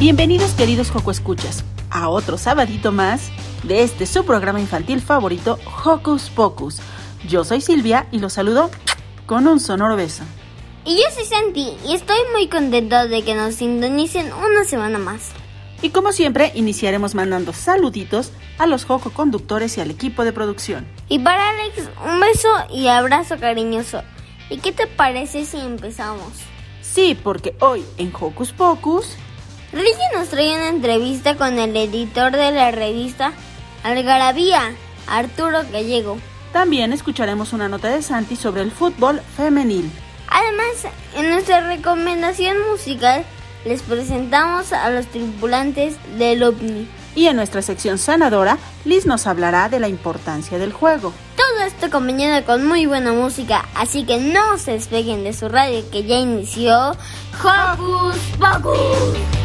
Bienvenidos 0.00 0.54
queridos 0.54 0.90
Joco 0.90 1.12
Escuchas 1.12 1.64
a 1.88 2.08
otro 2.08 2.36
sabadito 2.36 2.90
más 2.90 3.30
de 3.62 3.84
este 3.84 4.06
su 4.06 4.26
programa 4.26 4.58
infantil 4.58 5.00
favorito 5.00 5.56
Hocus 5.84 6.30
Pocus. 6.30 6.80
Yo 7.28 7.44
soy 7.44 7.60
Silvia 7.60 8.08
y 8.10 8.18
los 8.18 8.32
saludo 8.32 8.72
con 9.26 9.46
un 9.46 9.60
sonoro 9.60 9.94
beso. 9.94 10.24
Y 10.84 10.96
yo 10.96 11.04
soy 11.14 11.24
Santi 11.24 11.74
y 11.86 11.94
estoy 11.94 12.18
muy 12.32 12.48
contento 12.48 13.06
de 13.06 13.22
que 13.22 13.36
nos 13.36 13.54
sintonicen 13.54 14.32
una 14.32 14.64
semana 14.64 14.98
más. 14.98 15.30
Y 15.80 15.90
como 15.90 16.10
siempre, 16.10 16.50
iniciaremos 16.56 17.14
mandando 17.14 17.52
saluditos 17.52 18.32
a 18.58 18.66
los 18.66 18.84
Joco 18.84 19.10
conductores 19.10 19.78
y 19.78 19.80
al 19.80 19.92
equipo 19.92 20.24
de 20.24 20.32
producción. 20.32 20.88
Y 21.08 21.20
para 21.20 21.50
Alex, 21.50 21.88
un 22.04 22.18
beso 22.18 22.48
y 22.68 22.88
abrazo 22.88 23.38
cariñoso. 23.38 24.02
¿Y 24.50 24.58
qué 24.58 24.72
te 24.72 24.88
parece 24.88 25.46
si 25.46 25.60
empezamos? 25.60 26.32
Sí, 26.82 27.16
porque 27.22 27.54
hoy 27.60 27.84
en 27.96 28.12
Hocus 28.12 28.52
Pocus 28.52 29.16
Ricky 29.74 30.16
nos 30.16 30.28
trae 30.28 30.54
una 30.54 30.68
entrevista 30.68 31.34
con 31.34 31.58
el 31.58 31.76
editor 31.76 32.30
de 32.30 32.52
la 32.52 32.70
revista 32.70 33.32
Algarabía, 33.82 34.72
Arturo 35.08 35.62
Gallego. 35.72 36.16
También 36.52 36.92
escucharemos 36.92 37.52
una 37.52 37.68
nota 37.68 37.88
de 37.88 38.00
Santi 38.00 38.36
sobre 38.36 38.62
el 38.62 38.70
fútbol 38.70 39.20
femenil. 39.36 39.90
Además, 40.28 40.94
en 41.16 41.28
nuestra 41.28 41.66
recomendación 41.66 42.56
musical 42.70 43.24
les 43.64 43.82
presentamos 43.82 44.72
a 44.72 44.90
los 44.90 45.06
tripulantes 45.08 45.96
del 46.18 46.44
OVNI. 46.44 46.88
Y 47.16 47.26
en 47.26 47.34
nuestra 47.34 47.60
sección 47.60 47.98
sanadora, 47.98 48.58
Liz 48.84 49.06
nos 49.06 49.26
hablará 49.26 49.68
de 49.68 49.80
la 49.80 49.88
importancia 49.88 50.56
del 50.56 50.72
juego. 50.72 51.12
Todo 51.36 51.66
esto 51.66 51.86
acompañado 51.86 52.44
con 52.44 52.64
muy 52.64 52.86
buena 52.86 53.12
música, 53.12 53.68
así 53.74 54.04
que 54.04 54.18
no 54.18 54.56
se 54.56 54.72
despeguen 54.72 55.24
de 55.24 55.32
su 55.32 55.48
radio 55.48 55.82
que 55.90 56.04
ya 56.04 56.16
inició 56.16 56.92
Hocus 57.42 58.16
Pocus. 58.38 59.43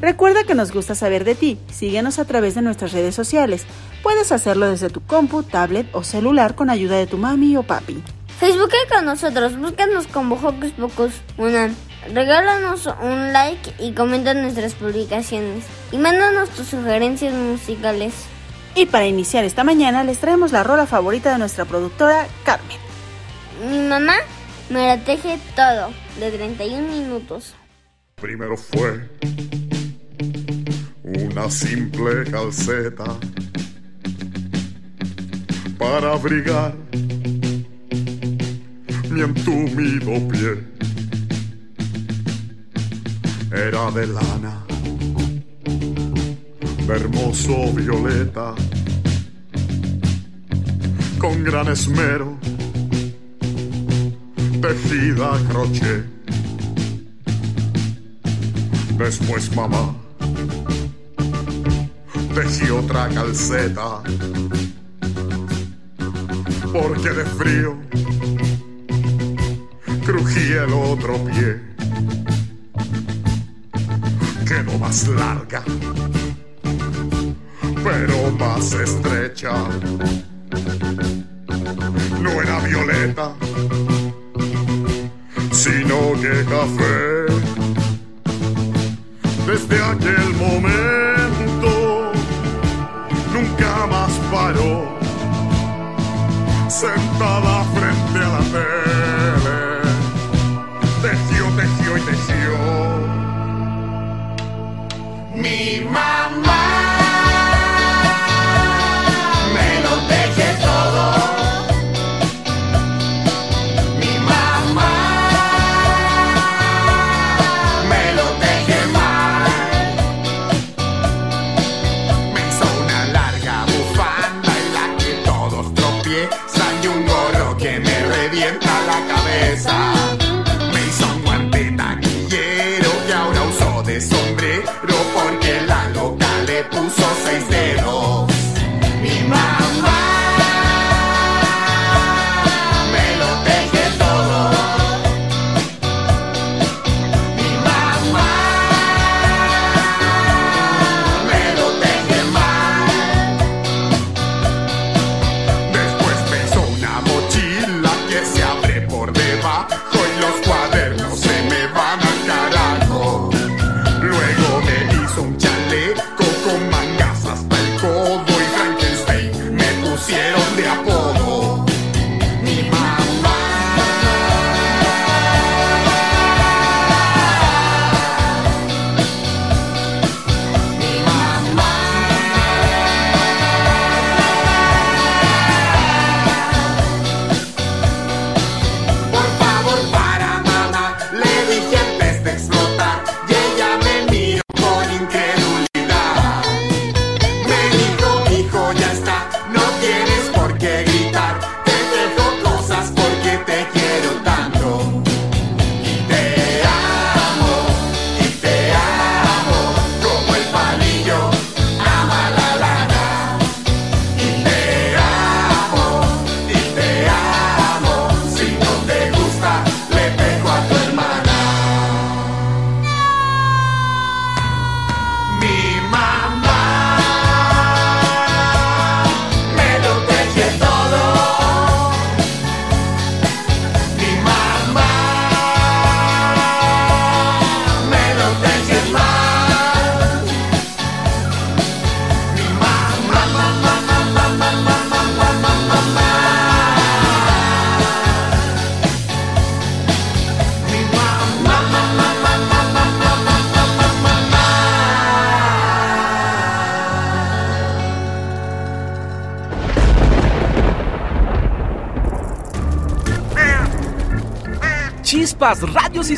Recuerda 0.00 0.44
que 0.44 0.54
nos 0.54 0.72
gusta 0.72 0.94
saber 0.94 1.24
de 1.24 1.34
ti. 1.34 1.58
Síguenos 1.70 2.18
a 2.18 2.24
través 2.24 2.54
de 2.54 2.62
nuestras 2.62 2.92
redes 2.92 3.14
sociales. 3.14 3.66
Puedes 4.02 4.32
hacerlo 4.32 4.70
desde 4.70 4.88
tu 4.88 5.00
compu, 5.02 5.42
tablet 5.42 5.86
o 5.92 6.02
celular 6.02 6.54
con 6.54 6.70
ayuda 6.70 6.96
de 6.96 7.06
tu 7.06 7.18
mami 7.18 7.56
o 7.56 7.62
papi. 7.62 8.02
Facebook 8.38 8.72
con 8.90 9.04
nosotros, 9.04 9.58
búscanos 9.58 10.06
como 10.06 10.36
Hocus 10.36 10.70
Pocus. 10.72 11.12
Regálanos 12.14 12.88
un 13.02 13.34
like 13.34 13.74
y 13.78 13.92
comenta 13.92 14.32
nuestras 14.32 14.72
publicaciones. 14.72 15.64
Y 15.92 15.98
mándanos 15.98 16.48
tus 16.48 16.68
sugerencias 16.68 17.34
musicales. 17.34 18.14
Y 18.74 18.86
para 18.86 19.06
iniciar 19.06 19.44
esta 19.44 19.64
mañana 19.64 20.02
les 20.04 20.18
traemos 20.18 20.52
la 20.52 20.62
rola 20.62 20.86
favorita 20.86 21.32
de 21.32 21.38
nuestra 21.38 21.66
productora, 21.66 22.26
Carmen. 22.44 22.78
Mi 23.68 23.86
mamá 23.86 24.14
me 24.70 24.86
la 24.86 25.04
teje 25.04 25.38
todo, 25.54 25.90
de 26.18 26.30
31 26.30 26.88
minutos. 26.88 27.54
Primero 28.14 28.56
fue 28.56 29.10
una 31.18 31.50
simple 31.50 32.24
calceta 32.30 33.18
para 35.78 36.12
abrigar 36.12 36.74
mi 39.10 39.22
entumido 39.22 40.28
pie. 40.28 40.68
Era 43.52 43.90
de 43.90 44.06
lana, 44.06 44.64
de 46.86 46.94
hermoso 46.94 47.72
violeta, 47.72 48.54
con 51.18 51.42
gran 51.42 51.68
esmero, 51.68 52.38
tejida 54.60 55.34
a 55.34 55.38
crochet. 55.48 56.04
Después 58.96 59.50
mamá 59.56 59.99
tejí 62.34 62.70
otra 62.70 63.08
calceta. 63.08 64.02
Porque 66.72 67.10
de 67.10 67.24
frío 67.24 67.76
crujía 70.06 70.64
el 70.64 70.72
otro 70.72 71.24
pie. 71.24 71.60
Quedó 74.46 74.78
más 74.78 75.08
larga, 75.08 75.62
pero 77.84 78.30
más 78.38 78.72
estrecha. 78.72 79.52
No 82.20 82.30
era 82.42 82.60
violeta, 82.60 83.32
sino 85.52 86.12
que 86.20 86.44
café. 86.44 87.10
Desde 89.46 89.82
aquel 89.82 90.34
momento 90.34 91.09
sentada 96.80 97.62
frente 97.74 98.24
a 98.24 98.28
la 98.28 98.89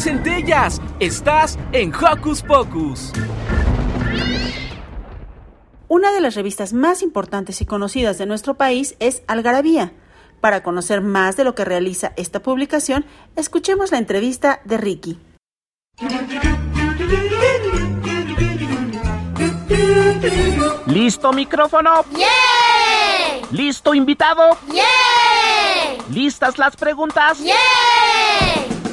centellas. 0.02 0.80
Estás 0.98 1.58
en 1.72 1.94
Hocus 1.94 2.42
Pocus. 2.42 3.12
Una 5.88 6.10
de 6.12 6.20
las 6.20 6.34
revistas 6.34 6.72
más 6.72 7.02
importantes 7.02 7.60
y 7.60 7.66
conocidas 7.66 8.18
de 8.18 8.26
nuestro 8.26 8.54
país 8.54 8.96
es 8.98 9.22
Algarabía. 9.26 9.92
Para 10.40 10.62
conocer 10.62 11.02
más 11.02 11.36
de 11.36 11.44
lo 11.44 11.54
que 11.54 11.64
realiza 11.64 12.12
esta 12.16 12.40
publicación, 12.42 13.04
escuchemos 13.36 13.92
la 13.92 13.98
entrevista 13.98 14.60
de 14.64 14.76
Ricky. 14.78 15.20
¿Listo 20.86 21.32
micrófono? 21.32 22.04
¡Yeah! 22.16 23.46
¿Listo 23.52 23.94
invitado? 23.94 24.58
¡Yeah! 24.72 24.82
¿Listas 26.10 26.58
las 26.58 26.76
preguntas? 26.76 27.38
¡Yeah! 27.38 27.54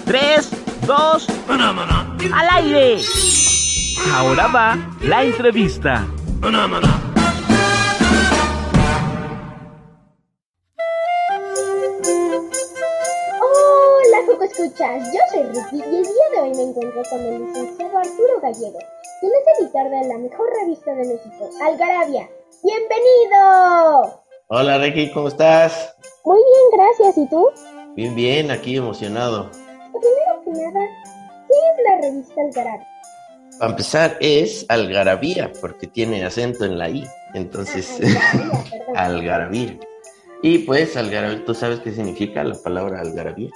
Tres, 0.06 0.50
dos, 0.86 1.28
al 1.48 2.50
aire. 2.58 3.02
Ahora 4.14 4.48
va 4.48 4.78
la 5.02 5.24
entrevista. 5.24 6.08
Hola, 13.42 14.18
Coco 14.26 14.44
Escuchas. 14.44 15.04
Yo 15.14 15.20
soy 15.32 15.44
Ricky 15.44 15.78
y 15.78 15.98
el 15.98 16.04
día 16.04 16.28
de 16.34 16.40
hoy 16.42 16.50
me 16.56 16.64
encuentro 16.64 17.02
con 17.10 17.20
el 17.20 17.46
licenciado 17.46 17.98
Arturo 17.98 18.40
Gallego, 18.42 18.80
quien 19.20 19.32
es 19.32 19.60
editor 19.60 19.90
de 19.90 20.08
la 20.08 20.18
mejor 20.18 20.48
revista 20.62 20.92
de 20.96 21.06
México, 21.06 21.50
Algarabia. 21.62 22.30
¡Bienvenido! 22.64 24.24
Hola 24.48 24.78
Ricky, 24.80 25.12
¿cómo 25.12 25.28
estás? 25.28 25.96
Muy 26.26 26.38
bien, 26.38 26.84
gracias. 26.84 27.18
¿Y 27.18 27.30
tú? 27.30 27.50
Bien, 27.96 28.16
bien, 28.16 28.52
aquí 28.52 28.78
emocionado. 28.78 29.50
¿Qué 30.54 31.54
es 31.54 32.02
la 32.02 32.02
revista 32.10 32.42
Algarabia? 32.42 32.88
Para 33.60 33.72
empezar, 33.72 34.18
es 34.22 34.66
algarabía, 34.70 35.52
porque 35.60 35.88
tiene 35.88 36.24
acento 36.24 36.64
en 36.66 36.78
la 36.78 36.90
I. 36.90 37.06
Entonces, 37.34 38.00
Ah, 38.02 38.32
Algarabía, 38.38 38.94
algarabía. 38.96 39.80
Y 40.42 40.60
pues, 40.60 40.96
algarabía, 40.96 41.44
¿tú 41.46 41.54
sabes 41.54 41.80
qué 41.82 41.92
significa 41.92 42.44
la 42.44 42.56
palabra 42.56 43.02
algarabía? 43.02 43.50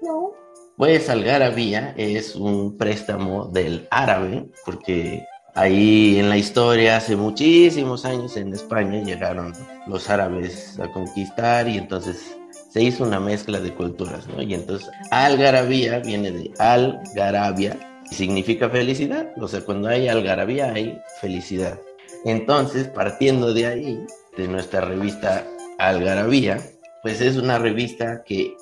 No. 0.00 0.32
Pues, 0.76 1.10
algarabía 1.10 1.92
es 1.98 2.34
un 2.36 2.78
préstamo 2.78 3.46
del 3.46 3.86
árabe, 3.90 4.46
porque 4.64 5.26
ahí 5.54 6.18
en 6.18 6.30
la 6.30 6.38
historia, 6.38 6.96
hace 6.96 7.14
muchísimos 7.16 8.06
años 8.06 8.38
en 8.38 8.54
España, 8.54 9.02
llegaron 9.02 9.52
los 9.86 10.08
árabes 10.08 10.80
a 10.80 10.90
conquistar 10.90 11.68
y 11.68 11.76
entonces 11.76 12.34
se 12.70 12.82
hizo 12.82 13.04
una 13.04 13.20
mezcla 13.20 13.60
de 13.60 13.74
culturas, 13.74 14.26
¿no? 14.28 14.42
Y 14.42 14.54
entonces, 14.54 14.88
algarabía 15.10 15.98
viene 16.00 16.30
de 16.30 16.52
algarabia, 16.58 17.76
y 18.10 18.14
significa 18.14 18.70
felicidad. 18.70 19.30
O 19.40 19.48
sea, 19.48 19.60
cuando 19.60 19.88
hay 19.88 20.08
algarabía 20.08 20.72
hay 20.72 20.98
felicidad. 21.20 21.78
Entonces, 22.24 22.88
partiendo 22.88 23.54
de 23.54 23.66
ahí, 23.66 24.06
de 24.36 24.48
nuestra 24.48 24.80
revista 24.80 25.44
Algarabía, 25.78 26.58
pues 27.02 27.22
es 27.22 27.36
una 27.36 27.58
revista 27.58 28.22
que 28.22 28.54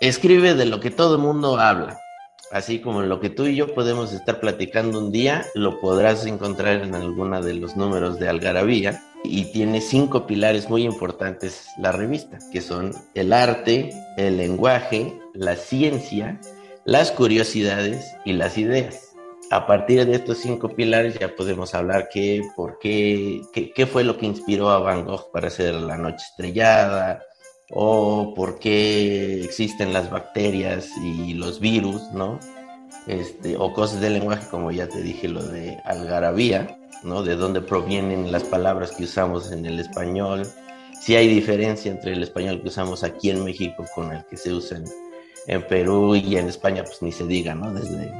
escribe 0.00 0.54
de 0.54 0.64
lo 0.64 0.80
que 0.80 0.90
todo 0.90 1.16
el 1.16 1.20
mundo 1.20 1.58
habla. 1.58 1.98
Así 2.50 2.78
como 2.78 3.02
lo 3.02 3.20
que 3.20 3.28
tú 3.28 3.44
y 3.46 3.56
yo 3.56 3.74
podemos 3.74 4.12
estar 4.12 4.40
platicando 4.40 4.98
un 4.98 5.12
día, 5.12 5.44
lo 5.54 5.80
podrás 5.80 6.24
encontrar 6.24 6.82
en 6.82 6.94
alguna 6.94 7.40
de 7.42 7.54
los 7.54 7.76
números 7.76 8.18
de 8.18 8.28
Algarabía. 8.28 9.02
Y 9.24 9.46
tiene 9.52 9.80
cinco 9.80 10.26
pilares 10.26 10.68
muy 10.68 10.84
importantes 10.84 11.66
la 11.78 11.92
revista, 11.92 12.38
que 12.52 12.60
son 12.60 12.92
el 13.14 13.32
arte, 13.32 13.90
el 14.16 14.36
lenguaje, 14.36 15.18
la 15.32 15.56
ciencia, 15.56 16.38
las 16.84 17.10
curiosidades 17.10 18.14
y 18.24 18.34
las 18.34 18.58
ideas. 18.58 19.14
A 19.50 19.66
partir 19.66 20.06
de 20.06 20.16
estos 20.16 20.38
cinco 20.38 20.68
pilares 20.68 21.18
ya 21.18 21.34
podemos 21.34 21.74
hablar 21.74 22.08
qué, 22.12 22.42
por 22.54 22.78
qué, 22.78 23.40
qué, 23.52 23.86
fue 23.86 24.04
lo 24.04 24.18
que 24.18 24.26
inspiró 24.26 24.70
a 24.70 24.78
Van 24.78 25.04
Gogh 25.04 25.30
para 25.32 25.48
hacer 25.48 25.74
La 25.74 25.96
Noche 25.96 26.24
Estrellada, 26.30 27.22
o 27.70 28.34
por 28.34 28.58
qué 28.58 29.42
existen 29.44 29.92
las 29.92 30.10
bacterias 30.10 30.90
y 31.02 31.34
los 31.34 31.60
virus, 31.60 32.02
¿no? 32.12 32.38
Este, 33.06 33.56
o 33.56 33.72
cosas 33.72 34.00
del 34.00 34.14
lenguaje, 34.14 34.48
como 34.50 34.70
ya 34.70 34.88
te 34.88 35.02
dije, 35.02 35.28
lo 35.28 35.42
de 35.42 35.78
algarabía, 35.84 36.78
¿no? 37.04 37.22
De 37.22 37.36
dónde 37.36 37.60
provienen 37.60 38.32
las 38.32 38.44
palabras 38.44 38.92
que 38.92 39.04
usamos 39.04 39.52
en 39.52 39.66
el 39.66 39.78
español, 39.78 40.46
si 41.00 41.16
hay 41.16 41.28
diferencia 41.28 41.92
entre 41.92 42.12
el 42.12 42.22
español 42.22 42.62
que 42.62 42.68
usamos 42.68 43.04
aquí 43.04 43.28
en 43.28 43.44
México 43.44 43.84
con 43.94 44.10
el 44.10 44.24
que 44.24 44.38
se 44.38 44.52
usa 44.52 44.80
en, 45.46 45.62
Perú 45.66 46.16
y 46.16 46.36
en 46.36 46.48
España, 46.48 46.82
pues 46.82 47.02
ni 47.02 47.12
se 47.12 47.26
diga, 47.26 47.54
¿no? 47.54 47.72
Desde 47.74 48.10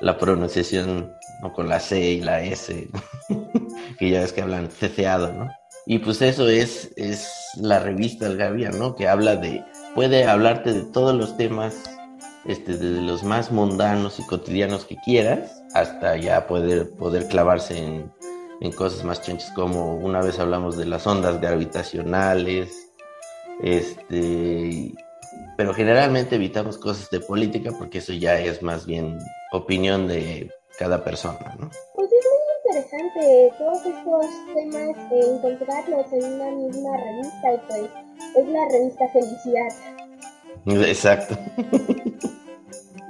la 0.00 0.16
pronunciación 0.16 1.12
¿no? 1.42 1.52
con 1.52 1.68
la 1.68 1.78
C 1.78 2.12
y 2.12 2.20
la 2.22 2.42
S, 2.42 2.88
que 3.98 4.10
ya 4.10 4.20
ves 4.20 4.32
que 4.32 4.40
hablan 4.40 4.70
ceceado, 4.70 5.30
¿no? 5.32 5.50
Y 5.84 5.98
pues 5.98 6.22
eso 6.22 6.48
es, 6.48 6.90
es 6.96 7.30
la 7.56 7.78
revista 7.80 8.24
Algarabía, 8.24 8.70
¿no? 8.70 8.96
Que 8.96 9.06
habla 9.06 9.36
de, 9.36 9.62
puede 9.94 10.24
hablarte 10.24 10.72
de 10.72 10.84
todos 10.84 11.14
los 11.14 11.36
temas, 11.36 11.82
este, 12.46 12.72
desde 12.72 13.02
los 13.02 13.22
más 13.22 13.52
mundanos 13.52 14.18
y 14.18 14.22
cotidianos 14.22 14.86
que 14.86 14.96
quieras, 15.04 15.62
hasta 15.74 16.16
ya 16.16 16.46
poder, 16.46 16.90
poder 16.92 17.28
clavarse 17.28 17.76
en, 17.76 18.10
en 18.60 18.72
cosas 18.72 19.04
más 19.04 19.22
chonchas, 19.22 19.50
como 19.52 19.96
una 19.96 20.20
vez 20.20 20.38
hablamos 20.38 20.76
de 20.76 20.86
las 20.86 21.06
ondas 21.06 21.40
gravitacionales, 21.40 22.92
este, 23.62 24.94
pero 25.56 25.74
generalmente 25.74 26.36
evitamos 26.36 26.78
cosas 26.78 27.10
de 27.10 27.20
política 27.20 27.72
porque 27.78 27.98
eso 27.98 28.12
ya 28.12 28.38
es 28.38 28.62
más 28.62 28.86
bien 28.86 29.18
opinión 29.52 30.06
de 30.06 30.50
cada 30.78 31.02
persona, 31.02 31.56
¿no? 31.58 31.70
Pues 31.94 32.10
es 32.10 32.26
muy 32.30 32.82
interesante 32.82 33.52
todos 33.58 33.78
estos 33.78 34.26
temas, 34.54 34.96
encontrarlos 35.10 36.12
en 36.12 36.32
una 36.34 36.50
misma 36.50 36.96
revista 36.96 37.54
y 37.54 37.58
pues 37.68 37.90
es 38.36 38.48
la 38.48 38.68
revista 38.70 39.08
Felicidad. 39.08 39.68
Exacto. 40.66 41.38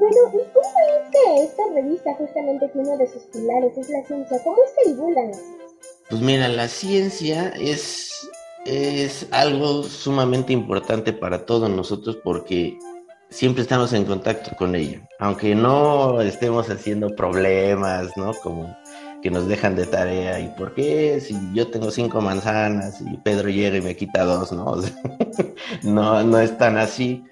Bueno, 0.00 0.16
¿y 0.28 0.52
cómo 0.54 0.66
es 0.88 1.10
que 1.12 1.44
esta 1.44 1.62
revista 1.74 2.14
justamente 2.14 2.68
tiene 2.68 2.88
uno 2.88 2.96
de 2.96 3.06
sus 3.06 3.22
pilares 3.24 3.76
es 3.76 3.90
la 3.90 4.02
ciencia? 4.06 4.38
¿Cómo 4.42 4.56
es 4.64 4.70
que 4.82 4.90
divulgan? 4.92 5.30
Pues 6.08 6.22
mira, 6.22 6.48
la 6.48 6.68
ciencia 6.68 7.50
es, 7.50 8.10
es 8.64 9.26
algo 9.30 9.82
sumamente 9.82 10.54
importante 10.54 11.12
para 11.12 11.44
todos 11.44 11.68
nosotros 11.68 12.16
porque 12.24 12.78
siempre 13.28 13.60
estamos 13.60 13.92
en 13.92 14.06
contacto 14.06 14.56
con 14.56 14.74
ella. 14.74 15.06
Aunque 15.18 15.54
no 15.54 16.22
estemos 16.22 16.70
haciendo 16.70 17.14
problemas, 17.14 18.16
¿no? 18.16 18.32
Como 18.42 18.74
que 19.20 19.30
nos 19.30 19.48
dejan 19.48 19.76
de 19.76 19.84
tarea. 19.84 20.40
¿Y 20.40 20.48
por 20.56 20.72
qué? 20.72 21.20
Si 21.20 21.36
yo 21.52 21.68
tengo 21.68 21.90
cinco 21.90 22.22
manzanas 22.22 23.02
y 23.02 23.18
Pedro 23.18 23.50
llega 23.50 23.76
y 23.76 23.82
me 23.82 23.94
quita 23.94 24.24
dos, 24.24 24.50
¿no? 24.50 24.76
No, 25.82 26.22
no 26.22 26.40
es 26.40 26.56
tan 26.56 26.78
así, 26.78 27.22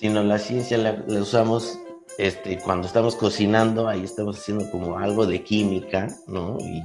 sino 0.00 0.24
la 0.24 0.38
ciencia 0.38 0.76
la 0.76 1.04
usamos 1.20 1.78
este, 2.18 2.58
cuando 2.58 2.86
estamos 2.86 3.14
cocinando, 3.14 3.88
ahí 3.88 4.04
estamos 4.04 4.38
haciendo 4.38 4.70
como 4.70 4.98
algo 4.98 5.26
de 5.26 5.42
química, 5.42 6.08
¿no? 6.26 6.56
Y 6.60 6.82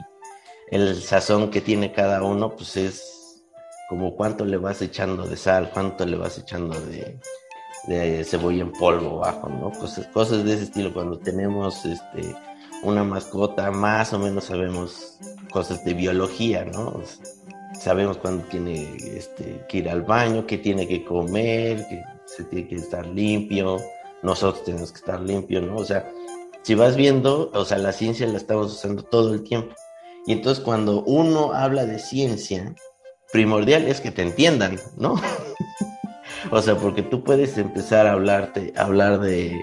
el 0.72 1.02
sazón 1.02 1.50
que 1.50 1.62
tiene 1.62 1.94
cada 1.94 2.24
uno, 2.24 2.56
pues 2.56 2.78
es 2.78 3.44
como 3.90 4.16
cuánto 4.16 4.46
le 4.46 4.58
vas 4.58 4.82
echando 4.82 5.28
de 5.28 5.38
sal, 5.38 5.70
cuánto 5.74 6.06
le 6.06 6.18
vas 6.18 6.38
echando 6.38 6.80
de, 6.80 8.24
cebolla 8.24 8.62
en 8.62 8.72
polvo 8.72 9.20
bajo, 9.20 9.50
¿no? 9.50 9.72
Cosas, 9.72 10.08
cosas 10.08 10.44
de 10.44 10.54
ese 10.54 10.64
estilo. 10.64 10.94
Cuando 10.94 11.18
tenemos 11.18 11.86
este, 11.86 12.36
una 12.84 13.04
mascota, 13.04 13.72
más 13.72 14.14
o 14.14 14.20
menos 14.20 14.46
sabemos 14.46 15.18
cosas 15.52 15.84
de 15.84 15.94
biología, 15.94 16.66
¿no? 16.66 17.02
Sabemos 17.80 18.18
cuándo 18.18 18.44
tiene 18.46 18.96
este, 19.16 19.66
que 19.68 19.80
ir 19.80 19.90
al 19.90 20.04
baño, 20.04 20.46
qué 20.46 20.58
tiene 20.58 20.88
que 20.88 21.04
comer, 21.04 21.86
que 21.90 22.02
se 22.26 22.44
tiene 22.46 22.68
que 22.68 22.76
estar 22.76 23.06
limpio, 23.08 23.78
nosotros 24.24 24.64
tenemos 24.64 24.92
que 24.92 25.00
estar 25.00 25.20
limpios, 25.20 25.64
¿no? 25.64 25.76
O 25.76 25.86
sea, 25.86 26.10
si 26.64 26.76
vas 26.76 26.96
viendo, 26.96 27.50
o 27.54 27.66
sea, 27.66 27.78
la 27.78 27.92
ciencia 27.92 28.28
la 28.28 28.38
estamos 28.38 28.72
usando 28.72 29.04
todo 29.04 29.34
el 29.34 29.44
tiempo. 29.44 29.76
Y 30.26 30.34
entonces 30.34 30.64
cuando 30.64 31.04
uno 31.04 31.54
habla 31.54 31.86
de 31.86 31.98
ciencia, 31.98 32.76
primordial 33.32 33.88
es 33.88 34.02
que 34.02 34.12
te 34.12 34.22
entiendan, 34.22 34.78
¿no? 34.98 35.16
o 36.52 36.62
sea, 36.62 36.76
porque 36.76 37.02
tú 37.02 37.24
puedes 37.24 37.58
empezar 37.58 38.06
a 38.06 38.14
hablarte, 38.14 38.74
a 38.78 38.84
hablar 38.84 39.20
de, 39.20 39.60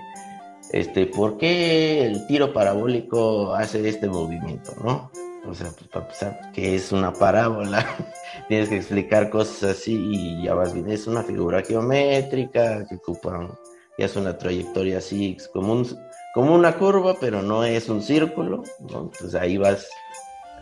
este, 0.73 1.07
¿por 1.07 1.38
qué 1.38 2.05
el 2.05 2.27
tiro 2.27 2.53
parabólico 2.53 3.55
hace 3.55 3.88
este 3.88 4.09
movimiento, 4.09 4.75
no? 4.83 5.11
O 5.47 5.55
sea, 5.55 5.71
pues 5.71 5.88
para 5.88 6.05
empezar, 6.05 6.53
que 6.53 6.75
es 6.75 6.93
una 6.93 7.12
parábola, 7.12 7.87
tienes 8.49 8.69
que 8.69 8.77
explicar 8.77 9.31
cosas 9.31 9.79
así 9.79 9.95
y 9.95 10.45
ya 10.45 10.55
vas 10.55 10.75
bien. 10.75 10.91
Es 10.91 11.07
una 11.07 11.23
figura 11.23 11.62
geométrica 11.62 12.87
que 12.87 12.97
ocupa, 12.97 13.59
ya 13.99 14.07
es 14.07 14.17
una 14.17 14.38
trayectoria 14.38 14.99
así, 14.99 15.37
como, 15.52 15.73
un, 15.73 15.99
como 16.35 16.55
una 16.55 16.76
curva, 16.76 17.17
pero 17.21 17.43
no 17.43 17.64
es 17.64 17.88
un 17.88 18.02
círculo, 18.02 18.62
¿no? 18.81 19.11
Entonces 19.11 19.35
ahí 19.35 19.59
vas, 19.59 19.88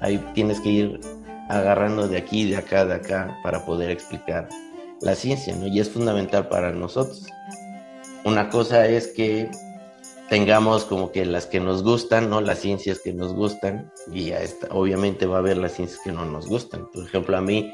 ahí 0.01 0.19
tienes 0.35 0.61
que 0.61 0.69
ir 0.71 1.01
agarrando 1.49 2.09
de 2.09 2.19
aquí, 2.19 2.49
de 2.49 2.57
acá, 2.57 2.85
de 2.85 2.95
acá, 2.95 3.39
para 3.43 3.65
poder 3.65 3.91
explicar 3.91 4.49
la 5.01 5.15
ciencia, 5.15 5.55
¿no? 5.55 5.67
Y 5.67 5.81
es 5.81 5.91
fundamental 5.91 6.49
para 6.49 6.73
nosotros. 6.73 7.27
Una 8.25 8.49
cosa 8.49 8.87
es 8.87 9.09
que 9.09 9.51
tengamos 10.29 10.85
como 10.85 11.13
que 11.13 11.25
las 11.25 11.47
que 11.47 11.61
nos 11.61 11.83
gustan, 11.83 12.31
¿no? 12.31 12.41
Las 12.41 12.61
ciencias 12.61 13.01
que 13.01 13.13
nos 13.13 13.33
gustan 13.35 13.93
y 14.13 14.33
obviamente 14.71 15.27
va 15.27 15.37
a 15.37 15.41
haber 15.41 15.59
las 15.59 15.73
ciencias 15.73 16.01
que 16.03 16.13
no 16.13 16.25
nos 16.25 16.49
gustan. 16.49 16.89
Por 16.93 17.05
ejemplo, 17.05 17.37
a 17.37 17.41
mí, 17.41 17.73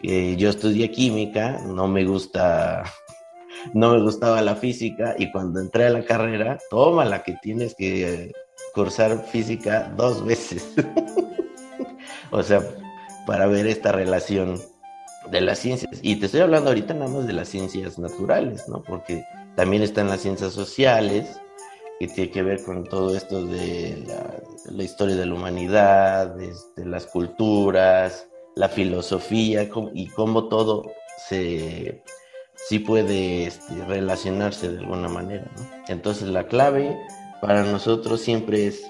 que 0.00 0.36
yo 0.36 0.50
estudié 0.50 0.90
química, 0.90 1.60
no 1.66 1.88
me 1.88 2.04
gusta, 2.04 2.84
no 3.74 3.94
me 3.94 4.02
gustaba 4.02 4.42
la 4.42 4.56
física 4.56 5.14
y 5.18 5.30
cuando 5.30 5.60
entré 5.60 5.86
a 5.86 5.90
la 5.90 6.04
carrera, 6.04 6.58
toma 6.70 7.04
la 7.04 7.22
que 7.22 7.36
tienes 7.42 7.74
que 7.74 8.32
cursar 8.74 9.24
física 9.24 9.92
dos 9.96 10.24
veces. 10.26 10.74
o 12.30 12.42
sea, 12.42 12.62
para 13.26 13.46
ver 13.46 13.66
esta 13.66 13.92
relación 13.92 14.60
de 15.30 15.40
las 15.40 15.58
ciencias. 15.58 15.98
Y 16.02 16.16
te 16.16 16.26
estoy 16.26 16.40
hablando 16.40 16.70
ahorita 16.70 16.94
nada 16.94 17.10
más 17.10 17.26
de 17.26 17.32
las 17.32 17.48
ciencias 17.48 17.98
naturales, 17.98 18.68
¿no? 18.68 18.82
Porque 18.82 19.24
también 19.56 19.82
están 19.82 20.08
las 20.08 20.22
ciencias 20.22 20.52
sociales, 20.52 21.40
que 21.98 22.06
tiene 22.06 22.30
que 22.30 22.42
ver 22.42 22.62
con 22.62 22.84
todo 22.84 23.16
esto 23.16 23.44
de 23.44 24.04
la, 24.70 24.82
historia 24.82 25.16
de 25.16 25.26
la 25.26 25.34
humanidad, 25.34 26.36
de, 26.36 26.86
las 26.86 27.06
culturas, 27.06 28.28
la 28.54 28.68
filosofía 28.68 29.68
y 29.94 30.06
cómo 30.08 30.48
todo 30.48 30.84
se 31.28 32.02
sí 32.68 32.78
puede 32.80 33.46
este, 33.46 33.82
relacionarse 33.86 34.70
de 34.70 34.78
alguna 34.80 35.08
manera. 35.08 35.44
Entonces 35.88 36.28
la 36.28 36.46
clave 36.46 36.98
para 37.40 37.62
nosotros 37.62 38.20
siempre 38.20 38.66
es 38.66 38.82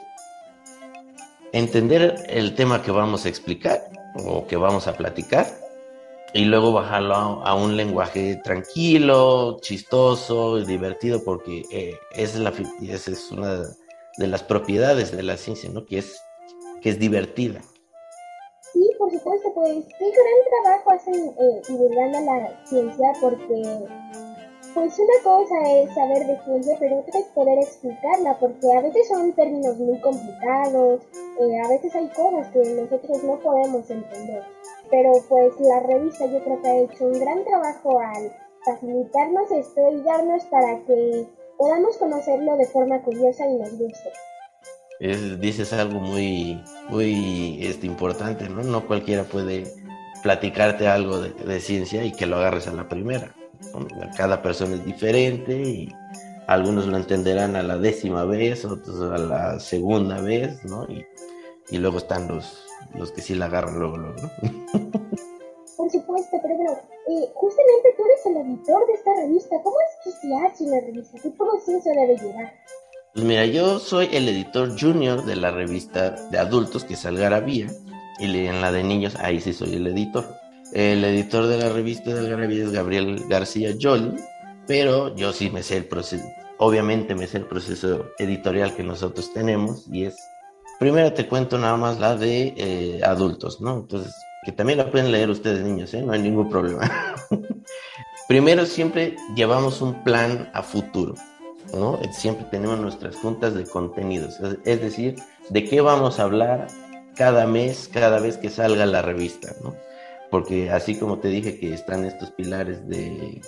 entender 1.52 2.24
el 2.28 2.56
tema 2.56 2.82
que 2.82 2.90
vamos 2.90 3.24
a 3.24 3.28
explicar 3.28 3.80
o 4.16 4.46
que 4.48 4.56
vamos 4.56 4.88
a 4.88 4.96
platicar 4.96 5.46
y 6.34 6.44
luego 6.44 6.72
bajarlo 6.72 7.14
a, 7.14 7.54
un 7.54 7.76
lenguaje 7.76 8.40
tranquilo, 8.42 9.58
chistoso, 9.62 10.58
divertido, 10.58 11.22
porque 11.24 11.62
eh, 11.70 11.94
esa, 12.12 12.38
es 12.38 12.40
la, 12.40 12.52
es 12.90 13.30
una 13.30 13.62
de 14.18 14.26
las 14.26 14.42
propiedades 14.42 15.12
de 15.16 15.22
la 15.22 15.36
ciencia, 15.36 15.70
¿no? 15.70 15.86
Que 15.86 15.98
es, 15.98 16.20
que 16.82 16.90
es 16.90 16.98
divertida. 16.98 17.62
Por 19.08 19.18
supuesto, 19.18 19.52
pues 19.54 19.86
qué 19.98 20.04
gran 20.10 20.62
trabajo 20.62 20.90
hacen 20.90 21.34
eh, 21.38 21.62
divulgando 21.66 22.20
la 22.20 22.64
ciencia, 22.66 23.12
porque 23.22 23.86
pues 24.74 24.98
una 24.98 25.22
cosa 25.24 25.54
es 25.72 25.94
saber 25.94 26.26
de 26.26 26.38
ciencia, 26.44 26.76
pero 26.78 26.98
otra 26.98 27.20
es 27.20 27.26
poder 27.28 27.58
explicarla, 27.58 28.38
porque 28.38 28.70
a 28.70 28.82
veces 28.82 29.08
son 29.08 29.32
términos 29.32 29.78
muy 29.78 29.98
complicados, 30.00 31.00
eh, 31.40 31.60
a 31.64 31.68
veces 31.68 31.94
hay 31.94 32.08
cosas 32.08 32.48
que 32.48 32.58
nosotros 32.58 33.24
no 33.24 33.38
podemos 33.38 33.90
entender 33.90 34.44
pero 34.90 35.12
pues 35.28 35.52
la 35.60 35.80
revista 35.80 36.26
yo 36.26 36.42
creo 36.42 36.62
que 36.62 36.68
ha 36.68 36.78
hecho 36.78 37.06
un 37.06 37.20
gran 37.20 37.44
trabajo 37.44 37.98
al 37.98 38.32
facilitarnos 38.64 39.50
esto 39.50 39.90
y 39.90 40.02
darnos 40.02 40.44
para 40.46 40.78
que 40.84 41.26
podamos 41.56 41.96
conocerlo 41.98 42.56
de 42.56 42.66
forma 42.66 43.02
curiosa 43.02 43.46
y 43.46 43.54
nos 43.54 43.78
guste. 43.78 44.10
Dices 45.00 45.72
algo 45.72 46.00
muy, 46.00 46.62
muy 46.88 47.58
este, 47.62 47.86
importante, 47.86 48.48
¿no? 48.48 48.62
No 48.62 48.86
cualquiera 48.86 49.24
puede 49.24 49.72
platicarte 50.22 50.88
algo 50.88 51.20
de, 51.20 51.60
ciencia 51.60 52.04
y 52.04 52.12
que 52.12 52.26
lo 52.26 52.36
agarres 52.36 52.66
a 52.66 52.72
la 52.72 52.88
primera. 52.88 53.34
Cada 54.16 54.42
persona 54.42 54.74
es 54.74 54.84
diferente 54.84 55.52
y 55.54 55.94
algunos 56.46 56.86
lo 56.86 56.96
entenderán 56.96 57.56
a 57.56 57.62
la 57.62 57.76
décima 57.76 58.24
vez, 58.24 58.64
otros 58.64 59.00
a 59.00 59.18
la 59.18 59.60
segunda 59.60 60.20
vez, 60.20 60.64
¿no? 60.64 60.84
Y, 60.84 61.06
y 61.70 61.78
luego 61.78 61.98
están 61.98 62.28
los, 62.28 62.64
los 62.94 63.12
que 63.12 63.20
sí 63.20 63.34
la 63.34 63.46
agarran 63.46 63.78
luego, 63.78 63.96
luego 63.96 64.16
¿no? 64.20 64.88
Por 65.76 65.90
supuesto, 65.92 66.36
pero 66.42 66.56
bueno, 66.56 66.72
eh, 67.08 67.30
justamente 67.34 67.94
tú 67.96 68.02
eres 68.04 68.26
el 68.26 68.36
editor 68.36 68.86
de 68.86 68.92
esta 68.94 69.14
revista. 69.14 69.56
¿Cómo 69.62 69.76
es 69.80 70.04
que 70.04 70.10
se 70.20 70.34
hace 70.34 70.64
una 70.64 70.80
revista? 70.80 71.18
¿Qué 71.22 71.30
proceso 71.30 71.90
debe 71.90 72.16
llevar? 72.16 72.52
Pues 73.18 73.26
mira, 73.26 73.46
yo 73.46 73.80
soy 73.80 74.08
el 74.12 74.28
editor 74.28 74.80
junior 74.80 75.24
de 75.24 75.34
la 75.34 75.50
revista 75.50 76.10
de 76.30 76.38
adultos 76.38 76.84
que 76.84 76.94
es 76.94 77.04
Algarabía 77.04 77.66
y 78.20 78.46
en 78.46 78.60
la 78.60 78.70
de 78.70 78.84
niños 78.84 79.16
ahí 79.16 79.40
sí 79.40 79.52
soy 79.52 79.74
el 79.74 79.88
editor. 79.88 80.24
El 80.72 81.02
editor 81.02 81.48
de 81.48 81.58
la 81.58 81.68
revista 81.68 82.14
de 82.14 82.20
Algarabía 82.20 82.62
es 82.62 82.70
Gabriel 82.70 83.24
García 83.28 83.74
Jolly, 83.80 84.14
pero 84.68 85.16
yo 85.16 85.32
sí 85.32 85.50
me 85.50 85.64
sé 85.64 85.78
el 85.78 85.86
proceso, 85.86 86.24
obviamente 86.58 87.16
me 87.16 87.26
sé 87.26 87.38
el 87.38 87.46
proceso 87.46 88.06
editorial 88.20 88.76
que 88.76 88.84
nosotros 88.84 89.32
tenemos 89.34 89.88
y 89.90 90.04
es 90.04 90.16
Primero 90.78 91.12
te 91.12 91.26
cuento 91.26 91.58
nada 91.58 91.76
más 91.76 91.98
la 91.98 92.14
de 92.14 92.54
eh, 92.56 93.00
adultos, 93.02 93.60
¿no? 93.60 93.78
Entonces, 93.78 94.14
que 94.44 94.52
también 94.52 94.78
la 94.78 94.92
pueden 94.92 95.10
leer 95.10 95.28
ustedes 95.28 95.64
niños, 95.64 95.92
¿eh? 95.92 96.02
No 96.02 96.12
hay 96.12 96.22
ningún 96.22 96.48
problema. 96.48 96.88
Primero 98.28 98.64
siempre 98.64 99.16
llevamos 99.34 99.82
un 99.82 100.04
plan 100.04 100.48
a 100.54 100.62
futuro, 100.62 101.16
¿no? 101.74 102.00
Siempre 102.12 102.46
tenemos 102.50 102.78
nuestras 102.78 103.16
juntas 103.16 103.54
de 103.54 103.64
contenidos, 103.64 104.38
es 104.64 104.80
decir, 104.80 105.16
de 105.50 105.64
qué 105.64 105.80
vamos 105.80 106.18
a 106.18 106.24
hablar 106.24 106.68
cada 107.16 107.46
mes, 107.46 107.88
cada 107.92 108.20
vez 108.20 108.36
que 108.36 108.50
salga 108.50 108.86
la 108.86 109.02
revista, 109.02 109.54
¿no? 109.62 109.74
Porque 110.30 110.70
así 110.70 110.96
como 110.96 111.18
te 111.18 111.28
dije 111.28 111.58
que 111.58 111.72
están 111.72 112.04
estos 112.04 112.30
pilares 112.32 112.86
de, 112.88 113.40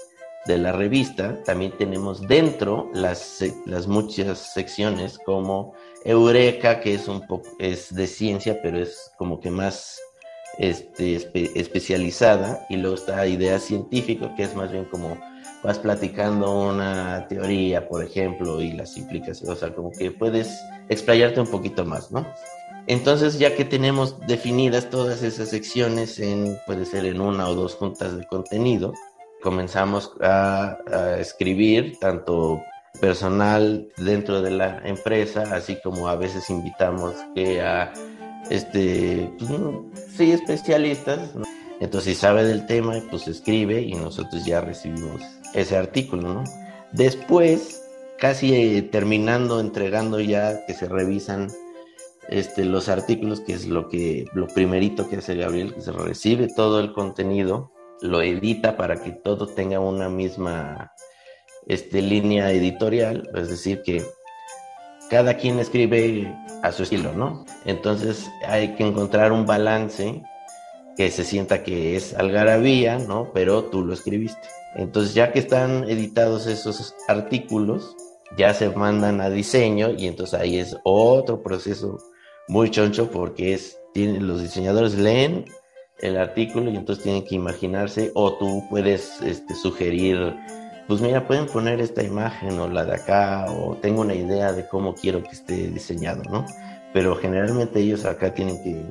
de 0.46 0.58
la 0.58 0.72
revista, 0.72 1.42
también 1.44 1.72
tenemos 1.76 2.26
dentro 2.26 2.90
las, 2.94 3.44
las 3.66 3.86
muchas 3.86 4.38
secciones 4.38 5.18
como 5.24 5.74
Eureka, 6.04 6.80
que 6.80 6.94
es 6.94 7.08
un 7.08 7.26
poco, 7.26 7.48
es 7.58 7.94
de 7.94 8.06
ciencia, 8.06 8.60
pero 8.62 8.78
es 8.78 9.12
como 9.18 9.40
que 9.40 9.50
más 9.50 10.00
este, 10.58 11.16
especializada, 11.58 12.66
y 12.70 12.76
luego 12.76 12.96
está 12.96 13.26
Idea 13.26 13.58
Científico, 13.58 14.32
que 14.36 14.44
es 14.44 14.54
más 14.54 14.72
bien 14.72 14.86
como 14.86 15.18
vas 15.62 15.78
platicando 15.78 16.68
una 16.68 17.26
teoría, 17.28 17.88
por 17.88 18.02
ejemplo, 18.02 18.60
y 18.60 18.72
las 18.72 18.96
implicaciones, 18.96 19.56
o 19.56 19.58
sea, 19.58 19.74
como 19.74 19.90
que 19.90 20.10
puedes 20.10 20.58
explayarte 20.88 21.40
un 21.40 21.48
poquito 21.48 21.84
más, 21.84 22.10
¿no? 22.10 22.26
Entonces, 22.86 23.38
ya 23.38 23.54
que 23.54 23.64
tenemos 23.64 24.18
definidas 24.26 24.90
todas 24.90 25.22
esas 25.22 25.50
secciones 25.50 26.18
en, 26.18 26.56
puede 26.66 26.84
ser 26.86 27.04
en 27.04 27.20
una 27.20 27.48
o 27.48 27.54
dos 27.54 27.74
juntas 27.74 28.16
de 28.16 28.26
contenido, 28.26 28.94
comenzamos 29.42 30.12
a, 30.20 30.78
escribir 31.18 31.98
tanto 32.00 32.62
personal 33.00 33.88
dentro 33.98 34.42
de 34.42 34.50
la 34.50 34.80
empresa, 34.84 35.44
así 35.54 35.78
como 35.82 36.08
a 36.08 36.16
veces 36.16 36.50
invitamos 36.50 37.14
que 37.34 37.60
a 37.60 37.92
este, 38.50 39.30
pues, 39.38 39.50
sí, 40.16 40.32
especialistas. 40.32 41.30
Entonces, 41.80 42.14
si 42.14 42.20
sabe 42.20 42.44
del 42.44 42.66
tema, 42.66 42.94
pues 43.10 43.28
escribe 43.28 43.80
y 43.80 43.94
nosotros 43.94 44.44
ya 44.44 44.60
recibimos 44.60 45.22
ese 45.54 45.76
artículo, 45.76 46.34
¿no? 46.34 46.44
Después, 46.92 47.82
casi 48.18 48.54
eh, 48.54 48.82
terminando, 48.82 49.60
entregando 49.60 50.20
ya 50.20 50.64
que 50.66 50.74
se 50.74 50.88
revisan 50.88 51.48
este, 52.28 52.64
los 52.64 52.88
artículos, 52.88 53.40
que 53.40 53.52
es 53.52 53.66
lo 53.66 53.88
que 53.88 54.26
lo 54.32 54.46
primerito 54.46 55.08
que 55.08 55.16
hace 55.16 55.34
Gabriel, 55.34 55.74
que 55.74 55.80
se 55.80 55.92
recibe 55.92 56.48
todo 56.54 56.80
el 56.80 56.92
contenido, 56.92 57.72
lo 58.02 58.22
edita 58.22 58.76
para 58.76 59.02
que 59.02 59.12
todo 59.12 59.46
tenga 59.46 59.80
una 59.80 60.08
misma 60.08 60.92
este, 61.66 62.02
línea 62.02 62.50
editorial, 62.52 63.28
es 63.34 63.48
decir, 63.50 63.82
que 63.82 64.02
cada 65.10 65.34
quien 65.34 65.58
escribe 65.58 66.32
a 66.62 66.72
su 66.72 66.84
estilo, 66.84 67.12
¿no? 67.12 67.44
Entonces 67.64 68.30
hay 68.46 68.74
que 68.76 68.86
encontrar 68.86 69.32
un 69.32 69.44
balance 69.44 70.22
que 70.96 71.10
se 71.10 71.24
sienta 71.24 71.62
que 71.62 71.96
es 71.96 72.14
algarabía, 72.14 72.98
¿no? 72.98 73.32
Pero 73.32 73.64
tú 73.64 73.84
lo 73.84 73.94
escribiste. 73.94 74.48
Entonces 74.76 75.14
ya 75.14 75.32
que 75.32 75.38
están 75.38 75.88
editados 75.88 76.46
esos 76.46 76.94
artículos, 77.08 77.96
ya 78.36 78.54
se 78.54 78.70
mandan 78.70 79.20
a 79.20 79.30
diseño 79.30 79.90
y 79.90 80.06
entonces 80.06 80.38
ahí 80.38 80.58
es 80.58 80.76
otro 80.84 81.42
proceso 81.42 81.98
muy 82.48 82.70
choncho 82.70 83.10
porque 83.10 83.54
es, 83.54 83.78
los 83.94 84.40
diseñadores 84.40 84.94
leen 84.94 85.44
el 85.98 86.16
artículo 86.16 86.70
y 86.70 86.76
entonces 86.76 87.02
tienen 87.02 87.24
que 87.24 87.34
imaginarse 87.34 88.12
o 88.14 88.34
tú 88.34 88.64
puedes 88.70 89.20
este, 89.22 89.54
sugerir 89.54 90.34
pues 90.90 91.00
mira, 91.00 91.24
pueden 91.24 91.46
poner 91.46 91.80
esta 91.80 92.02
imagen 92.02 92.58
o 92.58 92.66
la 92.66 92.84
de 92.84 92.96
acá, 92.96 93.46
o 93.48 93.76
tengo 93.76 94.00
una 94.00 94.12
idea 94.12 94.52
de 94.52 94.66
cómo 94.66 94.92
quiero 94.92 95.22
que 95.22 95.30
esté 95.30 95.68
diseñado, 95.68 96.24
¿no? 96.24 96.44
Pero 96.92 97.14
generalmente 97.14 97.78
ellos 97.78 98.04
acá 98.04 98.34
tienen 98.34 98.60
que 98.64 98.84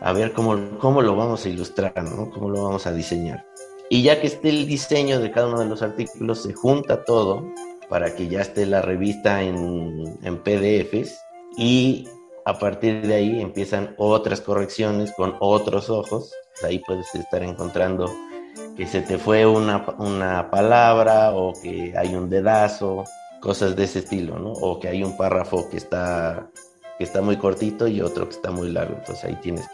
a 0.00 0.12
ver 0.12 0.32
cómo, 0.32 0.76
cómo 0.80 1.00
lo 1.00 1.14
vamos 1.14 1.46
a 1.46 1.48
ilustrar, 1.48 2.02
¿no? 2.02 2.28
Cómo 2.30 2.50
lo 2.50 2.64
vamos 2.64 2.88
a 2.88 2.92
diseñar. 2.92 3.46
Y 3.90 4.02
ya 4.02 4.20
que 4.20 4.26
esté 4.26 4.48
el 4.48 4.66
diseño 4.66 5.20
de 5.20 5.30
cada 5.30 5.48
uno 5.48 5.60
de 5.60 5.66
los 5.66 5.82
artículos, 5.82 6.42
se 6.42 6.52
junta 6.52 7.04
todo 7.04 7.44
para 7.88 8.14
que 8.14 8.28
ya 8.28 8.40
esté 8.40 8.66
la 8.66 8.82
revista 8.82 9.42
en, 9.42 10.18
en 10.22 10.38
PDFs 10.38 11.18
y 11.56 12.08
a 12.44 12.58
partir 12.58 13.06
de 13.06 13.14
ahí 13.14 13.40
empiezan 13.40 13.94
otras 13.98 14.40
correcciones 14.40 15.12
con 15.16 15.36
otros 15.40 15.90
ojos. 15.90 16.32
Ahí 16.62 16.80
puedes 16.80 17.14
estar 17.14 17.42
encontrando 17.42 18.10
que 18.76 18.86
se 18.86 19.00
te 19.00 19.18
fue 19.18 19.46
una, 19.46 19.84
una 19.98 20.50
palabra 20.50 21.32
o 21.32 21.52
que 21.52 21.94
hay 21.96 22.14
un 22.14 22.28
dedazo, 22.28 23.04
cosas 23.40 23.76
de 23.76 23.84
ese 23.84 24.00
estilo, 24.00 24.38
¿no? 24.38 24.52
O 24.52 24.78
que 24.78 24.88
hay 24.88 25.02
un 25.02 25.16
párrafo 25.16 25.68
que 25.70 25.76
está, 25.76 26.48
que 26.98 27.04
está 27.04 27.22
muy 27.22 27.36
cortito 27.36 27.86
y 27.86 28.00
otro 28.00 28.28
que 28.28 28.34
está 28.34 28.50
muy 28.50 28.70
largo. 28.70 28.96
Entonces 28.98 29.24
ahí 29.24 29.36
tienes, 29.36 29.66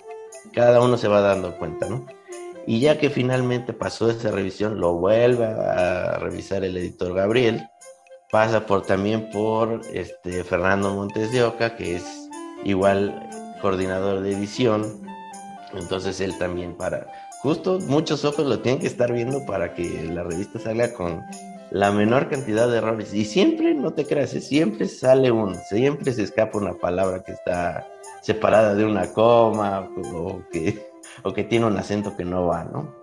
cada 0.53 0.81
uno 0.81 0.97
se 0.97 1.09
va 1.09 1.21
dando 1.21 1.57
cuenta, 1.59 1.89
¿no? 1.89 2.07
Y 2.67 2.81
ya 2.81 2.99
que 2.99 3.11
finalmente 3.11 3.73
pasó 3.73 4.11
esa 4.11 4.31
revisión, 4.31 4.81
lo 4.81 4.95
vuelve 4.95 5.47
a 5.47 6.19
revisar 6.19 6.65
el 6.65 6.77
editor 6.77 7.15
Gabriel 7.15 7.69
pasa 8.31 8.67
por 8.67 8.83
también 8.83 9.29
por 9.31 9.81
este 9.93 10.45
Fernando 10.45 10.95
Montes 10.95 11.33
de 11.33 11.43
Oca, 11.43 11.77
que 11.77 11.97
es 11.97 12.05
igual 12.65 13.29
coordinador 13.61 14.21
de 14.21 14.33
edición. 14.33 15.03
Entonces 15.75 16.21
él 16.21 16.37
también 16.39 16.77
para 16.77 17.07
justo 17.43 17.79
muchos 17.81 18.25
ojos 18.25 18.47
lo 18.47 18.61
tienen 18.61 18.81
que 18.81 18.87
estar 18.87 19.13
viendo 19.13 19.45
para 19.47 19.75
que 19.75 20.05
la 20.05 20.23
revista 20.23 20.59
salga 20.59 20.93
con 20.93 21.23
la 21.71 21.91
menor 21.93 22.29
cantidad 22.29 22.69
de 22.69 22.79
errores. 22.79 23.15
Y 23.15 23.25
siempre, 23.25 23.75
no 23.75 23.93
te 23.93 24.05
creas, 24.05 24.35
¿eh? 24.35 24.41
siempre 24.41 24.89
sale 24.89 25.31
uno, 25.31 25.55
siempre 25.69 26.13
se 26.13 26.25
escapa 26.25 26.59
una 26.59 26.75
palabra 26.75 27.23
que 27.23 27.33
está 27.33 27.87
separada 28.23 28.75
de 28.75 28.85
una 28.85 29.13
coma 29.13 29.89
o 30.13 30.43
que, 30.53 30.90
o 31.23 31.33
que 31.33 31.45
tiene 31.45 31.67
un 31.67 31.77
acento 31.77 32.17
que 32.17 32.25
no 32.25 32.47
va, 32.47 32.65
¿no? 32.65 32.95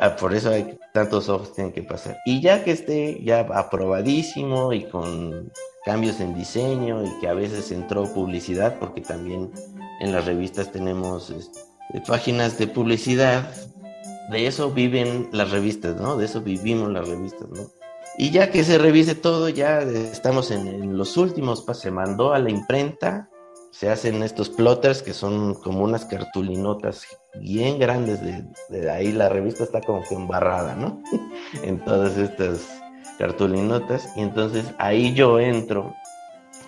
Ah, 0.00 0.16
por 0.16 0.34
eso 0.34 0.50
hay 0.50 0.78
tantos 0.94 1.28
ojos 1.28 1.52
tienen 1.52 1.72
que 1.72 1.82
pasar. 1.82 2.16
Y 2.24 2.40
ya 2.40 2.64
que 2.64 2.72
esté 2.72 3.22
ya 3.22 3.40
aprobadísimo 3.40 4.72
y 4.72 4.84
con 4.84 5.52
cambios 5.84 6.20
en 6.20 6.34
diseño 6.34 7.04
y 7.04 7.20
que 7.20 7.28
a 7.28 7.34
veces 7.34 7.70
entró 7.72 8.04
publicidad, 8.04 8.78
porque 8.78 9.02
también 9.02 9.50
en 10.00 10.12
las 10.12 10.24
revistas 10.24 10.72
tenemos 10.72 11.30
este, 11.30 11.60
páginas 12.06 12.58
de 12.58 12.68
publicidad, 12.68 13.52
de 14.30 14.46
eso 14.46 14.70
viven 14.70 15.28
las 15.32 15.50
revistas, 15.50 15.96
¿no? 15.96 16.16
De 16.16 16.24
eso 16.24 16.40
vivimos 16.40 16.90
las 16.90 17.06
revistas, 17.06 17.48
¿no? 17.50 17.70
Y 18.18 18.30
ya 18.30 18.50
que 18.50 18.64
se 18.64 18.78
revise 18.78 19.14
todo, 19.14 19.48
ya 19.48 19.80
estamos 19.80 20.50
en, 20.50 20.96
los 20.96 21.16
últimos 21.16 21.64
Se 21.74 21.90
mandó 21.90 22.32
a 22.32 22.38
la 22.38 22.50
imprenta, 22.50 23.28
se 23.72 23.88
hacen 23.88 24.22
estos 24.22 24.50
plotters 24.50 25.02
que 25.02 25.14
son 25.14 25.54
como 25.54 25.82
unas 25.82 26.04
cartulinotas 26.04 27.06
bien 27.40 27.78
grandes. 27.78 28.20
De, 28.68 28.90
ahí 28.90 29.12
la 29.12 29.30
revista 29.30 29.64
está 29.64 29.80
como 29.80 30.04
que 30.04 30.14
embarrada, 30.14 30.76
¿no? 30.76 31.02
en 31.64 31.82
todas 31.82 32.18
estas 32.18 32.68
cartulinotas. 33.18 34.10
Y 34.14 34.20
entonces 34.20 34.66
ahí 34.78 35.14
yo 35.14 35.40
entro 35.40 35.94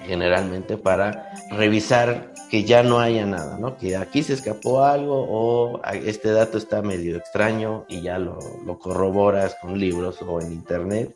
generalmente 0.06 0.78
para 0.78 1.30
revisar 1.50 2.32
que 2.50 2.64
ya 2.64 2.82
no 2.82 3.00
haya 3.00 3.26
nada, 3.26 3.58
¿no? 3.58 3.76
Que 3.76 3.96
aquí 3.96 4.22
se 4.22 4.32
escapó 4.32 4.82
algo 4.82 5.26
o 5.28 5.82
este 5.92 6.30
dato 6.30 6.56
está 6.56 6.80
medio 6.80 7.18
extraño 7.18 7.84
y 7.86 8.00
ya 8.00 8.18
lo, 8.18 8.38
lo 8.64 8.78
corroboras 8.78 9.56
con 9.60 9.78
libros 9.78 10.22
o 10.22 10.40
en 10.40 10.52
internet 10.52 11.14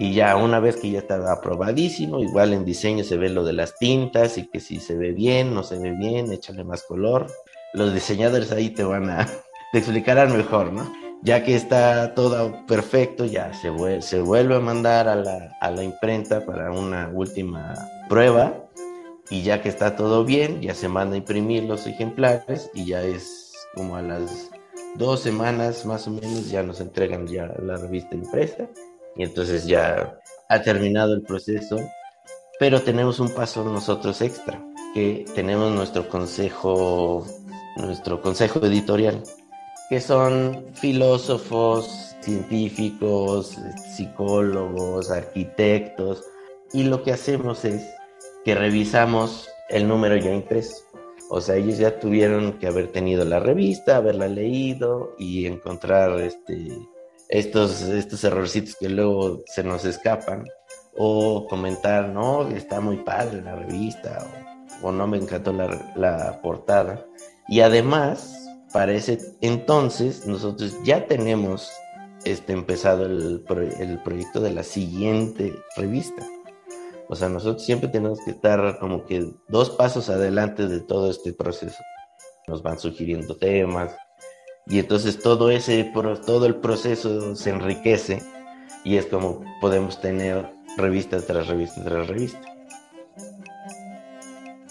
y 0.00 0.14
ya 0.14 0.34
una 0.34 0.60
vez 0.60 0.78
que 0.78 0.90
ya 0.90 1.00
está 1.00 1.30
aprobadísimo, 1.30 2.20
igual 2.20 2.54
en 2.54 2.64
diseño 2.64 3.04
se 3.04 3.18
ve 3.18 3.28
lo 3.28 3.44
de 3.44 3.52
las 3.52 3.76
tintas 3.76 4.38
y 4.38 4.48
que 4.48 4.58
si 4.58 4.80
se 4.80 4.96
ve 4.96 5.12
bien, 5.12 5.54
no 5.54 5.62
se 5.62 5.78
ve 5.78 5.90
bien, 5.90 6.32
échale 6.32 6.64
más 6.64 6.84
color. 6.84 7.26
Los 7.74 7.92
diseñadores 7.92 8.50
ahí 8.50 8.70
te 8.70 8.82
van 8.82 9.10
a, 9.10 9.28
te 9.72 9.78
explicarán 9.78 10.34
mejor, 10.34 10.72
¿no? 10.72 10.90
Ya 11.22 11.44
que 11.44 11.54
está 11.54 12.14
todo 12.14 12.64
perfecto, 12.66 13.26
ya 13.26 13.52
se, 13.52 13.68
vuelve, 13.68 14.00
se 14.00 14.22
vuelve 14.22 14.56
a 14.56 14.60
mandar 14.60 15.06
a 15.06 15.16
la, 15.16 15.54
a 15.60 15.70
la 15.70 15.84
imprenta 15.84 16.46
para 16.46 16.72
una 16.72 17.10
última 17.12 17.74
prueba 18.08 18.54
y 19.28 19.42
ya 19.42 19.60
que 19.60 19.68
está 19.68 19.96
todo 19.96 20.24
bien, 20.24 20.62
ya 20.62 20.74
se 20.74 20.88
manda 20.88 21.14
a 21.14 21.18
imprimir 21.18 21.64
los 21.64 21.86
ejemplares 21.86 22.70
y 22.72 22.86
ya 22.86 23.02
es 23.02 23.52
como 23.74 23.96
a 23.96 24.02
las 24.02 24.50
dos 24.94 25.20
semanas 25.20 25.84
más 25.84 26.08
o 26.08 26.10
menos 26.10 26.50
ya 26.50 26.62
nos 26.62 26.80
entregan 26.80 27.26
ya 27.26 27.54
la 27.62 27.76
revista 27.76 28.14
impresa 28.14 28.66
y 29.16 29.24
entonces 29.24 29.66
ya 29.66 30.18
ha 30.48 30.62
terminado 30.62 31.14
el 31.14 31.22
proceso, 31.22 31.78
pero 32.58 32.82
tenemos 32.82 33.20
un 33.20 33.30
paso 33.34 33.64
nosotros 33.64 34.20
extra, 34.20 34.62
que 34.94 35.24
tenemos 35.34 35.72
nuestro 35.72 36.08
consejo, 36.08 37.26
nuestro 37.76 38.20
consejo 38.20 38.60
editorial, 38.66 39.22
que 39.88 40.00
son 40.00 40.66
filósofos, 40.74 42.14
científicos, 42.20 43.56
psicólogos, 43.94 45.10
arquitectos, 45.10 46.22
y 46.72 46.84
lo 46.84 47.02
que 47.02 47.12
hacemos 47.12 47.64
es 47.64 47.82
que 48.44 48.54
revisamos 48.54 49.48
el 49.68 49.88
número 49.88 50.16
ya 50.16 50.32
impreso. 50.32 50.84
O 51.32 51.40
sea, 51.40 51.56
ellos 51.56 51.78
ya 51.78 52.00
tuvieron 52.00 52.58
que 52.58 52.66
haber 52.66 52.88
tenido 52.88 53.24
la 53.24 53.38
revista, 53.38 53.96
haberla 53.96 54.26
leído 54.26 55.14
y 55.16 55.46
encontrar 55.46 56.20
este, 56.20 56.76
estos, 57.30 57.82
estos 57.82 58.24
errorcitos 58.24 58.76
que 58.76 58.88
luego 58.88 59.42
se 59.46 59.62
nos 59.62 59.84
escapan, 59.84 60.44
o 60.96 61.46
comentar, 61.48 62.08
no, 62.08 62.48
está 62.48 62.80
muy 62.80 62.98
padre 62.98 63.40
la 63.42 63.54
revista, 63.54 64.26
o, 64.82 64.90
no 64.90 65.06
me 65.06 65.18
encantó 65.18 65.52
la, 65.52 65.92
la, 65.94 66.40
portada. 66.42 67.06
Y 67.48 67.60
además, 67.60 68.36
para 68.72 68.92
ese 68.92 69.18
entonces, 69.40 70.26
nosotros 70.26 70.76
ya 70.84 71.06
tenemos 71.06 71.70
este, 72.24 72.52
empezado 72.52 73.06
el, 73.06 73.44
el 73.78 74.02
proyecto 74.02 74.40
de 74.40 74.52
la 74.52 74.64
siguiente 74.64 75.54
revista. 75.76 76.26
O 77.08 77.16
sea, 77.16 77.28
nosotros 77.28 77.64
siempre 77.64 77.88
tenemos 77.88 78.20
que 78.24 78.32
estar 78.32 78.78
como 78.78 79.04
que 79.04 79.32
dos 79.48 79.70
pasos 79.70 80.08
adelante 80.08 80.68
de 80.68 80.80
todo 80.80 81.10
este 81.10 81.32
proceso. 81.32 81.82
Nos 82.46 82.62
van 82.62 82.78
sugiriendo 82.78 83.36
temas, 83.36 83.92
y 84.70 84.78
entonces 84.78 85.18
todo 85.18 85.50
ese 85.50 85.82
todo 86.24 86.46
el 86.46 86.54
proceso 86.54 87.34
se 87.34 87.50
enriquece 87.50 88.22
y 88.84 88.96
es 88.96 89.06
como 89.06 89.40
podemos 89.60 90.00
tener 90.00 90.48
revista 90.76 91.20
tras 91.20 91.48
revista 91.48 91.82
tras 91.82 92.06
revista. 92.06 92.40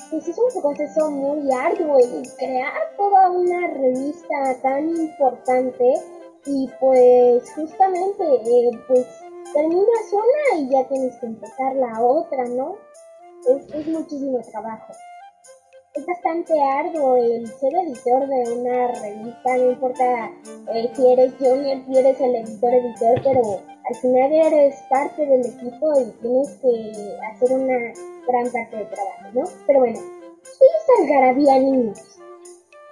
Pues 0.10 0.28
es 0.28 0.38
un 0.38 0.62
proceso 0.62 1.12
muy 1.12 1.52
arduo 1.52 2.00
y 2.00 2.28
crear 2.38 2.74
toda 2.98 3.30
una 3.30 3.68
revista 3.68 4.62
tan 4.64 4.90
importante 4.90 5.94
y 6.46 6.70
pues 6.80 7.44
justamente 7.54 8.24
eh, 8.24 8.72
pues 8.88 9.06
terminas 9.54 10.14
una 10.14 10.62
y 10.62 10.70
ya 10.70 10.88
tienes 10.88 11.16
que 11.18 11.26
empezar 11.26 11.76
la 11.76 12.02
otra, 12.02 12.46
¿no? 12.46 12.78
Es, 13.48 13.74
es 13.74 13.88
muchísimo 13.88 14.40
trabajo 14.50 14.94
es 15.96 16.06
bastante 16.06 16.54
arduo 16.62 17.18
el 17.18 17.48
ser 17.48 17.74
editor 17.74 18.28
de 18.28 18.54
una 18.54 18.88
revista, 18.88 19.58
no 19.58 19.72
importa 19.72 20.32
eh, 20.74 20.90
si 20.96 21.08
eres 21.08 21.34
junior, 21.40 21.84
si 21.86 21.98
eres 21.98 22.22
el 22.22 22.36
editor 22.36 22.74
editor, 22.74 23.22
pero 23.24 23.62
al 23.90 23.96
final 23.96 24.32
eres 24.32 24.76
parte 24.90 25.26
del 25.26 25.46
equipo 25.46 26.00
y 26.00 26.12
tienes 26.22 26.50
que 26.62 27.18
hacer 27.32 27.52
una 27.58 27.94
gran 28.28 28.52
parte 28.52 28.78
de 28.78 28.86
trabajo, 28.86 29.34
¿no? 29.34 29.44
Pero 29.66 29.80
bueno, 29.80 30.00
¿qué 30.44 30.66
es 30.66 31.02
Algarabía 31.02 31.60
Niños? 31.60 32.00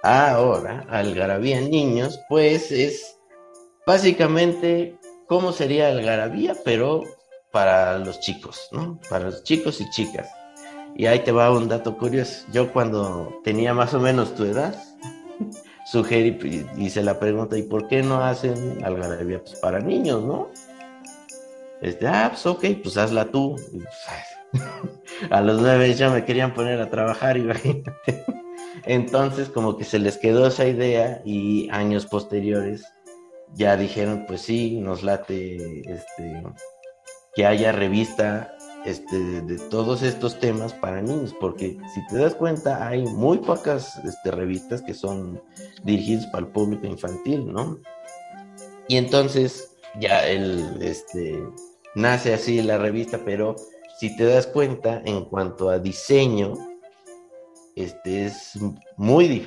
Ahora, 0.02 0.84
Algarabía 0.90 1.60
Niños, 1.60 2.20
pues 2.28 2.72
es 2.72 3.18
básicamente 3.86 4.96
cómo 5.26 5.52
sería 5.52 5.88
Algarabía, 5.88 6.56
pero 6.64 7.02
para 7.52 7.98
los 7.98 8.18
chicos, 8.20 8.68
¿no? 8.72 8.98
Para 9.08 9.26
los 9.26 9.44
chicos 9.44 9.80
y 9.80 9.88
chicas. 9.90 10.28
Y 10.96 11.06
ahí 11.06 11.20
te 11.20 11.32
va 11.32 11.50
un 11.50 11.68
dato 11.68 11.96
curioso. 11.96 12.44
Yo 12.52 12.72
cuando 12.72 13.40
tenía 13.44 13.72
más 13.74 13.94
o 13.94 14.00
menos 14.00 14.34
tu 14.34 14.44
edad, 14.44 14.74
sugerí 15.90 16.66
y 16.76 16.90
se 16.90 17.02
la 17.02 17.18
pregunta, 17.18 17.56
¿y 17.56 17.62
por 17.62 17.88
qué 17.88 18.02
no 18.02 18.22
hacen 18.22 18.84
algarabía 18.84 19.40
pues, 19.40 19.58
para 19.60 19.80
niños, 19.80 20.22
no? 20.24 20.50
Este, 21.80 22.06
ah, 22.06 22.28
pues 22.30 22.44
ok, 22.46 22.64
pues 22.82 22.96
hazla 22.96 23.26
tú. 23.26 23.56
Pues, 23.72 24.62
a 25.30 25.40
los 25.40 25.60
nueve 25.60 25.94
ya 25.94 26.10
me 26.10 26.24
querían 26.24 26.54
poner 26.54 26.80
a 26.80 26.90
trabajar, 26.90 27.36
imagínate. 27.38 28.24
Entonces, 28.84 29.48
como 29.48 29.76
que 29.76 29.84
se 29.84 29.98
les 29.98 30.16
quedó 30.16 30.46
esa 30.46 30.66
idea 30.66 31.22
y 31.24 31.68
años 31.70 32.06
posteriores 32.06 32.84
ya 33.54 33.76
dijeron, 33.76 34.24
pues 34.26 34.42
sí, 34.42 34.78
nos 34.80 35.02
late 35.02 35.80
este, 35.90 36.42
que 37.34 37.46
haya 37.46 37.72
revista 37.72 38.57
este, 38.88 39.42
de 39.42 39.58
todos 39.68 40.02
estos 40.02 40.38
temas 40.38 40.72
para 40.72 41.02
niños, 41.02 41.34
porque 41.38 41.78
si 41.94 42.06
te 42.06 42.16
das 42.16 42.34
cuenta 42.34 42.86
hay 42.86 43.04
muy 43.04 43.38
pocas 43.38 43.98
este, 44.04 44.30
revistas 44.30 44.82
que 44.82 44.94
son 44.94 45.40
dirigidas 45.84 46.26
para 46.26 46.46
el 46.46 46.52
público 46.52 46.86
infantil, 46.86 47.52
¿no? 47.52 47.78
Y 48.88 48.96
entonces 48.96 49.76
ya 50.00 50.26
el, 50.26 50.78
este, 50.80 51.42
nace 51.94 52.32
así 52.32 52.62
la 52.62 52.78
revista, 52.78 53.20
pero 53.24 53.56
si 53.98 54.16
te 54.16 54.24
das 54.24 54.46
cuenta 54.46 55.02
en 55.04 55.24
cuanto 55.26 55.68
a 55.68 55.78
diseño, 55.78 56.54
este 57.76 58.26
es 58.26 58.58
muy, 58.96 59.44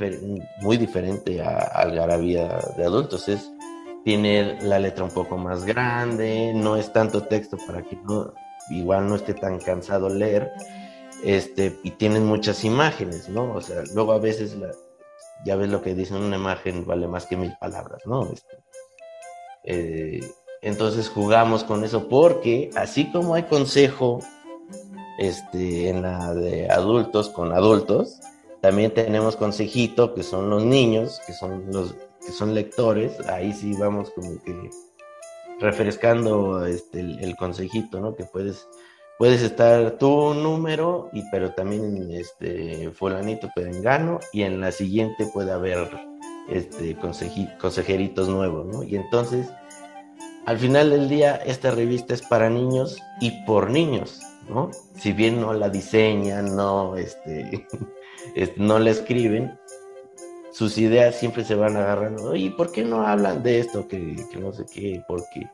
muy 0.61 0.77
diferente 0.77 1.41
a, 1.41 1.57
Algarabía 1.57 2.59
de 2.77 2.85
adultos, 2.85 3.27
es 3.27 3.51
tiene 4.03 4.59
la 4.61 4.79
letra 4.79 5.03
un 5.03 5.11
poco 5.11 5.37
más 5.37 5.63
grande, 5.65 6.53
no 6.55 6.75
es 6.75 6.91
tanto 6.91 7.23
texto 7.23 7.57
para 7.67 7.83
que 7.83 7.95
no, 7.97 8.33
igual 8.71 9.07
no 9.07 9.15
esté 9.15 9.33
tan 9.33 9.59
cansado 9.59 10.09
leer, 10.09 10.51
este, 11.23 11.77
y 11.83 11.91
tienen 11.91 12.25
muchas 12.25 12.63
imágenes, 12.63 13.29
¿no? 13.29 13.53
O 13.53 13.61
sea, 13.61 13.83
luego 13.93 14.13
a 14.13 14.19
veces 14.19 14.55
ya 15.45 15.55
ves 15.55 15.69
lo 15.69 15.81
que 15.81 15.93
dicen, 15.93 16.17
una 16.17 16.37
imagen 16.37 16.85
vale 16.85 17.07
más 17.07 17.25
que 17.25 17.37
mil 17.37 17.53
palabras, 17.59 18.01
¿no? 18.05 18.31
Este, 18.31 18.57
eh, 19.63 20.19
entonces 20.61 21.09
jugamos 21.09 21.63
con 21.63 21.83
eso 21.83 22.07
porque 22.07 22.69
así 22.75 23.11
como 23.11 23.35
hay 23.35 23.43
consejo 23.43 24.19
este, 25.17 25.89
en 25.89 26.01
la 26.01 26.33
de 26.33 26.69
adultos 26.69 27.29
con 27.29 27.51
adultos, 27.51 28.19
también 28.61 28.93
tenemos 28.93 29.35
consejito 29.35 30.13
que 30.13 30.23
son 30.23 30.49
los 30.49 30.63
niños, 30.63 31.19
que 31.25 31.33
son 31.33 31.65
los 31.71 31.95
que 32.25 32.31
son 32.31 32.53
lectores, 32.53 33.19
ahí 33.27 33.51
sí 33.51 33.73
vamos 33.79 34.11
como 34.11 34.39
que 34.43 34.69
refrescando 35.61 36.65
este, 36.65 36.99
el, 36.99 37.35
consejito, 37.35 37.99
¿no? 37.99 38.15
Que 38.15 38.25
puedes, 38.25 38.67
puedes 39.17 39.41
estar 39.41 39.91
tu 39.97 40.33
número, 40.33 41.09
y, 41.13 41.23
pero 41.31 41.53
también 41.53 42.11
este, 42.11 42.89
fulanito 42.91 43.49
perengano, 43.55 44.19
y 44.33 44.41
en 44.41 44.59
la 44.59 44.71
siguiente 44.71 45.29
puede 45.31 45.51
haber 45.51 45.87
este, 46.49 46.97
consejeritos 47.59 48.27
nuevos, 48.27 48.65
¿no? 48.65 48.83
Y 48.83 48.95
entonces, 48.95 49.47
al 50.45 50.57
final 50.57 50.89
del 50.89 51.07
día, 51.07 51.35
esta 51.35 51.71
revista 51.71 52.15
es 52.15 52.23
para 52.23 52.49
niños 52.49 52.97
y 53.21 53.45
por 53.45 53.69
niños, 53.69 54.19
¿no? 54.49 54.71
Si 54.97 55.13
bien 55.13 55.39
no 55.39 55.53
la 55.53 55.69
diseñan, 55.69 56.55
no, 56.55 56.97
este, 56.97 57.67
este, 58.35 58.59
no 58.59 58.79
la 58.79 58.89
escriben, 58.89 59.59
sus 60.51 60.77
ideas 60.77 61.15
siempre 61.15 61.43
se 61.43 61.55
van 61.55 61.75
agarrando. 61.77 62.35
¿Y 62.35 62.49
¿por 62.49 62.71
qué 62.71 62.83
no 62.83 63.05
hablan 63.05 63.41
de 63.43 63.59
esto? 63.59 63.87
Que, 63.87 64.15
no 64.39 64.51
sé 64.51 64.65
qué, 64.71 65.03
¿por 65.07 65.23
qué? 65.33 65.49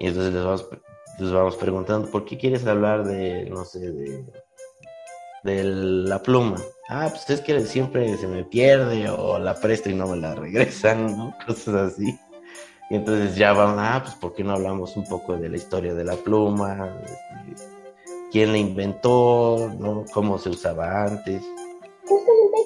Y 0.00 0.06
entonces 0.06 0.32
les 0.32 0.44
vamos 0.44 0.66
entonces 1.12 1.36
vamos 1.36 1.56
preguntando, 1.56 2.10
¿por 2.10 2.24
qué 2.24 2.38
quieres 2.38 2.66
hablar 2.66 3.04
de, 3.04 3.50
no 3.50 3.66
sé, 3.66 3.80
de, 3.80 4.24
de 5.42 5.64
la 5.64 6.22
pluma? 6.22 6.56
Ah, 6.88 7.08
pues 7.10 7.28
es 7.28 7.42
que 7.42 7.60
siempre 7.60 8.16
se 8.16 8.26
me 8.26 8.42
pierde 8.44 9.06
o 9.10 9.38
la 9.38 9.54
presto 9.54 9.90
y 9.90 9.94
no 9.94 10.06
me 10.06 10.16
la 10.16 10.34
regresan, 10.34 11.14
¿no? 11.14 11.34
Cosas 11.46 11.92
así. 11.92 12.18
Y 12.88 12.94
entonces 12.94 13.36
ya 13.36 13.52
van, 13.52 13.78
ah, 13.78 14.00
pues 14.02 14.14
¿por 14.14 14.34
qué 14.34 14.42
no 14.42 14.52
hablamos 14.52 14.96
un 14.96 15.04
poco 15.04 15.36
de 15.36 15.50
la 15.50 15.56
historia 15.58 15.92
de 15.92 16.04
la 16.04 16.16
pluma? 16.16 16.98
Este, 17.04 17.66
¿Quién 18.32 18.52
la 18.52 18.58
inventó? 18.58 19.72
¿no? 19.78 20.04
¿Cómo 20.12 20.38
se 20.38 20.48
usaba 20.48 21.04
antes? 21.04 21.42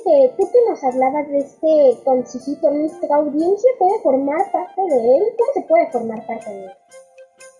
Que 0.04 0.32
tú 0.36 0.50
que 0.50 0.70
nos 0.70 0.82
hablabas 0.82 1.28
de 1.28 1.38
este 1.38 2.04
consejito, 2.04 2.70
nuestra 2.70 3.16
audiencia 3.16 3.70
puede 3.78 4.00
formar 4.02 4.50
parte 4.52 4.80
de 4.80 5.16
él. 5.16 5.22
¿Cómo 5.38 5.50
se 5.54 5.62
puede 5.62 5.90
formar 5.92 6.26
parte 6.26 6.50
de 6.50 6.64
él? 6.64 6.72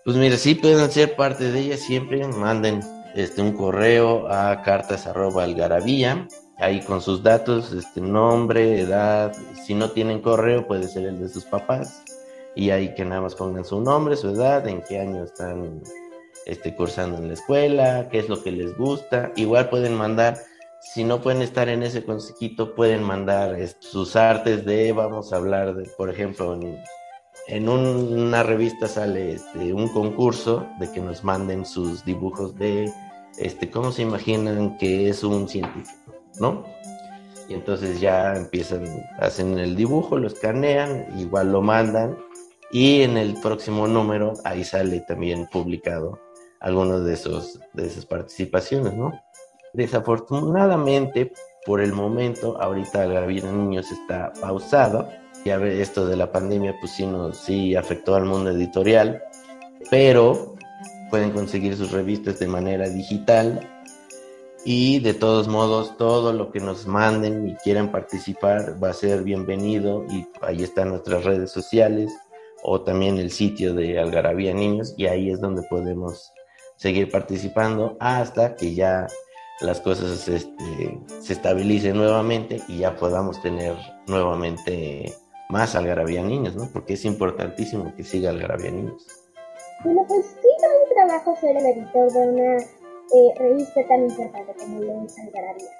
Pues 0.03 0.17
mira, 0.17 0.37
sí 0.37 0.55
pueden 0.55 0.91
ser 0.91 1.15
parte 1.15 1.51
de 1.51 1.59
ella 1.59 1.77
siempre, 1.77 2.27
manden 2.27 2.81
este, 3.15 3.41
un 3.41 3.53
correo 3.53 4.27
a 4.27 4.61
cartas 4.61 5.07
arroba 5.07 5.45
ahí 6.57 6.81
con 6.81 7.01
sus 7.01 7.23
datos, 7.23 7.71
este, 7.73 8.01
nombre, 8.01 8.81
edad, 8.81 9.33
si 9.65 9.73
no 9.73 9.91
tienen 9.91 10.21
correo 10.21 10.67
puede 10.67 10.87
ser 10.87 11.05
el 11.05 11.19
de 11.19 11.29
sus 11.29 11.45
papás, 11.45 12.03
y 12.55 12.69
ahí 12.69 12.93
que 12.93 13.03
nada 13.03 13.21
más 13.21 13.35
pongan 13.35 13.65
su 13.65 13.81
nombre, 13.81 14.15
su 14.15 14.29
edad, 14.29 14.67
en 14.67 14.81
qué 14.83 14.99
año 14.99 15.23
están 15.23 15.81
este, 16.45 16.75
cursando 16.75 17.17
en 17.17 17.29
la 17.29 17.33
escuela, 17.33 18.07
qué 18.09 18.19
es 18.19 18.29
lo 18.29 18.43
que 18.43 18.51
les 18.51 18.77
gusta, 18.77 19.31
igual 19.35 19.69
pueden 19.69 19.95
mandar, 19.95 20.37
si 20.93 21.03
no 21.03 21.21
pueden 21.21 21.41
estar 21.41 21.69
en 21.69 21.83
ese 21.83 22.03
consejito, 22.03 22.75
pueden 22.75 23.03
mandar 23.03 23.57
sus 23.79 24.15
artes 24.15 24.65
de, 24.65 24.91
vamos 24.93 25.33
a 25.33 25.37
hablar 25.37 25.75
de, 25.75 25.89
por 25.97 26.09
ejemplo, 26.09 26.53
en 26.53 26.77
en 27.47 27.69
una 27.69 28.43
revista 28.43 28.87
sale 28.87 29.33
este, 29.33 29.71
un 29.71 29.87
concurso 29.89 30.67
de 30.79 30.91
que 30.91 30.99
nos 30.99 31.23
manden 31.23 31.65
sus 31.65 32.03
dibujos 32.03 32.55
de 32.55 32.91
este, 33.37 33.69
cómo 33.69 33.91
se 33.91 34.01
imaginan 34.01 34.77
que 34.77 35.09
es 35.09 35.23
un 35.23 35.47
científico, 35.47 36.15
¿no? 36.39 36.65
Y 37.47 37.53
entonces 37.53 37.99
ya 37.99 38.35
empiezan, 38.35 38.85
hacen 39.19 39.59
el 39.59 39.75
dibujo, 39.75 40.17
lo 40.17 40.27
escanean, 40.27 41.05
igual 41.19 41.51
lo 41.51 41.61
mandan 41.61 42.17
y 42.71 43.03
en 43.03 43.17
el 43.17 43.35
próximo 43.35 43.87
número 43.87 44.33
ahí 44.43 44.63
sale 44.63 45.01
también 45.01 45.47
publicado 45.51 46.19
algunos 46.59 47.05
de 47.05 47.13
esos 47.13 47.59
de 47.73 47.85
esas 47.85 48.07
participaciones, 48.07 48.93
¿no? 48.93 49.11
Desafortunadamente, 49.75 51.33
por 51.65 51.81
el 51.81 51.93
momento, 51.93 52.61
ahorita 52.61 53.05
la 53.05 53.25
niños 53.25 53.91
está 53.91 54.31
pausado 54.39 55.07
ya 55.45 55.57
ve 55.59 55.79
esto 55.79 56.07
de 56.07 56.17
la 56.17 56.31
pandemia, 56.31 56.75
pues 56.79 56.93
sí, 56.93 57.05
nos, 57.05 57.37
sí 57.37 57.75
afectó 57.75 58.15
al 58.15 58.25
mundo 58.25 58.49
editorial, 58.49 59.23
pero 59.91 60.55
pueden 61.11 61.31
conseguir 61.31 61.77
sus 61.77 61.91
revistas 61.91 62.39
de 62.39 62.47
manera 62.47 62.89
digital 62.89 63.59
y 64.65 64.99
de 64.99 65.13
todos 65.13 65.47
modos 65.47 65.95
todo 65.97 66.33
lo 66.33 66.51
que 66.51 66.59
nos 66.59 66.87
manden 66.87 67.47
y 67.47 67.55
quieran 67.57 67.91
participar 67.91 68.83
va 68.83 68.89
a 68.89 68.93
ser 68.93 69.21
bienvenido 69.21 70.03
y 70.09 70.27
ahí 70.41 70.63
están 70.63 70.89
nuestras 70.89 71.23
redes 71.23 71.51
sociales 71.51 72.11
o 72.63 72.81
también 72.81 73.19
el 73.19 73.29
sitio 73.29 73.75
de 73.75 73.99
Algarabía 73.99 74.55
Niños 74.55 74.95
y 74.97 75.05
ahí 75.05 75.29
es 75.29 75.39
donde 75.39 75.61
podemos 75.69 76.33
seguir 76.75 77.11
participando 77.11 77.95
hasta 77.99 78.55
que 78.55 78.73
ya 78.73 79.05
las 79.61 79.79
cosas 79.81 80.27
este, 80.27 80.99
se 81.21 81.33
estabilicen 81.33 81.95
nuevamente 81.95 82.61
y 82.67 82.79
ya 82.79 82.95
podamos 82.95 83.41
tener 83.41 83.75
nuevamente 84.07 85.13
más 85.49 85.75
Algarabía 85.75 86.23
Niños, 86.23 86.55
¿no? 86.55 86.69
Porque 86.73 86.93
es 86.93 87.05
importantísimo 87.05 87.93
que 87.95 88.03
siga 88.03 88.29
Algarabía 88.29 88.71
Niños. 88.71 89.07
Bueno, 89.83 90.05
pues 90.07 90.25
sí, 90.25 90.47
un 90.65 90.95
trabajo 90.95 91.35
ser 91.39 91.57
el 91.57 91.65
editor 91.65 92.11
de 92.11 92.19
una 92.19 92.57
eh, 92.57 93.33
revista 93.37 93.87
tan 93.87 94.09
importante 94.09 94.53
como 94.57 94.81
lo 94.81 95.05
es 95.05 95.17
Algarabía. 95.19 95.71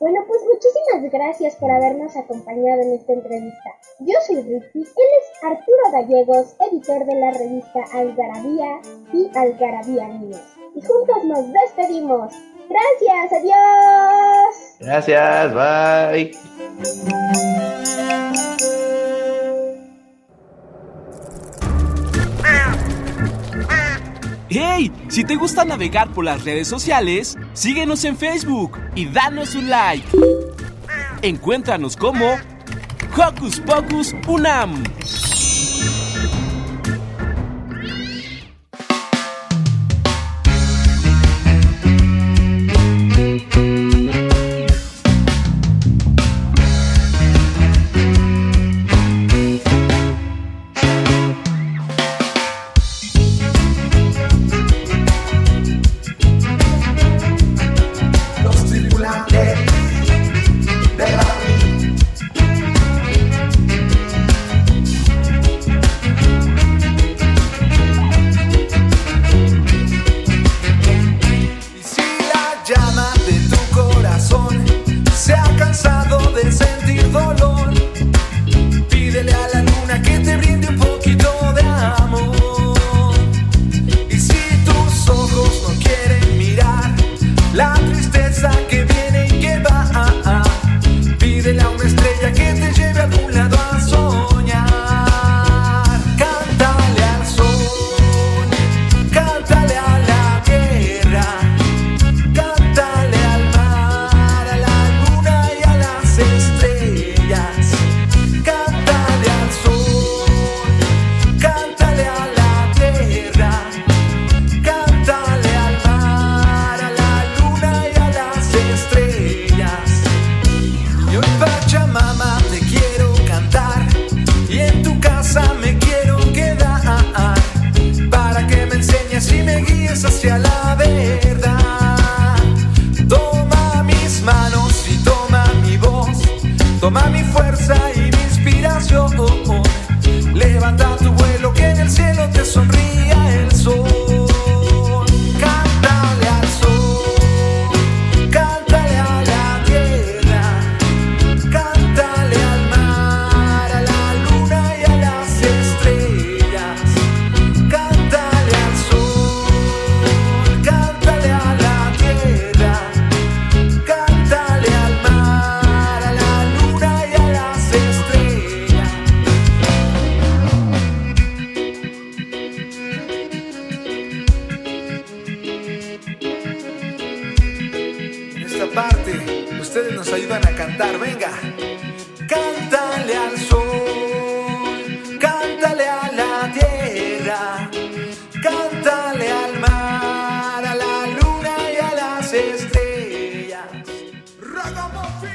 Bueno, 0.00 0.24
pues 0.26 0.40
muchísimas 0.44 1.12
gracias 1.12 1.56
por 1.56 1.70
habernos 1.70 2.16
acompañado 2.16 2.80
en 2.80 2.94
esta 2.94 3.12
entrevista. 3.12 3.70
Yo 3.98 4.14
soy 4.26 4.40
Ricky, 4.40 4.78
él 4.78 4.84
es 4.86 5.44
Arturo 5.44 5.92
Gallegos, 5.92 6.56
editor 6.70 7.04
de 7.04 7.20
la 7.20 7.30
revista 7.32 7.84
Algarabía 7.92 8.80
y 9.12 9.30
Algarabía 9.36 10.08
Niños. 10.08 10.40
Y 10.74 10.80
juntos 10.80 11.24
nos 11.24 11.52
despedimos. 11.52 12.32
Gracias, 12.70 13.32
adiós. 13.32 14.54
Gracias, 14.78 15.54
bye. 15.54 16.30
¡Hey! 24.48 24.92
Si 25.08 25.24
te 25.24 25.36
gusta 25.36 25.64
navegar 25.64 26.12
por 26.12 26.24
las 26.24 26.44
redes 26.44 26.68
sociales, 26.68 27.36
síguenos 27.52 28.04
en 28.04 28.16
Facebook 28.16 28.78
y 28.94 29.06
danos 29.06 29.54
un 29.54 29.68
like. 29.68 30.06
Encuéntranos 31.22 31.96
como 31.96 32.36
Hocus 33.16 33.60
Pocus 33.60 34.14
Unam. 34.26 34.82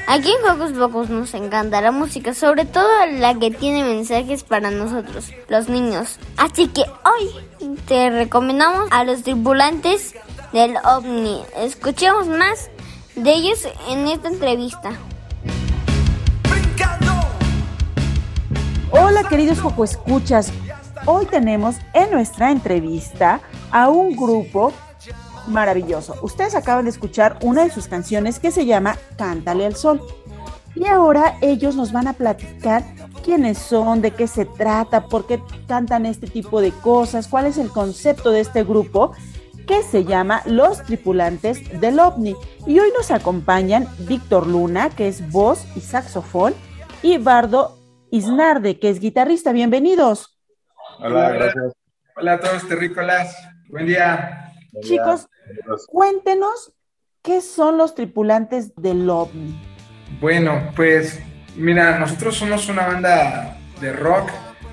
Aquí 0.08 0.30
en 0.30 0.40
Juegos 0.40 0.70
Pocos 0.72 1.10
nos 1.10 1.34
encanta 1.34 1.80
la 1.80 1.90
música, 1.90 2.32
sobre 2.32 2.64
todo 2.64 2.88
la 3.18 3.34
que 3.34 3.50
tiene 3.50 3.82
mensajes 3.82 4.44
para 4.44 4.70
nosotros, 4.70 5.32
los 5.48 5.68
niños. 5.68 6.20
Así 6.36 6.68
que 6.68 6.82
hoy 6.82 7.74
te 7.88 8.10
recomendamos 8.10 8.88
a 8.92 9.02
los 9.02 9.24
tripulantes 9.24 10.14
del 10.52 10.76
OVNI. 10.76 11.42
Escuchemos 11.56 12.28
más 12.28 12.70
de 13.16 13.34
ellos 13.34 13.66
en 13.88 14.06
esta 14.06 14.28
entrevista. 14.28 14.92
Hola 18.92 19.24
queridos 19.28 19.60
Joco 19.60 19.82
Escuchas, 19.82 20.52
hoy 21.04 21.26
tenemos 21.26 21.76
en 21.94 22.12
nuestra 22.12 22.52
entrevista 22.52 23.40
a 23.72 23.88
un 23.88 24.14
grupo 24.14 24.72
maravilloso. 25.46 26.14
Ustedes 26.22 26.54
acaban 26.54 26.84
de 26.84 26.90
escuchar 26.90 27.38
una 27.42 27.64
de 27.64 27.70
sus 27.70 27.88
canciones 27.88 28.38
que 28.38 28.50
se 28.50 28.66
llama 28.66 28.98
Cántale 29.16 29.66
al 29.66 29.76
Sol. 29.76 30.00
Y 30.74 30.86
ahora 30.86 31.36
ellos 31.40 31.74
nos 31.74 31.92
van 31.92 32.06
a 32.06 32.12
platicar 32.12 32.84
quiénes 33.24 33.58
son, 33.58 34.02
de 34.02 34.10
qué 34.10 34.26
se 34.26 34.44
trata, 34.44 35.06
por 35.06 35.26
qué 35.26 35.40
cantan 35.66 36.06
este 36.06 36.26
tipo 36.26 36.60
de 36.60 36.70
cosas, 36.70 37.28
cuál 37.28 37.46
es 37.46 37.58
el 37.58 37.70
concepto 37.70 38.30
de 38.30 38.40
este 38.40 38.62
grupo 38.62 39.12
que 39.66 39.82
se 39.82 40.04
llama 40.04 40.42
Los 40.46 40.82
Tripulantes 40.84 41.80
del 41.80 41.98
OVNI. 41.98 42.36
Y 42.66 42.78
hoy 42.78 42.90
nos 42.96 43.10
acompañan 43.10 43.88
Víctor 44.00 44.46
Luna, 44.46 44.90
que 44.90 45.08
es 45.08 45.28
voz 45.30 45.66
y 45.74 45.80
saxofón, 45.80 46.54
y 47.02 47.18
Bardo 47.18 47.76
Isnarde, 48.10 48.78
que 48.78 48.90
es 48.90 49.00
guitarrista. 49.00 49.52
Bienvenidos. 49.52 50.38
Hola, 51.00 51.30
gracias. 51.30 51.72
Hola 52.16 52.34
a 52.34 52.40
todos, 52.40 52.68
terrícolas. 52.68 53.36
Buen 53.68 53.86
día. 53.86 54.45
Chicos, 54.80 55.28
cuéntenos 55.88 56.72
qué 57.22 57.40
son 57.40 57.76
los 57.76 57.94
tripulantes 57.94 58.74
del 58.76 59.08
OVNI. 59.08 59.56
Bueno, 60.20 60.70
pues 60.76 61.20
mira, 61.56 61.98
nosotros 61.98 62.36
somos 62.36 62.68
una 62.68 62.86
banda 62.86 63.58
de 63.80 63.92
rock 63.92 64.30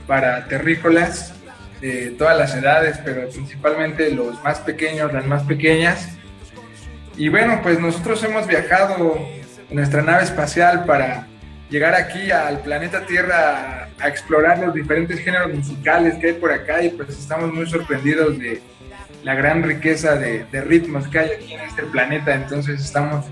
para 0.07 0.47
terrícolas 0.47 1.33
de 1.81 2.11
todas 2.11 2.37
las 2.37 2.55
edades, 2.55 2.99
pero 3.03 3.27
principalmente 3.29 4.09
los 4.11 4.41
más 4.43 4.59
pequeños, 4.59 5.11
las 5.11 5.25
más 5.25 5.43
pequeñas. 5.43 6.09
Y 7.17 7.29
bueno, 7.29 7.59
pues 7.61 7.79
nosotros 7.79 8.23
hemos 8.23 8.47
viajado 8.47 8.95
en 9.69 9.75
nuestra 9.75 10.01
nave 10.01 10.23
espacial 10.23 10.85
para 10.85 11.27
llegar 11.69 11.95
aquí 11.95 12.31
al 12.31 12.59
planeta 12.59 13.05
Tierra 13.05 13.89
a 13.99 14.07
explorar 14.07 14.59
los 14.59 14.73
diferentes 14.73 15.19
géneros 15.19 15.53
musicales 15.53 16.15
que 16.15 16.27
hay 16.27 16.33
por 16.33 16.51
acá 16.51 16.83
y 16.83 16.89
pues 16.89 17.09
estamos 17.09 17.51
muy 17.53 17.67
sorprendidos 17.67 18.37
de 18.37 18.61
la 19.23 19.35
gran 19.35 19.63
riqueza 19.63 20.15
de, 20.15 20.45
ritmos 20.51 21.07
que 21.07 21.19
hay 21.19 21.29
aquí 21.31 21.53
en 21.53 21.61
este 21.61 21.83
planeta. 21.83 22.35
Entonces 22.35 22.81
estamos 22.81 23.25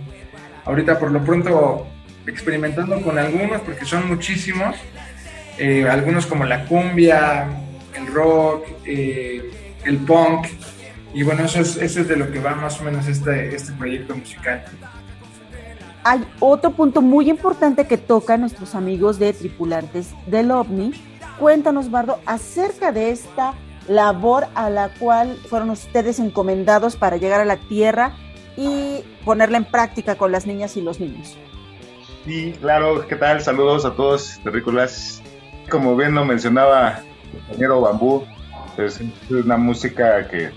ahorita 0.65 0.97
por 0.99 1.11
lo 1.11 1.23
pronto 1.23 1.87
experimentando 2.25 3.01
con 3.01 3.17
algunos 3.17 3.61
porque 3.61 3.85
son 3.85 4.07
muchísimos. 4.07 4.75
Eh, 5.57 5.87
algunos 5.87 6.25
como 6.25 6.45
la 6.45 6.65
cumbia, 6.65 7.47
el 7.95 8.07
rock, 8.07 8.65
eh, 8.85 9.51
el 9.83 9.97
punk. 9.97 10.47
Y 11.13 11.23
bueno, 11.23 11.43
eso 11.43 11.59
es, 11.59 11.75
eso 11.75 12.01
es 12.01 12.07
de 12.07 12.15
lo 12.15 12.31
que 12.31 12.39
va 12.39 12.55
más 12.55 12.79
o 12.79 12.83
menos 12.83 13.07
este, 13.07 13.53
este 13.53 13.73
proyecto 13.73 14.15
musical. 14.15 14.63
Hay 16.03 16.25
otro 16.39 16.71
punto 16.71 17.01
muy 17.01 17.29
importante 17.29 17.85
que 17.85 17.97
tocan 17.97 18.41
nuestros 18.41 18.73
amigos 18.73 19.19
de 19.19 19.33
tripulantes 19.33 20.09
del 20.25 20.49
OVNI. 20.49 20.93
Cuéntanos, 21.37 21.91
Bardo, 21.91 22.19
acerca 22.25 22.91
de 22.91 23.11
esta 23.11 23.53
labor 23.87 24.47
a 24.55 24.69
la 24.69 24.89
cual 24.89 25.37
fueron 25.47 25.69
ustedes 25.69 26.19
encomendados 26.19 26.95
para 26.95 27.17
llegar 27.17 27.41
a 27.41 27.45
la 27.45 27.57
Tierra 27.57 28.13
y 28.57 29.03
ponerla 29.25 29.57
en 29.57 29.65
práctica 29.65 30.15
con 30.15 30.31
las 30.31 30.45
niñas 30.45 30.77
y 30.77 30.81
los 30.81 30.99
niños. 30.99 31.37
Sí, 32.25 32.53
claro, 32.61 33.07
¿qué 33.07 33.15
tal? 33.15 33.41
Saludos 33.41 33.85
a 33.85 33.93
todos, 33.93 34.39
terrícolas. 34.43 35.21
Como 35.69 35.95
bien 35.95 36.13
lo 36.13 36.25
mencionaba 36.25 37.01
compañero 37.31 37.81
Bambú, 37.81 38.25
es 38.77 38.99
una 39.29 39.57
música 39.57 40.27
que 40.27 40.51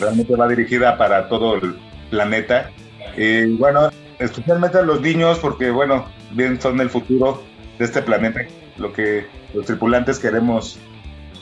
realmente 0.00 0.36
va 0.36 0.48
dirigida 0.48 0.96
para 0.96 1.28
todo 1.28 1.56
el 1.56 1.76
planeta. 2.10 2.70
Y 3.16 3.56
bueno, 3.56 3.90
especialmente 4.18 4.78
a 4.78 4.82
los 4.82 5.00
niños, 5.00 5.38
porque 5.38 5.70
bueno, 5.70 6.06
bien 6.32 6.60
son 6.60 6.80
el 6.80 6.90
futuro 6.90 7.42
de 7.78 7.84
este 7.84 8.02
planeta, 8.02 8.40
lo 8.76 8.92
que 8.92 9.26
los 9.54 9.66
tripulantes 9.66 10.18
queremos 10.18 10.78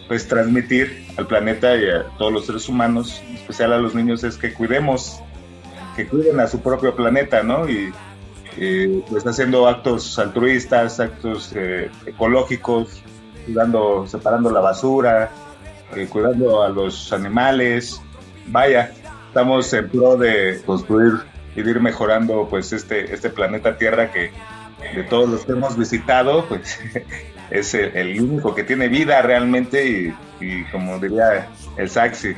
pues 0.09 0.29
transmitir 0.29 1.07
al 1.17 1.27
planeta 1.27 1.77
y 1.77 1.89
a 1.89 2.05
todos 2.19 2.33
los 2.33 2.47
seres 2.47 2.69
humanos, 2.69 3.23
en 3.29 3.37
especial 3.37 3.73
a 3.73 3.79
los 3.79 3.95
niños, 3.95 4.25
es 4.25 4.37
que 4.37 4.53
cuidemos, 4.53 5.21
que 5.97 6.07
cuiden 6.07 6.41
a 6.41 6.47
su 6.47 6.61
propio 6.61 6.95
planeta, 6.95 7.43
¿no? 7.43 7.69
Y 7.69 7.93
pues 9.11 9.27
haciendo 9.27 9.69
actos 9.69 10.19
altruistas, 10.19 10.99
actos 10.99 11.53
eh, 11.55 11.91
ecológicos, 12.07 13.03
cuidando, 13.45 14.07
separando 14.07 14.51
la 14.51 14.61
basura, 14.61 15.31
eh, 15.95 16.07
cuidando 16.09 16.63
a 16.63 16.69
los 16.71 17.13
animales. 17.13 18.01
Vaya, 18.47 18.93
estamos 19.29 19.73
en 19.75 19.91
pro 19.91 20.17
de 20.17 20.63
construir 20.65 21.15
y 21.55 21.63
de 21.63 21.71
ir 21.71 21.81
mejorando 21.81 22.47
pues 22.49 22.73
este, 22.73 23.13
este 23.13 23.29
planeta 23.29 23.77
Tierra 23.77 24.11
que 24.11 24.31
de 24.95 25.03
todos 25.05 25.29
los 25.29 25.45
que 25.45 25.53
hemos 25.53 25.77
visitado, 25.77 26.45
pues 26.47 26.79
es 27.51 27.75
el, 27.75 28.21
único 28.21 28.55
que 28.55 28.65
tiene 28.65 28.89
vida 28.89 29.23
realmente 29.23 30.15
y, 30.41 30.65
como 30.73 30.99
diría 30.99 31.49
el 31.77 31.89
Saxi, 31.89 32.35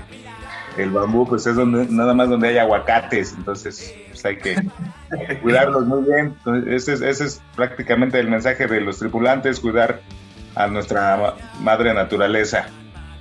el 0.76 0.90
bambú 0.90 1.26
pues 1.26 1.46
es 1.46 1.56
donde 1.56 1.86
nada 1.90 2.14
más 2.14 2.28
donde 2.28 2.48
hay 2.48 2.58
aguacates, 2.58 3.34
entonces 3.36 3.94
pues, 4.08 4.24
hay 4.24 4.36
que 4.38 4.56
cuidarlos 5.42 5.86
muy 5.86 6.04
bien. 6.04 6.34
Ese 6.68 6.94
es, 6.94 7.00
ese 7.00 7.24
es 7.24 7.42
prácticamente 7.56 8.18
el 8.20 8.28
mensaje 8.28 8.66
de 8.66 8.80
los 8.80 8.98
tripulantes, 8.98 9.60
cuidar 9.60 10.00
a 10.54 10.66
nuestra 10.66 11.34
madre 11.60 11.94
naturaleza. 11.94 12.66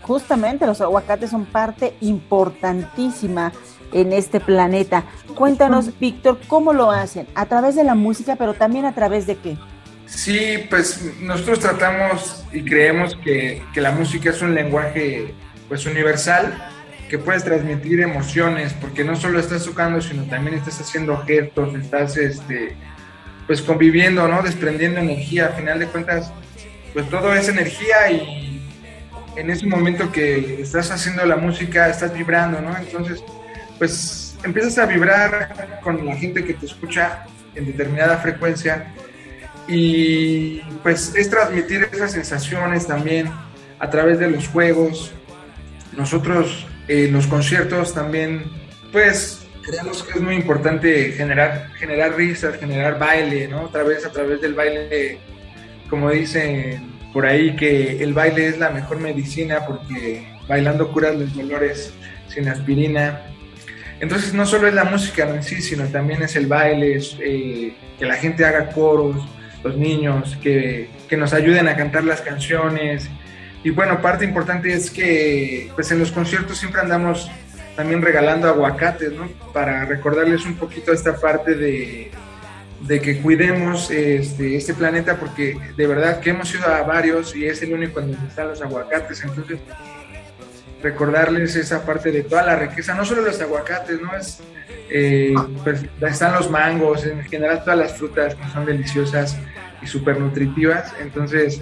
Justamente 0.02 0.66
los 0.66 0.80
aguacates 0.82 1.32
son 1.32 1.46
parte 1.46 1.96
importantísima 2.00 3.52
en 3.92 4.14
este 4.14 4.40
planeta. 4.40 5.04
Cuéntanos, 5.36 5.98
Víctor, 6.00 6.40
¿cómo 6.48 6.74
lo 6.74 6.92
hacen? 6.92 7.28
¿A 7.36 7.46
través 7.46 7.76
de 7.76 7.84
la 7.84 7.96
música, 7.96 8.36
pero 8.36 8.54
también 8.54 8.86
a 8.86 8.94
través 8.94 9.28
de 9.28 9.36
qué? 9.36 9.58
Sí, 10.08 10.66
pues 10.70 11.02
nosotros 11.20 11.60
tratamos 11.60 12.46
y 12.52 12.64
creemos 12.64 13.16
que, 13.24 13.62
que 13.74 13.82
la 13.82 13.92
música 13.92 14.30
es 14.30 14.42
un 14.42 14.56
lenguaje 14.56 15.34
pues 15.68 15.86
universal 15.86 16.72
que 17.10 17.18
puedes 17.18 17.44
transmitir 17.44 18.02
emociones, 18.02 18.74
porque 18.74 19.04
no 19.04 19.16
solo 19.16 19.40
estás 19.40 19.64
tocando, 19.66 20.02
sino 20.02 20.24
también 20.24 20.58
estás 20.58 20.80
haciendo 20.82 21.18
gestos, 21.24 21.76
estás 21.76 22.18
este, 22.18 22.76
pues 23.46 23.62
conviviendo, 23.62 24.28
¿no? 24.28 24.42
Desprendiendo 24.42 25.00
energía. 25.00 25.48
A 25.48 25.50
final 25.50 25.80
de 25.80 25.88
cuentas, 25.88 26.32
pues 26.94 27.10
todo 27.10 27.34
es 27.34 27.48
energía 27.48 28.12
y 28.12 28.62
en 29.36 29.50
ese 29.50 29.66
momento 29.68 30.12
que 30.12 30.62
estás 30.62 30.92
haciendo 30.92 31.26
la 31.26 31.38
música, 31.38 31.90
estás 31.90 32.14
vibrando, 32.14 32.60
¿no? 32.60 32.76
Entonces, 32.78 33.24
pues 33.78 34.38
empiezas 34.44 34.78
a 34.78 34.86
vibrar 34.86 35.80
con 35.82 36.06
la 36.06 36.16
gente 36.16 36.44
que 36.44 36.54
te 36.54 36.66
escucha 36.66 37.26
en 37.56 37.66
determinada 37.66 38.18
frecuencia 38.18 38.94
y 39.68 40.62
pues 40.84 41.14
es 41.16 41.30
transmitir 41.30 41.90
esas 41.92 42.12
sensaciones 42.12 42.88
también 42.88 43.30
a 43.80 43.90
través 43.90 44.20
de 44.20 44.30
los 44.30 44.48
juegos. 44.48 45.12
Nosotros 45.96 46.66
en 46.88 47.12
los 47.12 47.28
conciertos 47.28 47.94
también, 47.94 48.46
pues 48.92 49.46
creemos 49.64 50.04
que 50.04 50.14
es 50.14 50.22
muy 50.22 50.36
importante 50.36 51.12
generar, 51.12 51.72
generar 51.78 52.16
risas, 52.16 52.58
generar 52.58 52.98
baile, 52.98 53.48
¿no? 53.48 53.64
Otra 53.64 53.84
vez 53.84 54.06
a 54.06 54.12
través 54.12 54.42
del 54.42 54.54
baile, 54.54 55.18
como 55.90 56.10
dicen 56.10 56.96
por 57.12 57.26
ahí, 57.26 57.56
que 57.56 58.02
el 58.02 58.14
baile 58.14 58.48
es 58.48 58.60
la 58.60 58.70
mejor 58.70 59.00
medicina 59.00 59.66
porque 59.66 60.28
bailando 60.48 60.92
curas 60.92 61.16
los 61.16 61.36
dolores 61.36 61.94
sin 62.30 62.48
aspirina. 62.48 63.22
Entonces 64.00 64.34
no 64.34 64.46
solo 64.46 64.68
es 64.68 64.74
la 64.74 64.86
música 64.86 65.28
en 65.28 65.44
sí, 65.44 65.62
sino 65.62 65.86
también 65.88 66.22
es 66.22 66.36
el 66.36 66.46
baile, 66.46 66.96
es, 66.96 67.18
eh, 67.20 67.74
que 67.98 68.06
la 68.06 68.16
gente 68.16 68.46
haga 68.46 68.70
coros, 68.70 69.18
los 69.64 69.78
niños, 69.78 70.38
que, 70.42 70.90
que 71.08 71.18
nos 71.18 71.34
ayuden 71.34 71.68
a 71.68 71.76
cantar 71.76 72.04
las 72.04 72.22
canciones, 72.22 73.10
y 73.64 73.70
bueno, 73.72 74.02
parte 74.02 74.24
importante 74.24 74.72
es 74.72 74.90
que 74.90 75.72
pues 75.76 75.92
en 75.92 76.00
los 76.00 76.12
conciertos 76.12 76.58
siempre 76.58 76.82
andamos 76.82 77.30
también 77.76 78.02
regalando 78.02 78.48
aguacates, 78.48 79.12
¿no? 79.12 79.28
Para 79.54 79.86
recordarles 79.86 80.46
un 80.46 80.56
poquito 80.56 80.94
esta 80.94 81.16
parte 81.16 81.54
de, 81.56 82.12
de 82.82 83.02
que 83.02 83.20
cuidemos 83.20 83.92
este, 83.92 84.56
este 84.56 84.74
planeta 84.74 85.18
porque 85.18 85.58
de 85.76 85.88
verdad 85.88 86.20
que 86.20 86.30
hemos 86.30 86.54
ido 86.54 86.66
a 86.66 86.84
varios 86.84 87.36
y 87.36 87.46
es 87.46 87.62
el 87.62 87.74
único 87.74 88.00
donde 88.00 88.18
están 88.28 88.48
los 88.48 88.62
aguacates. 88.62 89.24
Entonces, 89.24 89.60
recordarles 90.82 91.56
esa 91.56 91.86
parte 91.86 92.12
de 92.12 92.24
toda 92.24 92.44
la 92.44 92.56
riqueza, 92.56 92.94
no 92.94 93.04
solo 93.06 93.22
los 93.22 93.42
aguacates, 93.42 94.02
¿no? 94.02 94.16
Es, 94.16 94.40
eh, 94.90 95.34
pues, 95.64 95.86
están 96.02 96.34
los 96.34 96.50
mangos, 96.50 97.06
en 97.06 97.24
general 97.24 97.64
todas 97.64 97.80
las 97.80 97.94
frutas 97.98 98.36
que 98.36 98.48
son 98.50 98.66
deliciosas 98.66 99.38
y 99.82 99.88
súper 99.88 100.20
nutritivas. 100.20 100.94
Entonces, 101.00 101.62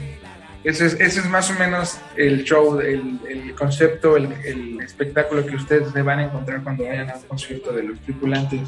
ese 0.63 0.87
es, 0.87 0.93
ese 0.95 1.19
es 1.19 1.29
más 1.29 1.49
o 1.51 1.53
menos 1.53 1.99
el 2.17 2.43
show, 2.43 2.79
el, 2.79 3.19
el 3.29 3.53
concepto, 3.55 4.17
el, 4.17 4.31
el, 4.43 4.81
espectáculo 4.81 5.45
que 5.45 5.55
ustedes 5.55 5.91
se 5.91 6.01
van 6.01 6.19
a 6.19 6.23
encontrar 6.25 6.63
cuando 6.63 6.85
vayan 6.85 7.09
al 7.09 7.21
concierto 7.25 7.71
de 7.71 7.83
los 7.83 7.99
tripulantes. 7.99 8.61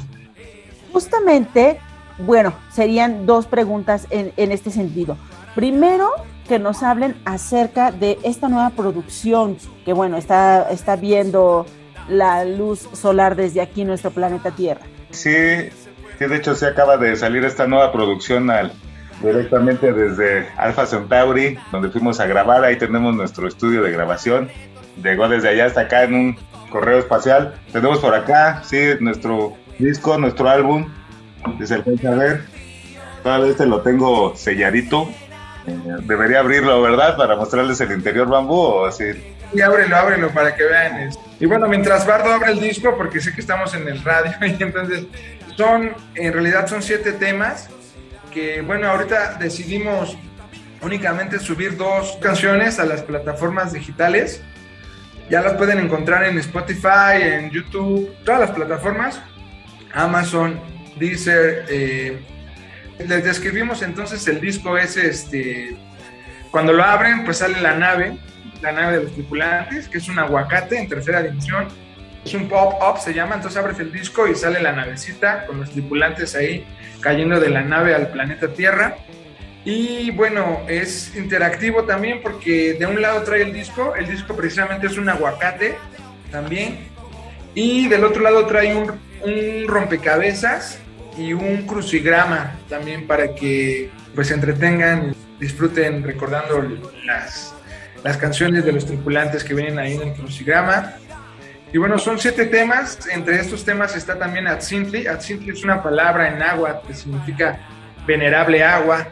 Justamente, 0.92 1.78
bueno, 2.18 2.54
serían 2.72 3.26
dos 3.26 3.46
preguntas 3.46 4.06
en, 4.10 4.32
en 4.36 4.52
este 4.52 4.70
sentido. 4.70 5.16
Primero, 5.54 6.12
que 6.48 6.58
nos 6.58 6.82
hablen 6.82 7.14
acerca 7.24 7.92
de 7.92 8.18
esta 8.22 8.48
nueva 8.48 8.70
producción 8.70 9.56
que, 9.84 9.92
bueno, 9.92 10.16
está, 10.16 10.70
está 10.70 10.96
viendo 10.96 11.66
la 12.08 12.44
luz 12.44 12.88
solar 12.92 13.36
desde 13.36 13.60
aquí, 13.60 13.84
nuestro 13.84 14.10
planeta 14.10 14.50
Tierra. 14.50 14.80
Sí, 15.10 15.70
sí, 16.18 16.26
de 16.26 16.36
hecho 16.36 16.54
se 16.54 16.66
acaba 16.66 16.96
de 16.96 17.16
salir 17.16 17.44
esta 17.44 17.66
nueva 17.66 17.92
producción 17.92 18.50
al, 18.50 18.72
directamente 19.22 19.92
desde 19.92 20.48
Alpha 20.56 20.86
Centauri, 20.86 21.58
donde 21.72 21.90
fuimos 21.90 22.20
a 22.20 22.26
grabar, 22.26 22.64
ahí 22.64 22.76
tenemos 22.76 23.14
nuestro 23.14 23.48
estudio 23.48 23.82
de 23.82 23.90
grabación, 23.90 24.48
llegó 25.02 25.28
desde 25.28 25.48
allá 25.48 25.66
hasta 25.66 25.82
acá 25.82 26.04
en 26.04 26.14
un 26.14 26.36
correo 26.70 26.98
espacial, 26.98 27.54
tenemos 27.72 27.98
por 27.98 28.14
acá, 28.14 28.62
sí, 28.64 28.78
nuestro 29.00 29.54
disco, 29.78 30.18
nuestro 30.18 30.48
álbum, 30.48 30.86
desde 31.58 31.76
el 31.76 32.06
a 32.06 32.10
ver, 32.10 32.42
todavía 33.22 33.50
este 33.50 33.66
lo 33.66 33.80
tengo 33.80 34.34
selladito, 34.36 35.08
debería 36.02 36.40
abrirlo, 36.40 36.80
¿verdad? 36.82 37.16
Para 37.16 37.36
mostrarles 37.36 37.80
el 37.80 37.92
interior 37.92 38.28
bambú 38.28 38.54
o 38.54 38.86
así. 38.86 39.04
Y 39.52 39.60
ábrelo, 39.60 39.96
ábrelo 39.96 40.30
para 40.30 40.54
que 40.54 40.64
vean. 40.64 41.10
Y 41.40 41.46
bueno, 41.46 41.68
mientras 41.68 42.06
Bardo 42.06 42.32
abre 42.32 42.52
el 42.52 42.60
disco, 42.60 42.96
porque 42.96 43.20
sé 43.20 43.32
que 43.34 43.40
estamos 43.40 43.74
en 43.74 43.88
el 43.88 44.02
radio, 44.04 44.34
y 44.46 44.62
entonces 44.62 45.06
son, 45.56 45.92
en 46.14 46.32
realidad 46.32 46.66
son 46.66 46.82
siete 46.82 47.12
temas 47.12 47.68
que, 48.32 48.60
bueno, 48.60 48.88
ahorita 48.88 49.34
decidimos 49.34 50.16
únicamente 50.82 51.38
subir 51.38 51.76
dos 51.76 52.18
canciones 52.20 52.78
a 52.78 52.84
las 52.84 53.02
plataformas 53.02 53.72
digitales. 53.72 54.42
Ya 55.30 55.40
las 55.40 55.54
pueden 55.54 55.78
encontrar 55.78 56.24
en 56.24 56.38
Spotify, 56.38 57.20
en 57.22 57.50
YouTube, 57.50 58.14
todas 58.24 58.40
las 58.40 58.50
plataformas, 58.52 59.20
Amazon, 59.92 60.60
Deezer, 60.98 61.66
eh, 61.68 62.18
les 63.06 63.24
describimos 63.24 63.82
entonces 63.82 64.26
el 64.26 64.40
disco 64.40 64.76
es 64.76 64.96
este, 64.96 65.76
cuando 66.50 66.72
lo 66.72 66.82
abren 66.82 67.24
pues 67.24 67.38
sale 67.38 67.60
la 67.60 67.76
nave, 67.76 68.18
la 68.62 68.72
nave 68.72 68.98
de 68.98 69.04
los 69.04 69.12
tripulantes, 69.12 69.88
que 69.88 69.98
es 69.98 70.08
un 70.08 70.18
aguacate 70.18 70.78
en 70.78 70.88
tercera 70.88 71.22
dimensión, 71.22 71.68
es 72.24 72.34
un 72.34 72.48
pop-up 72.48 72.98
se 72.98 73.14
llama, 73.14 73.36
entonces 73.36 73.58
abres 73.58 73.78
el 73.78 73.92
disco 73.92 74.26
y 74.26 74.34
sale 74.34 74.60
la 74.60 74.72
navecita 74.72 75.46
con 75.46 75.60
los 75.60 75.70
tripulantes 75.70 76.34
ahí 76.34 76.66
cayendo 77.00 77.38
de 77.40 77.48
la 77.48 77.62
nave 77.62 77.94
al 77.94 78.08
planeta 78.08 78.48
Tierra. 78.48 78.96
Y 79.64 80.10
bueno, 80.12 80.60
es 80.68 81.14
interactivo 81.16 81.84
también 81.84 82.20
porque 82.22 82.74
de 82.74 82.86
un 82.86 83.00
lado 83.00 83.22
trae 83.22 83.42
el 83.42 83.52
disco, 83.52 83.94
el 83.94 84.06
disco 84.06 84.34
precisamente 84.34 84.86
es 84.86 84.98
un 84.98 85.08
aguacate 85.08 85.76
también, 86.30 86.88
y 87.54 87.88
del 87.88 88.04
otro 88.04 88.22
lado 88.22 88.46
trae 88.46 88.74
un, 88.74 89.00
un 89.22 89.66
rompecabezas 89.66 90.80
y 91.16 91.32
un 91.32 91.66
crucigrama 91.66 92.56
también 92.68 93.06
para 93.06 93.34
que 93.34 93.90
pues 94.14 94.28
se 94.28 94.34
entretengan, 94.34 95.14
disfruten 95.40 96.02
recordando 96.02 96.62
las, 97.04 97.54
las 98.04 98.16
canciones 98.16 98.64
de 98.64 98.72
los 98.72 98.86
tripulantes 98.86 99.44
que 99.44 99.54
vienen 99.54 99.78
ahí 99.78 99.94
en 99.94 100.08
el 100.08 100.14
crucigrama. 100.14 100.94
Y 101.72 101.78
bueno, 101.78 101.98
son 101.98 102.18
siete 102.18 102.46
temas. 102.46 102.98
Entre 103.10 103.40
estos 103.40 103.64
temas 103.64 103.94
está 103.96 104.18
también 104.18 104.46
Atzintli. 104.46 105.06
Atzintli 105.06 105.50
es 105.50 105.64
una 105.64 105.82
palabra 105.82 106.34
en 106.34 106.42
agua 106.42 106.82
que 106.86 106.94
significa 106.94 107.60
venerable 108.06 108.64
agua. 108.64 109.08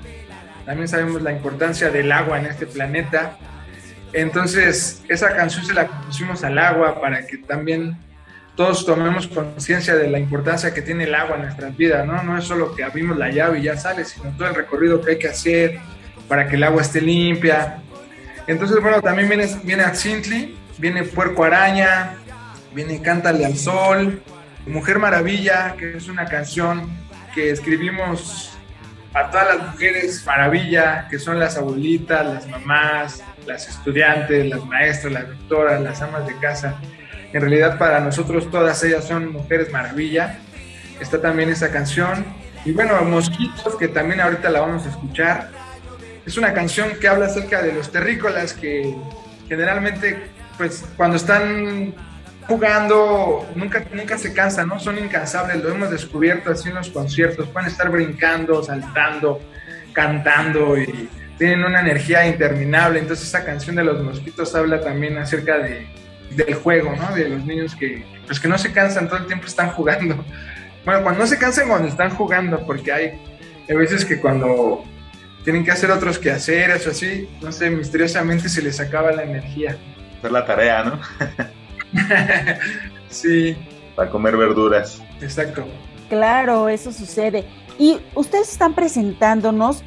También 0.65 0.89
sabemos 0.89 1.23
la 1.23 1.33
importancia 1.33 1.91
del 1.91 2.11
agua 2.11 2.39
en 2.39 2.47
este 2.47 2.67
planeta. 2.67 3.37
Entonces, 4.13 5.03
esa 5.09 5.35
canción 5.37 5.65
se 5.65 5.75
la 5.75 5.87
compusimos 5.87 6.43
al 6.45 6.59
agua 6.59 7.01
para 7.01 7.27
que 7.27 7.39
también 7.39 7.99
todos 8.57 8.87
tomemos 8.87 9.29
conciencia 9.29 9.95
de 9.95 10.09
la 10.09 10.19
importancia 10.19 10.73
que 10.73 10.81
tiene 10.81 11.05
el 11.05 11.15
agua 11.15 11.37
en 11.37 11.43
nuestras 11.43 11.77
vidas, 11.77 12.07
¿no? 12.07 12.23
No 12.23 12.39
es 12.39 12.45
solo 12.45 12.75
que 12.75 12.83
abrimos 12.83 13.19
la 13.19 13.29
llave 13.31 13.59
y 13.59 13.65
ya 13.65 13.77
sale, 13.77 14.07
sino 14.07 14.31
todo 14.31 14.49
el 14.49 14.55
recorrido 14.55 15.03
que 15.03 15.13
hay 15.13 15.19
que 15.19 15.29
hacer 15.29 15.79
para 16.27 16.49
que 16.49 16.57
el 16.57 16.65
agua 16.65 16.81
esté 16.81 17.03
limpia. 17.03 17.83
Entonces, 18.47 18.81
bueno, 18.81 19.03
también 19.03 19.29
viene, 19.29 19.49
viene 19.65 19.83
Axintli, 19.83 20.57
viene 20.79 21.03
Puerco 21.03 21.45
Araña, 21.45 22.15
viene 22.75 23.03
Cántale 23.03 23.45
al 23.45 23.57
Sol, 23.57 24.23
Mujer 24.67 24.99
Maravilla, 24.99 25.75
que 25.79 25.97
es 25.97 26.09
una 26.09 26.27
canción 26.27 26.89
que 27.35 27.51
escribimos 27.51 28.57
a 29.15 29.31
todas 29.31 29.57
las 29.57 29.73
mujeres 29.73 30.25
maravilla, 30.27 31.09
que 31.09 31.19
son 31.19 31.39
las 31.39 31.57
abuelitas, 31.57 32.27
las 32.27 32.49
mamás, 32.49 33.23
las 33.47 33.69
estudiantes, 33.69 34.47
las 34.47 34.65
maestras, 34.65 35.13
las 35.13 35.29
doctoras, 35.29 35.81
las 35.81 36.03
amas 36.03 36.27
de 36.27 36.37
casa 36.39 36.79
en 37.37 37.43
realidad 37.43 37.77
para 37.77 38.01
nosotros 38.01 38.51
todas 38.51 38.83
ellas 38.83 39.05
son 39.05 39.33
mujeres 39.33 39.71
maravilla. 39.71 40.39
Está 41.01 41.21
también 41.21 41.51
esa 41.51 41.71
canción. 41.71 42.25
Y 42.65 42.73
bueno, 42.73 42.99
Mosquitos, 43.03 43.77
que 43.77 43.89
también 43.89 44.21
ahorita 44.21 44.49
la 44.49 44.61
vamos 44.61 44.87
a 44.87 44.89
escuchar. 44.89 45.51
Es 46.27 46.37
una 46.37 46.53
canción 46.53 46.91
que 47.01 47.07
habla 47.07 47.27
acerca 47.27 47.63
de 47.63 47.73
los 47.73 47.93
terrícolas 47.93 48.53
que 48.53 48.97
generalmente, 49.49 50.29
pues 50.59 50.85
cuando 50.97 51.17
están 51.17 51.95
jugando, 52.49 53.49
nunca, 53.55 53.85
nunca 53.93 54.19
se 54.19 54.33
cansan, 54.33 54.69
¿no? 54.69 54.81
Son 54.81 54.99
incansables, 54.99 55.63
lo 55.63 55.71
hemos 55.71 55.91
descubierto 55.91 56.51
así 56.51 56.69
en 56.69 56.75
los 56.75 56.91
conciertos. 56.91 57.49
Pueden 57.49 57.69
estar 57.69 57.91
brincando, 57.91 58.61
saltando, 58.63 59.41
cantando 59.93 60.77
y 60.77 61.09
tienen 61.39 61.65
una 61.65 61.81
energía 61.81 62.27
interminable. 62.27 62.99
Entonces 62.99 63.29
esa 63.29 63.45
canción 63.45 63.77
de 63.77 63.85
los 63.85 64.03
mosquitos 64.03 64.53
habla 64.57 64.81
también 64.81 65.17
acerca 65.19 65.59
de, 65.59 65.87
del 66.31 66.55
juego, 66.55 66.95
¿no? 66.97 67.15
De 67.15 67.29
los 67.29 67.45
niños 67.45 67.77
que, 67.77 68.05
pues 68.27 68.41
que 68.41 68.49
no 68.49 68.59
se 68.59 68.73
cansan, 68.73 69.09
todo 69.09 69.19
el 69.19 69.27
tiempo 69.27 69.47
están 69.47 69.71
jugando. 69.71 70.25
Bueno, 70.85 71.03
cuando 71.03 71.21
no 71.21 71.27
se 71.27 71.39
cansan 71.39 71.69
cuando 71.69 71.87
están 71.87 72.11
jugando, 72.11 72.65
porque 72.67 72.93
hay, 72.93 73.21
hay 73.69 73.77
veces 73.77 74.05
que 74.05 74.21
cuando 74.21 74.85
tienen 75.47 75.65
que 75.65 75.71
hacer 75.71 75.93
otros 75.93 76.19
quehaceres 76.19 76.85
o 76.89 76.91
así, 76.91 77.29
no 77.41 77.53
sé, 77.53 77.71
misteriosamente 77.71 78.49
se 78.49 78.61
les 78.63 78.81
acaba 78.81 79.13
la 79.13 79.23
energía. 79.23 79.79
Hacer 80.19 80.33
la 80.33 80.45
tarea, 80.45 80.83
¿no? 80.83 81.01
sí. 83.09 83.57
Para 83.95 84.11
comer 84.11 84.37
verduras. 84.37 85.01
Exacto. 85.21 85.65
Claro, 86.09 86.69
eso 86.69 86.91
sucede. 86.91 87.45
Y 87.79 88.01
ustedes 88.17 88.51
están 88.51 88.75
presentándonos 88.75 89.85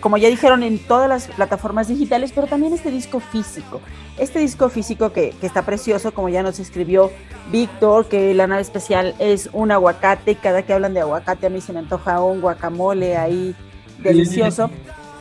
como 0.00 0.18
ya 0.18 0.28
dijeron, 0.28 0.62
en 0.62 0.78
todas 0.78 1.08
las 1.08 1.26
plataformas 1.26 1.88
digitales, 1.88 2.30
pero 2.32 2.46
también 2.46 2.72
este 2.74 2.90
disco 2.90 3.18
físico. 3.18 3.80
Este 4.18 4.38
disco 4.38 4.68
físico 4.68 5.12
que, 5.12 5.30
que, 5.40 5.46
está 5.46 5.62
precioso, 5.62 6.12
como 6.12 6.28
ya 6.28 6.42
nos 6.42 6.60
escribió 6.60 7.10
Víctor, 7.50 8.06
que 8.06 8.32
la 8.34 8.46
nave 8.46 8.60
especial 8.62 9.16
es 9.18 9.48
un 9.52 9.72
aguacate, 9.72 10.36
cada 10.36 10.62
que 10.62 10.72
hablan 10.72 10.94
de 10.94 11.00
aguacate 11.00 11.46
a 11.46 11.50
mí 11.50 11.60
se 11.60 11.72
me 11.72 11.80
antoja 11.80 12.20
un 12.20 12.40
guacamole 12.40 13.16
ahí 13.16 13.56
delicioso. 13.98 14.70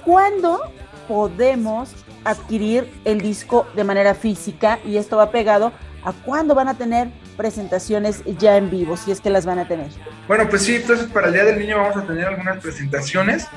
¿Cuándo 0.07 0.61
podemos 1.05 1.93
adquirir 2.23 2.89
el 3.03 3.19
disco 3.19 3.67
de 3.75 3.83
manera 3.83 4.15
física? 4.15 4.79
Y 4.85 4.95
esto 4.95 5.17
va 5.17 5.31
pegado 5.31 5.73
a 6.01 6.13
cuándo 6.13 6.55
van 6.55 6.69
a 6.69 6.77
tener 6.77 7.09
presentaciones 7.35 8.23
ya 8.39 8.55
en 8.55 8.69
vivo, 8.69 8.95
si 8.95 9.11
es 9.11 9.19
que 9.19 9.29
las 9.29 9.45
van 9.45 9.59
a 9.59 9.67
tener. 9.67 9.89
Bueno, 10.25 10.47
pues 10.49 10.61
sí, 10.61 10.77
entonces 10.77 11.07
para 11.07 11.27
el 11.27 11.33
Día 11.33 11.43
del 11.43 11.59
Niño 11.59 11.77
vamos 11.77 11.97
a 11.97 12.07
tener 12.07 12.25
algunas 12.25 12.61
presentaciones 12.61 13.47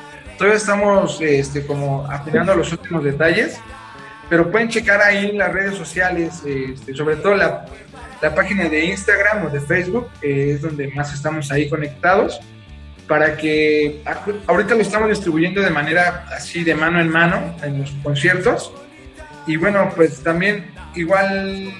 todavía 0.41 0.57
estamos 0.57 1.21
este, 1.21 1.67
como 1.67 2.07
afinando 2.07 2.55
los 2.57 2.73
últimos 2.73 3.05
detalles, 3.05 3.61
pero 4.31 4.51
pueden 4.51 4.71
checar 4.71 5.03
ahí 5.03 5.29
en 5.29 5.37
las 5.37 5.53
redes 5.53 5.75
sociales, 5.75 6.43
este, 6.47 6.95
sobre 6.95 7.17
todo 7.17 7.35
la, 7.35 7.67
la, 8.23 8.35
página 8.35 8.67
de 8.67 8.87
Instagram 8.87 9.45
o 9.45 9.51
de 9.51 9.61
Facebook, 9.61 10.09
eh, 10.23 10.53
es 10.55 10.63
donde 10.63 10.89
más 10.95 11.13
estamos 11.13 11.53
ahí 11.53 11.69
conectados, 11.69 12.41
para 13.11 13.37
que 13.37 14.05
ahorita 14.47 14.77
lo 14.77 14.83
estamos 14.83 15.09
distribuyendo 15.09 15.61
de 15.61 15.71
manera 15.71 16.27
así 16.31 16.63
de 16.63 16.77
mano 16.77 17.01
en 17.01 17.09
mano 17.09 17.57
en 17.61 17.81
los 17.81 17.91
conciertos. 18.05 18.73
Y 19.49 19.57
bueno, 19.57 19.91
pues 19.97 20.23
también 20.23 20.71
igual 20.95 21.75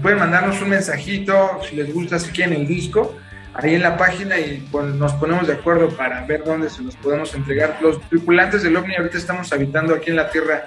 pueden 0.00 0.18
mandarnos 0.18 0.62
un 0.62 0.70
mensajito 0.70 1.60
si 1.68 1.76
les 1.76 1.92
gusta, 1.92 2.18
si 2.18 2.30
quieren 2.30 2.62
el 2.62 2.66
disco 2.66 3.14
ahí 3.52 3.74
en 3.74 3.82
la 3.82 3.98
página 3.98 4.38
y 4.38 4.66
nos 4.72 5.12
ponemos 5.14 5.46
de 5.46 5.52
acuerdo 5.52 5.90
para 5.90 6.24
ver 6.24 6.42
dónde 6.44 6.70
se 6.70 6.82
los 6.82 6.96
podemos 6.96 7.34
entregar. 7.34 7.76
Los 7.82 8.00
tripulantes 8.08 8.62
del 8.62 8.74
OVNI 8.74 8.96
ahorita 8.96 9.18
estamos 9.18 9.52
habitando 9.52 9.94
aquí 9.94 10.08
en 10.08 10.16
la 10.16 10.30
Tierra 10.30 10.64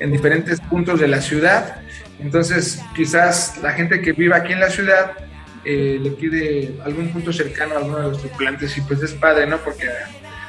en 0.00 0.10
diferentes 0.10 0.60
puntos 0.62 0.98
de 0.98 1.06
la 1.06 1.20
ciudad, 1.20 1.76
entonces 2.18 2.82
quizás 2.96 3.56
la 3.62 3.70
gente 3.70 4.00
que 4.00 4.14
viva 4.14 4.38
aquí 4.38 4.52
en 4.52 4.58
la 4.58 4.70
ciudad 4.70 5.12
eh, 5.64 5.98
le 6.00 6.10
pide 6.10 6.80
algún 6.84 7.08
punto 7.12 7.32
cercano 7.32 7.74
a 7.74 7.78
alguno 7.78 7.98
de 7.98 8.08
los 8.08 8.20
tripulantes 8.20 8.76
y 8.76 8.80
pues 8.82 9.02
es 9.02 9.12
padre, 9.12 9.46
¿no? 9.46 9.58
Porque 9.58 9.88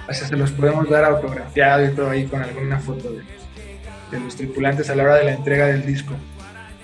hasta 0.07 0.27
se 0.27 0.35
los 0.35 0.51
podemos 0.51 0.89
dar 0.89 1.05
autografiado 1.05 1.85
y 1.85 1.91
todo 1.91 2.09
ahí 2.09 2.25
con 2.25 2.41
alguna 2.41 2.79
foto 2.79 3.11
de, 3.11 3.21
de 4.11 4.19
los 4.19 4.35
tripulantes 4.35 4.89
a 4.89 4.95
la 4.95 5.03
hora 5.03 5.15
de 5.15 5.25
la 5.25 5.33
entrega 5.33 5.67
del 5.67 5.85
disco. 5.85 6.13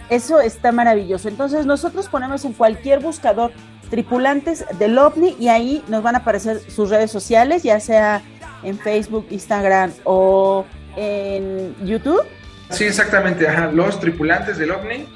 Eso 0.09 0.39
está 0.39 0.71
maravilloso. 0.71 1.27
Entonces 1.27 1.65
nosotros 1.65 2.07
ponemos 2.07 2.45
en 2.45 2.53
cualquier 2.53 2.99
buscador 2.99 3.51
tripulantes 3.89 4.65
del 4.77 4.97
ovni 4.97 5.35
y 5.39 5.47
ahí 5.47 5.83
nos 5.87 6.03
van 6.03 6.15
a 6.15 6.19
aparecer 6.19 6.59
sus 6.59 6.89
redes 6.89 7.11
sociales, 7.11 7.63
ya 7.63 7.79
sea 7.79 8.21
en 8.63 8.77
Facebook, 8.77 9.27
Instagram 9.29 9.91
o 10.03 10.65
en 10.95 11.75
YouTube. 11.85 12.21
Sí, 12.69 12.85
exactamente, 12.85 13.47
ajá, 13.47 13.71
los 13.71 13.99
tripulantes 13.99 14.57
del 14.57 14.71
ovni 14.71 15.07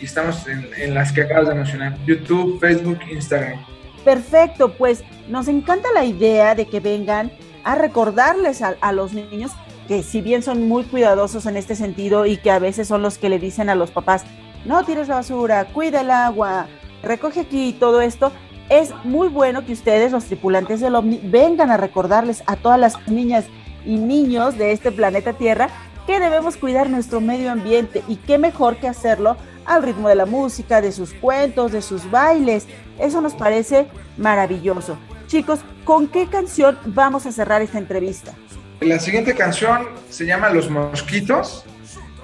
y 0.00 0.04
estamos 0.04 0.46
en, 0.46 0.94
las 0.94 1.12
que 1.12 1.22
acabas 1.22 1.48
de 1.48 1.54
mencionar, 1.54 1.96
YouTube, 2.04 2.58
Facebook, 2.60 2.98
Instagram. 3.10 3.64
Perfecto, 4.04 4.72
pues 4.74 5.04
nos 5.28 5.48
encanta 5.48 5.88
la 5.94 6.04
idea 6.04 6.54
de 6.54 6.66
que 6.66 6.80
vengan 6.80 7.30
a 7.64 7.74
recordarles 7.74 8.62
a, 8.62 8.76
a, 8.80 8.92
los 8.92 9.12
niños 9.12 9.52
que 9.86 10.02
si 10.02 10.20
bien 10.20 10.42
son 10.42 10.68
muy 10.68 10.84
cuidadosos 10.84 11.46
en 11.46 11.56
este 11.56 11.74
sentido 11.74 12.26
y 12.26 12.36
que 12.36 12.50
a 12.50 12.58
veces 12.58 12.88
son 12.88 13.02
los 13.02 13.18
que 13.18 13.28
le 13.28 13.38
dicen 13.38 13.68
a 13.68 13.74
los 13.74 13.90
papás, 13.90 14.24
no 14.64 14.84
tires 14.84 15.08
la 15.08 15.16
basura, 15.16 15.64
cuida 15.66 16.02
el 16.02 16.10
agua, 16.10 16.66
recoge 17.02 17.40
aquí 17.40 17.76
todo 17.78 18.00
esto, 18.00 18.32
es 18.68 18.92
muy 19.04 19.28
bueno 19.28 19.64
que 19.64 19.72
ustedes, 19.72 20.12
los 20.12 20.24
tripulantes 20.24 20.80
del 20.80 20.94
OVNI, 20.94 21.20
vengan 21.24 21.70
a 21.70 21.76
recordarles 21.76 22.42
a 22.46 22.56
todas 22.56 22.78
las 22.78 23.08
niñas 23.08 23.46
y 23.86 23.96
niños 23.96 24.58
de 24.58 24.72
este 24.72 24.92
planeta 24.92 25.32
Tierra 25.32 25.68
que 26.06 26.20
debemos 26.20 26.56
cuidar 26.56 26.90
nuestro 26.90 27.20
medio 27.20 27.50
ambiente 27.50 28.02
y 28.08 28.16
qué 28.16 28.38
mejor 28.38 28.76
que 28.76 28.88
hacerlo 28.88 29.36
al 29.68 29.82
ritmo 29.82 30.08
de 30.08 30.14
la 30.14 30.26
música, 30.26 30.80
de 30.80 30.92
sus 30.92 31.12
cuentos, 31.14 31.72
de 31.72 31.82
sus 31.82 32.10
bailes. 32.10 32.66
Eso 32.98 33.20
nos 33.20 33.34
parece 33.34 33.86
maravilloso. 34.16 34.98
Chicos, 35.26 35.60
¿con 35.84 36.08
qué 36.08 36.26
canción 36.26 36.78
vamos 36.86 37.26
a 37.26 37.32
cerrar 37.32 37.62
esta 37.62 37.78
entrevista? 37.78 38.32
La 38.80 38.98
siguiente 38.98 39.34
canción 39.34 39.88
se 40.08 40.24
llama 40.24 40.50
Los 40.50 40.70
Mosquitos 40.70 41.64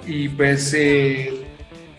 y 0.07 0.29
pues 0.29 0.73
eh, 0.73 1.45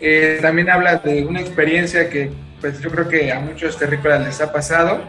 eh, 0.01 0.39
también 0.43 0.71
habla 0.71 0.97
de 0.97 1.25
una 1.25 1.41
experiencia 1.41 2.09
que 2.09 2.31
pues 2.61 2.81
yo 2.81 2.91
creo 2.91 3.09
que 3.09 3.33
a 3.33 3.41
muchos 3.41 3.79
terrícolas 3.79 4.25
les 4.25 4.41
ha 4.41 4.53
pasado. 4.53 5.03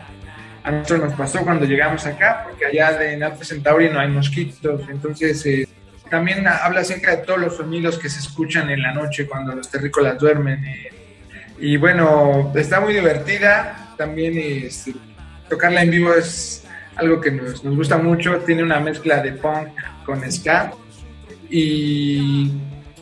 A 0.63 0.71
nosotros 0.71 1.09
nos 1.09 1.13
pasó 1.13 1.43
cuando 1.43 1.65
llegamos 1.65 2.05
acá, 2.05 2.45
porque 2.47 2.65
allá 2.65 3.11
en 3.11 3.23
Alfa 3.23 3.45
Centauri 3.45 3.89
no 3.89 3.99
hay 3.99 4.09
mosquitos. 4.09 4.81
Entonces, 4.89 5.45
eh, 5.45 5.66
también 6.09 6.47
habla 6.47 6.81
acerca 6.81 7.15
de 7.15 7.23
todos 7.23 7.39
los 7.39 7.57
sonidos 7.57 7.97
que 7.97 8.09
se 8.09 8.19
escuchan 8.19 8.69
en 8.69 8.81
la 8.81 8.93
noche 8.93 9.27
cuando 9.27 9.55
los 9.55 9.69
terrícolas 9.69 10.17
duermen. 10.17 10.63
Eh. 10.65 10.91
y 11.59 11.77
bueno, 11.77 12.51
está 12.55 12.79
muy 12.79 12.93
divertida. 12.93 13.93
También 13.97 14.37
este, 14.37 14.93
tocarla 15.49 15.81
en 15.81 15.91
vivo 15.91 16.13
es 16.13 16.65
algo 16.95 17.19
que 17.21 17.31
nos, 17.31 17.63
gusta 17.63 17.97
mucho. 17.97 18.37
Tiene 18.39 18.63
una 18.63 18.79
mezcla 18.79 19.21
de 19.21 19.33
punk 19.33 19.69
con 20.05 20.29
ska. 20.31 20.71
Y 21.49 22.51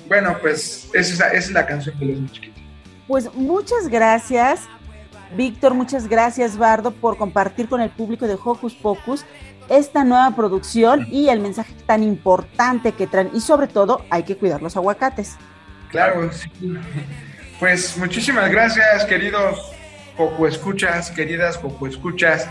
bueno, 0.07 0.37
pues 0.41 0.89
esa, 0.93 1.29
es 1.29 1.51
la 1.51 1.65
canción 1.65 1.97
de 1.99 2.05
los 2.05 2.19
mosquitos. 2.19 2.63
Pues 3.07 3.33
muchas 3.33 3.87
gracias, 3.87 4.61
Víctor, 5.35 5.73
muchas 5.73 6.07
gracias, 6.07 6.57
Bardo, 6.57 6.91
por 6.91 7.17
compartir 7.17 7.67
con 7.67 7.81
el 7.81 7.89
público 7.89 8.25
de 8.27 8.33
Hocus 8.33 8.73
Pocus 8.73 9.25
esta 9.69 10.03
nueva 10.03 10.35
producción 10.35 11.07
y 11.11 11.29
el 11.29 11.39
mensaje 11.39 11.73
tan 11.85 12.03
importante 12.03 12.91
que 12.91 13.07
traen. 13.07 13.31
Y 13.33 13.41
sobre 13.41 13.67
todo, 13.67 14.05
hay 14.09 14.23
que 14.23 14.37
cuidar 14.37 14.61
los 14.61 14.75
aguacates. 14.75 15.35
Claro, 15.89 16.31
sí. 16.31 16.49
Pues 17.59 17.97
muchísimas 17.97 18.51
gracias, 18.51 19.05
queridos 19.05 19.71
Poco 20.17 20.47
Escuchas, 20.47 21.09
queridas 21.11 21.57
Poco 21.57 21.87
Escuchas, 21.87 22.49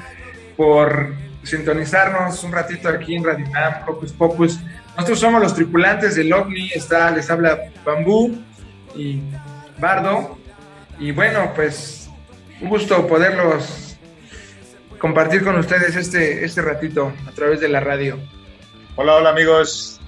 por 0.56 1.14
sintonizarnos 1.42 2.42
un 2.42 2.52
ratito 2.52 2.88
aquí 2.88 3.14
en 3.14 3.24
Radio 3.24 3.46
Hocus 3.86 4.12
Pocus. 4.12 4.60
Nosotros 4.96 5.20
somos 5.20 5.42
los 5.42 5.54
tripulantes 5.54 6.14
del 6.14 6.32
OVNI, 6.32 6.70
está, 6.74 7.10
les 7.10 7.30
habla 7.30 7.58
Bambú 7.84 8.34
y 8.96 9.20
Bardo. 9.78 10.38
Y 10.98 11.12
bueno, 11.12 11.52
pues 11.54 12.08
un 12.60 12.68
gusto 12.68 13.06
poderlos 13.06 13.83
compartir 15.04 15.44
con 15.44 15.58
ustedes 15.58 15.96
este, 15.96 16.46
este 16.46 16.62
ratito 16.62 17.12
a 17.28 17.30
través 17.32 17.60
de 17.60 17.68
la 17.68 17.78
radio. 17.78 18.18
Hola, 18.96 19.16
hola 19.16 19.28
amigos. 19.28 20.00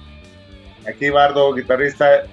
Aquí 0.89 1.11
Bardo, 1.11 1.53
guitarrista. 1.53 2.23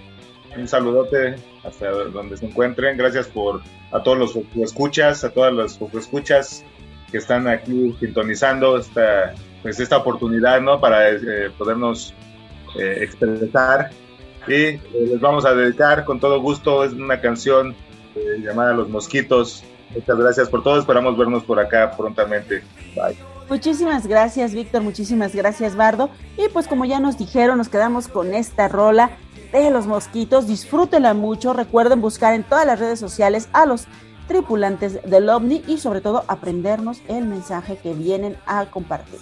Un 0.57 0.67
saludote 0.67 1.35
hasta 1.63 1.91
donde 1.91 2.39
se 2.39 2.47
encuentren. 2.47 2.97
Gracias 2.97 3.29
por 3.29 3.61
a 3.93 4.03
todos 4.03 4.17
los 4.17 4.39
escuchas, 4.57 5.25
a 5.25 5.31
todas 5.35 5.53
las 5.53 5.79
escuchas 5.93 6.65
que 7.13 7.19
están 7.19 7.49
aquí 7.49 7.95
sintonizando 8.01 8.79
esta, 8.79 9.35
pues 9.61 9.79
esta 9.79 9.99
oportunidad, 9.99 10.63
¿no? 10.63 10.81
Para 10.81 11.11
eh, 11.11 11.51
podernos 11.59 12.15
eh, 12.81 13.01
expresar. 13.03 13.91
Y 14.49 14.55
eh, 14.55 14.81
les 14.95 15.21
vamos 15.21 15.45
a 15.45 15.55
dedicar 15.55 16.07
con 16.07 16.19
todo 16.19 16.41
gusto. 16.41 16.83
Es 16.83 16.95
una 16.95 17.21
canción 17.21 17.77
eh, 18.15 18.41
llamada 18.41 18.73
Los 18.73 18.89
Mosquitos. 18.89 19.63
Muchas 19.95 20.19
gracias 20.19 20.49
por 20.49 20.63
todo. 20.63 20.79
Esperamos 20.79 21.17
vernos 21.17 21.45
por 21.45 21.59
acá 21.61 21.93
prontamente. 21.97 22.63
Bye. 22.95 23.17
Muchísimas 23.49 24.07
gracias, 24.07 24.55
Víctor. 24.55 24.83
Muchísimas 24.83 25.35
gracias, 25.35 25.77
Bardo. 25.77 26.11
Y 26.37 26.49
pues 26.49 26.67
como 26.67 26.85
ya 26.85 27.01
nos 27.01 27.19
dijeron, 27.19 27.59
nos 27.59 27.69
quedamos 27.69 28.09
con 28.09 28.35
esta 28.35 28.69
rola 28.69 29.11
de 29.53 29.71
los 29.71 29.87
mosquitos. 29.87 30.47
Disfrútenla 30.47 31.15
mucho. 31.15 31.53
Recuerden 31.53 32.01
buscar 32.01 32.35
en 32.35 32.43
todas 32.43 32.67
las 32.67 32.79
redes 32.79 32.99
sociales 32.99 33.49
a 33.53 33.67
los 33.67 33.87
tripulantes 34.29 35.03
del 35.03 35.29
OVNI 35.29 35.65
y 35.67 35.79
sobre 35.79 36.01
todo 36.01 36.25
aprendernos 36.29 37.03
el 37.09 37.27
mensaje 37.27 37.77
que 37.77 37.93
vienen 37.93 38.37
a 38.47 38.65
compartir. 38.67 39.21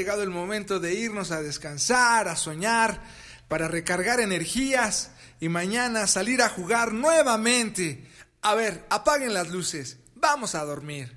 Llegado 0.00 0.22
el 0.22 0.30
momento 0.30 0.80
de 0.80 0.94
irnos 0.94 1.30
a 1.30 1.42
descansar, 1.42 2.26
a 2.26 2.34
soñar, 2.34 3.02
para 3.48 3.68
recargar 3.68 4.18
energías 4.18 5.10
y 5.40 5.50
mañana 5.50 6.06
salir 6.06 6.40
a 6.40 6.48
jugar 6.48 6.94
nuevamente. 6.94 8.08
A 8.40 8.54
ver, 8.54 8.86
apaguen 8.88 9.34
las 9.34 9.50
luces. 9.50 9.98
Vamos 10.14 10.54
a 10.54 10.64
dormir. 10.64 11.14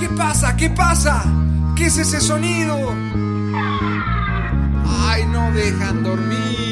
¿Qué 0.00 0.08
pasa? 0.16 0.56
¿Qué 0.56 0.70
pasa? 0.70 1.22
¿Qué 1.76 1.86
es 1.86 1.98
ese 1.98 2.18
sonido? 2.22 2.78
Ay, 4.86 5.26
no 5.26 5.52
dejan 5.52 6.02
dormir. 6.02 6.67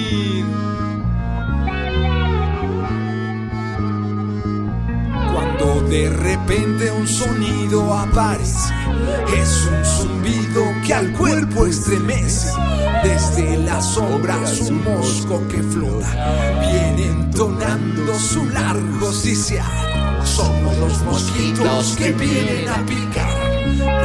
De 5.57 6.11
repente 6.11 6.91
un 6.91 7.09
sonido 7.09 7.95
aparece, 7.95 8.75
es 9.35 9.67
un 9.67 9.85
zumbido 9.85 10.65
que 10.85 10.93
al 10.93 11.13
cuerpo 11.13 11.67
estremece. 11.67 12.51
Desde 13.03 13.57
la 13.59 13.81
sombra 13.81 14.47
su 14.47 14.73
mosco 14.73 15.43
que 15.49 15.63
flota, 15.63 16.61
viene 16.61 17.07
entonando 17.07 18.19
su 18.19 18.45
largo 18.47 19.13
sisear. 19.13 20.27
Somos 20.27 20.77
los 20.77 21.03
mosquitos 21.05 21.95
que 21.97 22.13
vienen 22.13 22.69
a 22.69 22.85
picar. 22.85 23.31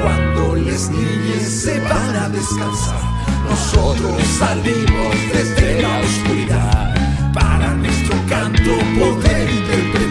Cuando 0.02 0.56
las 0.56 0.90
niñas 0.90 1.50
se 1.50 1.80
van 1.82 2.16
a 2.16 2.30
descansar, 2.30 3.02
nosotros 3.50 4.22
salimos 4.40 5.16
desde 5.34 5.82
la 5.82 6.00
oscuridad 6.00 7.34
para 7.34 7.74
nuestro 7.74 8.16
canto 8.30 8.72
poder 8.98 9.50
interpretar. 9.50 10.11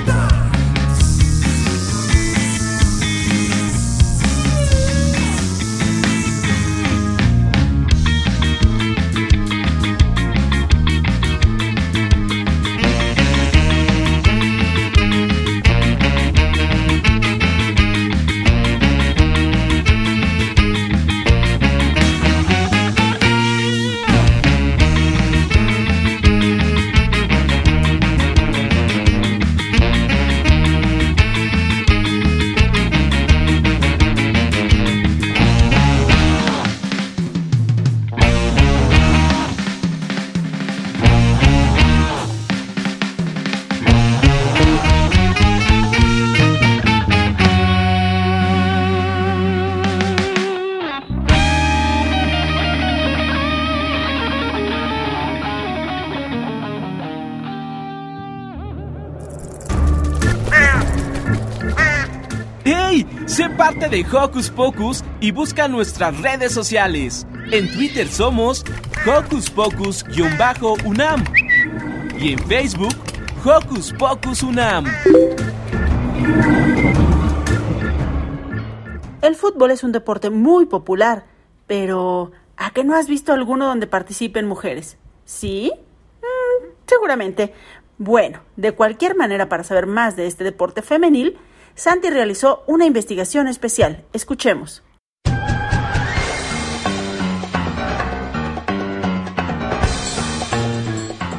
De 63.91 64.07
Hocus 64.07 64.51
Pocus 64.51 65.03
y 65.21 65.33
busca 65.33 65.67
nuestras 65.67 66.21
redes 66.21 66.53
sociales. 66.53 67.27
En 67.51 67.69
Twitter 67.73 68.07
somos 68.07 68.65
Hocus 69.05 69.51
Pocus-UNAM 69.51 71.25
y 72.17 72.35
en 72.35 72.39
Facebook 72.39 72.95
Hocus 73.45 73.93
Pocus 73.95 74.45
UNAM. 74.45 74.85
El 79.23 79.35
fútbol 79.35 79.73
es 79.73 79.83
un 79.83 79.91
deporte 79.91 80.31
muy 80.31 80.67
popular, 80.67 81.25
pero 81.67 82.31
¿a 82.57 82.71
qué 82.71 82.85
no 82.85 82.95
has 82.95 83.09
visto 83.09 83.33
alguno 83.33 83.67
donde 83.67 83.89
participen 83.89 84.47
mujeres? 84.47 84.99
¿Sí? 85.25 85.73
Mm, 86.23 86.67
seguramente. 86.87 87.53
Bueno, 87.99 88.39
de 88.55 88.71
cualquier 88.73 89.17
manera, 89.17 89.49
para 89.49 89.65
saber 89.65 89.87
más 89.87 90.15
de 90.15 90.29
este 90.29 90.45
deporte 90.45 90.81
femenil, 90.81 91.37
Santi 91.81 92.11
realizó 92.11 92.63
una 92.67 92.85
investigación 92.85 93.49
especial. 93.49 94.05
Escuchemos. 94.13 94.83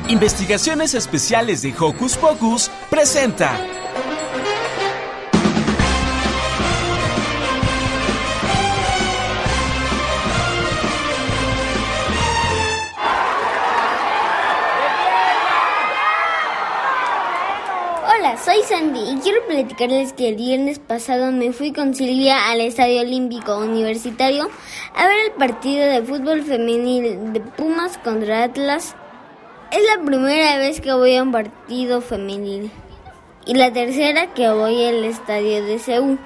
Investigaciones 0.08 0.96
Especiales 0.96 1.62
de 1.62 1.76
Hocus 1.80 2.18
Pocus 2.18 2.72
presenta. 2.90 3.56
Platicarles 19.52 20.14
que 20.14 20.30
el 20.30 20.36
viernes 20.36 20.80
pasado 20.80 21.30
me 21.34 21.52
fui 21.52 21.74
con 21.74 21.94
Silvia 21.94 22.50
al 22.50 22.62
Estadio 22.62 23.02
Olímpico 23.02 23.58
Universitario 23.58 24.50
a 24.96 25.08
ver 25.08 25.18
el 25.26 25.32
partido 25.32 25.86
de 25.86 26.02
fútbol 26.04 26.42
femenil 26.44 27.34
de 27.34 27.42
Pumas 27.42 27.98
contra 27.98 28.44
Atlas. 28.44 28.96
Es 29.72 29.84
la 29.94 30.02
primera 30.06 30.58
vez 30.58 30.80
que 30.80 30.94
voy 30.94 31.18
a 31.18 31.24
un 31.24 31.34
partido 31.34 32.00
femenil 32.00 32.72
y 33.46 33.56
la 33.56 33.74
tercera 33.74 34.34
que 34.34 34.50
voy 34.50 34.86
al 34.86 35.04
estadio 35.04 35.66
de 35.66 35.80
Seúl. 35.80 36.18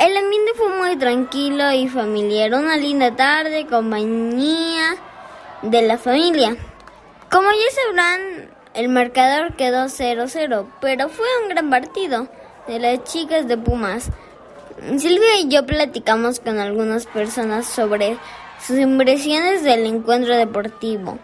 El 0.00 0.16
ambiente 0.16 0.50
fue 0.56 0.76
muy 0.76 0.96
tranquilo 0.96 1.70
y 1.70 1.86
familiar, 1.86 2.52
una 2.52 2.76
linda 2.76 3.14
tarde, 3.14 3.64
compañía 3.66 4.96
de 5.62 5.82
la 5.82 5.98
familia. 5.98 6.56
Como 7.30 7.48
ya 7.48 7.82
sabrán, 7.86 8.50
el 8.74 8.88
marcador 8.88 9.54
quedó 9.54 9.84
0-0, 9.84 10.66
pero 10.80 11.08
fue 11.08 11.26
un 11.44 11.48
gran 11.48 11.70
partido 11.70 12.26
de 12.66 12.78
las 12.78 13.04
chicas 13.04 13.48
de 13.48 13.58
Pumas. 13.58 14.10
Silvia 14.98 15.40
y 15.40 15.48
yo 15.48 15.66
platicamos 15.66 16.40
con 16.40 16.58
algunas 16.58 17.06
personas 17.06 17.66
sobre 17.66 18.16
sus 18.64 18.78
impresiones 18.78 19.62
del 19.62 19.86
encuentro 19.86 20.36
deportivo. 20.36 21.18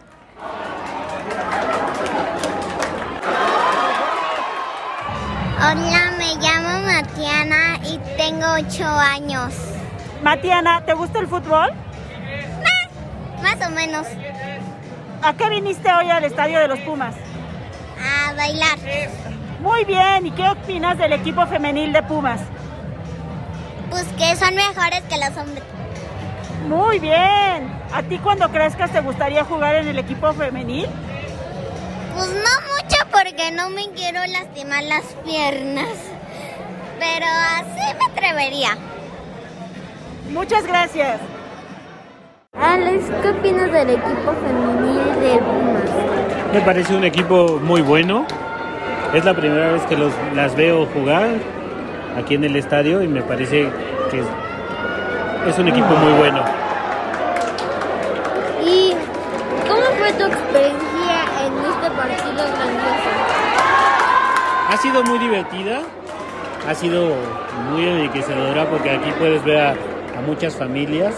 Hola, 5.60 6.12
me 6.18 6.36
llamo 6.36 6.86
Matiana 6.86 7.78
y 7.84 7.98
tengo 8.16 8.46
8 8.54 8.84
años. 8.84 9.54
Matiana, 10.22 10.84
¿te 10.84 10.94
gusta 10.94 11.18
el 11.18 11.26
fútbol? 11.26 11.72
Más 13.42 13.66
o 13.66 13.70
menos. 13.70 14.06
¿A 15.22 15.32
qué 15.34 15.48
viniste 15.48 15.92
hoy 15.92 16.10
al 16.10 16.24
estadio 16.24 16.60
de 16.60 16.68
los 16.68 16.78
Pumas? 16.80 17.14
A 18.00 18.32
bailar. 18.34 18.78
Muy 19.60 19.84
bien, 19.84 20.26
¿y 20.26 20.30
qué 20.30 20.48
opinas 20.48 20.96
del 20.98 21.12
equipo 21.12 21.44
femenil 21.46 21.92
de 21.92 22.02
Pumas? 22.04 22.40
Pues 23.90 24.04
que 24.16 24.36
son 24.36 24.54
mejores 24.54 25.02
que 25.08 25.16
los 25.16 25.36
hombres. 25.36 25.64
Muy 26.68 26.98
bien. 26.98 27.72
¿A 27.92 28.02
ti 28.02 28.18
cuando 28.18 28.48
crezcas 28.50 28.92
te 28.92 29.00
gustaría 29.00 29.44
jugar 29.44 29.74
en 29.76 29.88
el 29.88 29.98
equipo 29.98 30.32
femenil? 30.32 30.86
Pues 32.14 32.28
no 32.28 32.34
mucho 32.74 32.96
porque 33.10 33.50
no 33.50 33.70
me 33.70 33.88
quiero 33.90 34.20
lastimar 34.26 34.84
las 34.84 35.04
piernas. 35.24 35.88
Pero 36.98 37.26
así 37.56 37.96
me 37.98 38.12
atrevería. 38.12 38.76
Muchas 40.30 40.66
gracias. 40.66 41.20
Alex, 42.60 43.04
¿qué 43.22 43.28
opinas 43.30 43.72
del 43.72 43.90
equipo 43.90 44.32
femenil 44.40 45.20
de 45.20 45.38
Pumas? 45.38 46.52
Me 46.52 46.60
parece 46.60 46.94
un 46.94 47.04
equipo 47.04 47.58
muy 47.62 47.82
bueno. 47.82 48.26
Es 49.14 49.24
la 49.24 49.34
primera 49.34 49.72
vez 49.72 49.82
que 49.86 49.96
los, 49.96 50.12
las 50.34 50.54
veo 50.54 50.86
jugar 50.86 51.28
aquí 52.18 52.34
en 52.34 52.44
el 52.44 52.56
estadio 52.56 53.02
y 53.02 53.08
me 53.08 53.22
parece 53.22 53.68
que 54.10 54.18
es, 54.18 54.26
es 55.48 55.58
un 55.58 55.68
equipo 55.68 55.88
muy 55.88 56.12
bueno. 56.18 56.42
¿Y 58.64 58.92
cómo 59.66 59.82
fue 59.98 60.12
tu 60.12 60.24
experiencia 60.24 61.24
en 61.46 61.52
este 61.58 61.90
partido 61.96 62.32
grandioso? 62.34 63.10
Ha 64.70 64.76
sido 64.76 65.02
muy 65.04 65.18
divertida, 65.18 65.80
ha 66.68 66.74
sido 66.74 67.14
muy 67.70 67.88
enriquecedora 67.88 68.66
porque 68.66 68.90
aquí 68.90 69.10
puedes 69.18 69.42
ver 69.42 69.58
a, 69.58 69.70
a 69.70 70.20
muchas 70.26 70.54
familias 70.54 71.14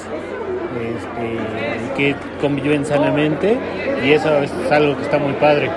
este, 0.78 1.96
que 1.96 2.14
conviven 2.40 2.86
sanamente 2.86 3.58
y 4.04 4.12
eso 4.12 4.38
es 4.38 4.52
algo 4.70 4.96
que 4.96 5.02
está 5.02 5.18
muy 5.18 5.32
padre. 5.34 5.68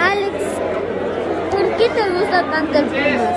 Alex, 0.00 0.32
¿por 1.52 1.76
qué 2.40 2.50
te 2.50 2.50
gusta 2.50 2.50
tanto 2.50 2.78
el 2.78 2.84
Pumas? 2.86 3.34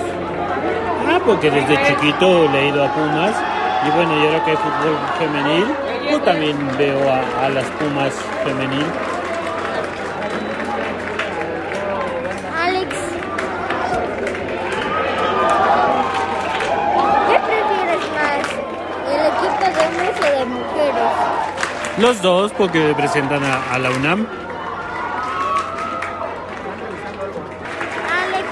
Ah, 1.08 1.20
porque 1.26 1.52
desde 1.52 1.84
chiquito 1.86 2.48
le 2.52 2.60
he 2.60 2.68
ido 2.70 2.84
a 2.84 2.88
Pumas 2.94 3.36
y 3.86 3.92
bueno, 3.92 4.18
y 4.18 4.26
ahora 4.26 4.44
que 4.46 4.52
hay 4.52 4.58
fútbol 4.58 4.98
femenil, 5.20 5.66
yo 6.10 6.22
también 6.22 6.58
veo 6.78 7.00
a, 7.12 7.46
a 7.46 7.50
las 7.50 7.66
Pumas 7.66 8.14
femenil. 8.46 8.86
Alex, 12.64 12.96
¿qué 17.28 17.40
prefieres 17.40 18.04
más? 18.16 18.48
¿El 19.12 19.22
equipo 19.28 19.66
de 19.66 19.80
hombres 19.86 20.16
o 20.20 20.40
de 20.40 20.46
mujeres? 20.46 21.12
Los 21.98 22.22
dos 22.22 22.52
porque 22.54 22.88
representan 22.88 23.44
a, 23.44 23.74
a 23.74 23.80
la 23.80 23.92
UNAM. 23.92 24.26
Alex, 28.10 28.48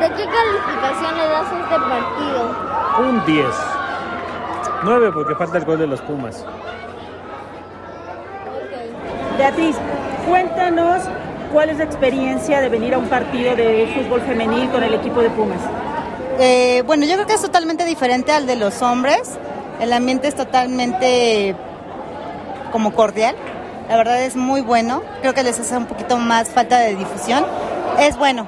¿de 0.00 0.08
qué 0.16 0.24
calificación 0.30 1.16
le 1.18 1.28
das 1.28 1.52
a 1.52 1.58
este 1.60 1.78
partido? 1.78 2.68
Un 3.00 3.17
10. 3.28 3.46
9 4.84 5.10
porque 5.12 5.34
falta 5.34 5.58
el 5.58 5.66
gol 5.66 5.78
de 5.78 5.86
los 5.86 6.00
Pumas. 6.00 6.42
Beatriz, 9.36 9.76
cuéntanos 10.26 11.02
cuál 11.52 11.68
es 11.68 11.76
la 11.76 11.84
experiencia 11.84 12.62
de 12.62 12.70
venir 12.70 12.94
a 12.94 12.98
un 12.98 13.06
partido 13.08 13.54
de 13.54 13.86
fútbol 13.94 14.22
femenil 14.22 14.70
con 14.70 14.82
el 14.82 14.94
equipo 14.94 15.20
de 15.20 15.28
Pumas. 15.28 15.60
Eh, 16.38 16.82
bueno, 16.86 17.04
yo 17.04 17.16
creo 17.16 17.26
que 17.26 17.34
es 17.34 17.42
totalmente 17.42 17.84
diferente 17.84 18.32
al 18.32 18.46
de 18.46 18.56
los 18.56 18.80
hombres. 18.80 19.38
El 19.78 19.92
ambiente 19.92 20.28
es 20.28 20.34
totalmente 20.34 21.54
como 22.72 22.94
cordial. 22.94 23.36
La 23.90 23.96
verdad 23.98 24.22
es 24.22 24.36
muy 24.36 24.62
bueno. 24.62 25.02
Creo 25.20 25.34
que 25.34 25.42
les 25.42 25.60
hace 25.60 25.76
un 25.76 25.84
poquito 25.84 26.16
más 26.16 26.48
falta 26.48 26.78
de 26.78 26.96
difusión. 26.96 27.44
Es 28.00 28.16
bueno. 28.16 28.46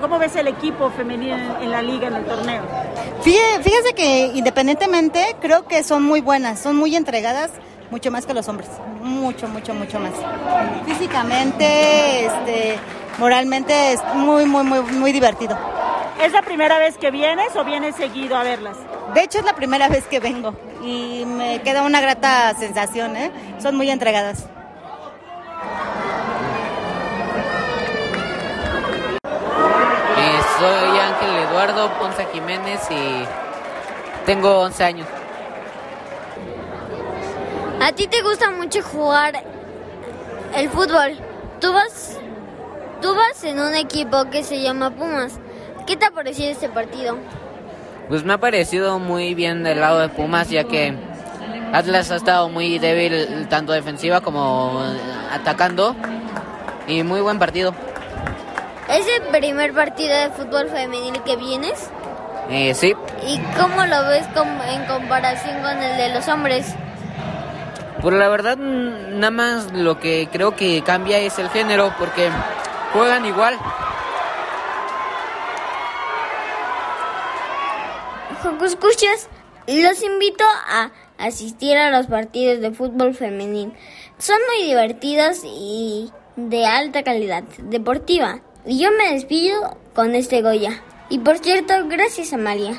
¿Cómo 0.00 0.18
ves 0.18 0.36
el 0.36 0.48
equipo 0.48 0.90
femenil 0.90 1.32
en, 1.32 1.56
en 1.62 1.70
la 1.70 1.82
liga, 1.82 2.08
en 2.08 2.14
el 2.14 2.24
torneo? 2.24 2.62
Fíjese 3.22 3.94
que 3.94 4.30
independientemente 4.34 5.36
creo 5.40 5.66
que 5.66 5.82
son 5.82 6.02
muy 6.04 6.20
buenas, 6.20 6.60
son 6.60 6.76
muy 6.76 6.94
entregadas, 6.96 7.50
mucho 7.90 8.10
más 8.10 8.24
que 8.24 8.34
los 8.34 8.48
hombres. 8.48 8.68
Mucho, 9.02 9.48
mucho, 9.48 9.74
mucho 9.74 9.98
más. 9.98 10.12
Físicamente, 10.86 12.26
este, 12.26 12.78
moralmente 13.18 13.92
es 13.92 14.00
muy, 14.14 14.44
muy, 14.46 14.64
muy, 14.64 14.80
muy 14.80 15.12
divertido. 15.12 15.58
¿Es 16.22 16.32
la 16.32 16.42
primera 16.42 16.78
vez 16.78 16.96
que 16.98 17.10
vienes 17.10 17.54
o 17.56 17.64
vienes 17.64 17.94
seguido 17.96 18.36
a 18.36 18.42
verlas? 18.42 18.76
De 19.14 19.22
hecho, 19.22 19.38
es 19.38 19.44
la 19.44 19.54
primera 19.54 19.88
vez 19.88 20.04
que 20.06 20.20
vengo 20.20 20.54
y 20.82 21.24
me 21.26 21.62
queda 21.62 21.82
una 21.82 22.00
grata 22.00 22.54
sensación, 22.58 23.16
¿eh? 23.16 23.30
Son 23.58 23.76
muy 23.76 23.90
entregadas. 23.90 24.46
Eh, 30.20 30.40
soy 30.58 30.98
Ángel 30.98 31.36
Eduardo 31.48 31.88
Ponce 31.98 32.26
Jiménez 32.32 32.80
y 32.90 33.24
tengo 34.26 34.60
11 34.60 34.84
años. 34.84 35.08
¿A 37.80 37.92
ti 37.92 38.08
te 38.08 38.22
gusta 38.22 38.50
mucho 38.50 38.82
jugar 38.82 39.34
el 40.56 40.68
fútbol? 40.68 41.16
Tú 41.60 41.72
vas, 41.72 42.18
tú 43.00 43.14
vas 43.14 43.44
en 43.44 43.60
un 43.60 43.74
equipo 43.74 44.24
que 44.30 44.42
se 44.42 44.60
llama 44.60 44.90
Pumas. 44.90 45.38
¿Qué 45.86 45.96
te 45.96 46.06
ha 46.06 46.10
parecido 46.10 46.50
este 46.50 46.68
partido? 46.68 47.16
Pues 48.08 48.24
me 48.24 48.32
ha 48.32 48.38
parecido 48.38 48.98
muy 48.98 49.34
bien 49.34 49.62
del 49.62 49.80
lado 49.80 50.00
de 50.00 50.08
Pumas 50.08 50.50
ya 50.50 50.64
que 50.64 50.94
Atlas 51.72 52.10
ha 52.10 52.16
estado 52.16 52.48
muy 52.48 52.78
débil 52.78 53.46
tanto 53.48 53.72
defensiva 53.72 54.22
como 54.22 54.82
atacando 55.32 55.94
y 56.88 57.04
muy 57.04 57.20
buen 57.20 57.38
partido. 57.38 57.74
¿Es 58.88 59.06
el 59.06 59.28
primer 59.28 59.74
partido 59.74 60.16
de 60.16 60.30
fútbol 60.30 60.68
femenil 60.68 61.22
que 61.22 61.36
vienes? 61.36 61.90
Eh, 62.48 62.74
sí. 62.74 62.94
¿Y 63.26 63.38
cómo 63.58 63.84
lo 63.84 64.06
ves 64.06 64.26
en 64.68 64.84
comparación 64.86 65.60
con 65.60 65.82
el 65.82 65.96
de 65.98 66.14
los 66.14 66.26
hombres? 66.28 66.74
Pues 68.00 68.14
la 68.14 68.28
verdad, 68.28 68.56
nada 68.56 69.30
más 69.30 69.72
lo 69.72 70.00
que 70.00 70.28
creo 70.32 70.56
que 70.56 70.82
cambia 70.82 71.18
es 71.18 71.38
el 71.38 71.50
género, 71.50 71.92
porque 71.98 72.30
juegan 72.94 73.26
igual. 73.26 73.58
Escuchas, 78.64 79.28
los 79.66 80.02
invito 80.02 80.44
a 80.44 80.90
asistir 81.18 81.76
a 81.76 81.90
los 81.90 82.06
partidos 82.06 82.60
de 82.60 82.70
fútbol 82.70 83.14
femenil. 83.14 83.72
Son 84.18 84.38
muy 84.48 84.66
divertidos 84.66 85.40
y 85.44 86.10
de 86.36 86.66
alta 86.66 87.02
calidad 87.02 87.42
deportiva. 87.58 88.40
Y 88.70 88.78
yo 88.78 88.90
me 88.90 89.14
despido 89.14 89.78
con 89.94 90.14
este 90.14 90.42
Goya. 90.42 90.82
Y 91.08 91.20
por 91.20 91.38
cierto, 91.38 91.72
gracias 91.88 92.34
a 92.34 92.36
María. 92.36 92.78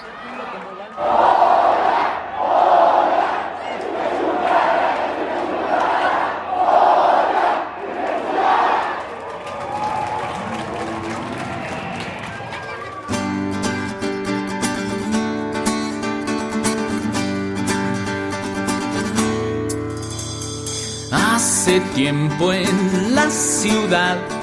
Hace 21.12 21.80
tiempo 21.96 22.54
en 22.54 23.16
la 23.16 23.28
ciudad 23.32 24.39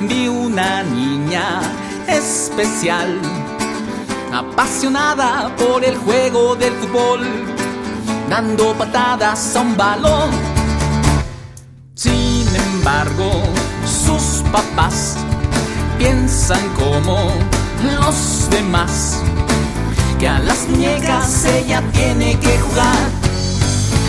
vi 0.00 0.28
una 0.28 0.82
niña 0.82 1.60
especial, 2.08 3.20
apasionada 4.32 5.54
por 5.56 5.84
el 5.84 5.96
juego 5.96 6.54
del 6.56 6.72
fútbol, 6.74 7.20
dando 8.28 8.74
patadas 8.74 9.56
a 9.56 9.60
un 9.60 9.76
balón. 9.76 10.30
Sin 11.94 12.46
embargo, 12.54 13.30
sus 13.84 14.42
papás 14.50 15.16
piensan 15.98 16.68
como 16.70 17.32
los 17.82 18.50
demás, 18.50 19.22
que 20.18 20.28
a 20.28 20.38
las 20.38 20.68
muñecas 20.68 21.44
ella 21.44 21.82
tiene 21.92 22.38
que 22.38 22.58
jugar 22.58 23.08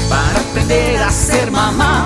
para 0.09 0.39
aprender 0.39 1.01
a 1.01 1.11
ser 1.11 1.51
mamá. 1.51 2.05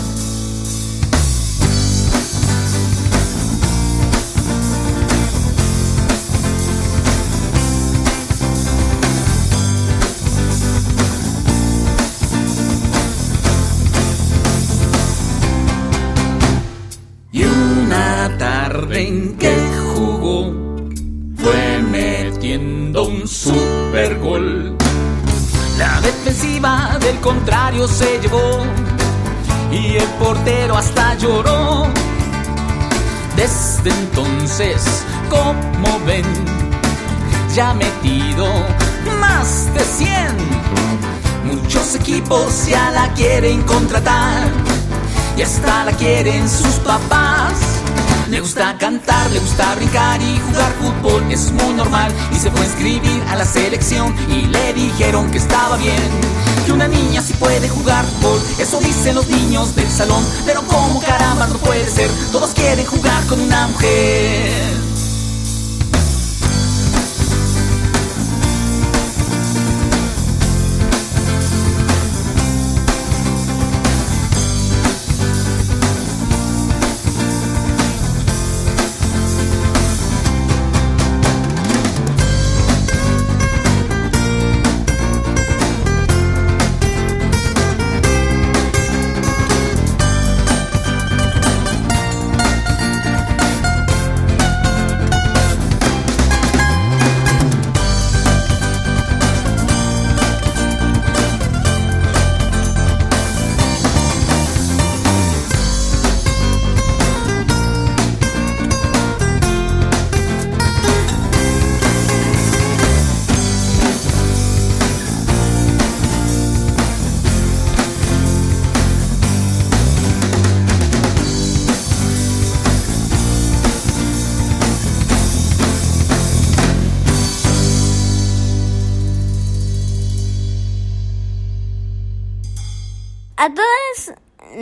Contrario 27.21 27.87
se 27.87 28.19
llevó 28.19 28.63
y 29.71 29.95
el 29.95 30.07
portero 30.19 30.75
hasta 30.75 31.15
lloró. 31.15 31.87
Desde 33.35 33.89
entonces, 33.89 35.03
como 35.29 35.99
ven, 36.05 36.25
ya 37.55 37.73
metido 37.73 38.47
más 39.19 39.73
de 39.73 39.79
100. 39.79 40.11
Muchos 41.45 41.95
equipos 41.95 42.65
ya 42.67 42.91
la 42.91 43.13
quieren 43.13 43.61
contratar 43.63 44.49
y 45.37 45.41
hasta 45.41 45.85
la 45.85 45.91
quieren 45.93 46.49
sus 46.49 46.75
papás. 46.83 47.53
Le 48.29 48.39
gusta 48.39 48.77
cantar, 48.77 49.29
le 49.31 49.39
gusta 49.39 49.75
brincar 49.75 50.21
y 50.21 50.39
jugar 50.39 50.71
fútbol, 50.79 51.31
es 51.31 51.51
muy 51.51 51.73
normal. 51.73 52.11
Y 52.33 52.35
se 52.35 52.49
fue 52.49 52.61
a 52.61 52.65
inscribir 52.65 53.23
a 53.29 53.35
la 53.35 53.45
selección 53.45 54.13
y 54.29 54.47
le 54.47 54.73
dijeron 54.73 55.29
que 55.31 55.37
estaba 55.37 55.77
bien. 55.77 56.50
Que 56.65 56.71
una 56.71 56.87
niña 56.87 57.21
sí 57.21 57.33
puede 57.33 57.67
jugar 57.69 58.05
fútbol, 58.05 58.39
eso 58.59 58.79
dicen 58.79 59.15
los 59.15 59.27
niños 59.27 59.75
del 59.75 59.89
salón. 59.89 60.23
Pero 60.45 60.61
como 60.67 61.01
caramba 61.01 61.47
no 61.47 61.57
puede 61.57 61.89
ser, 61.89 62.09
todos 62.31 62.51
quieren 62.53 62.85
jugar 62.85 63.25
con 63.25 63.41
una 63.41 63.67
mujer. 63.67 64.90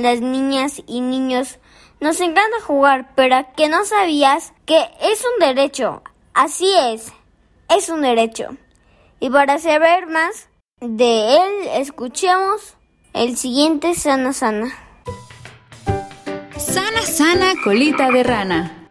Las 0.10 0.22
niñas 0.22 0.82
y 0.88 1.02
niños 1.02 1.60
nos 2.00 2.20
encanta 2.20 2.62
jugar, 2.66 3.12
pero 3.16 3.46
que 3.56 3.70
no 3.70 3.86
sabías 3.86 4.54
que 4.66 4.80
es 5.02 5.24
un 5.24 5.40
derecho. 5.40 6.02
Así 6.34 6.68
es, 6.92 7.14
es 7.70 7.90
un 7.90 8.02
derecho. 8.02 8.50
Y 9.20 9.30
para 9.30 9.60
saber 9.60 10.08
más 10.08 10.50
de 10.82 11.36
él, 11.36 11.68
escuchemos 11.76 12.76
el 13.14 13.38
siguiente 13.38 13.94
Sana 13.94 14.34
Sana. 14.34 14.74
Sana 16.58 17.02
Sana 17.04 17.54
Colita 17.64 18.10
de 18.10 18.24
Rana. 18.24 18.88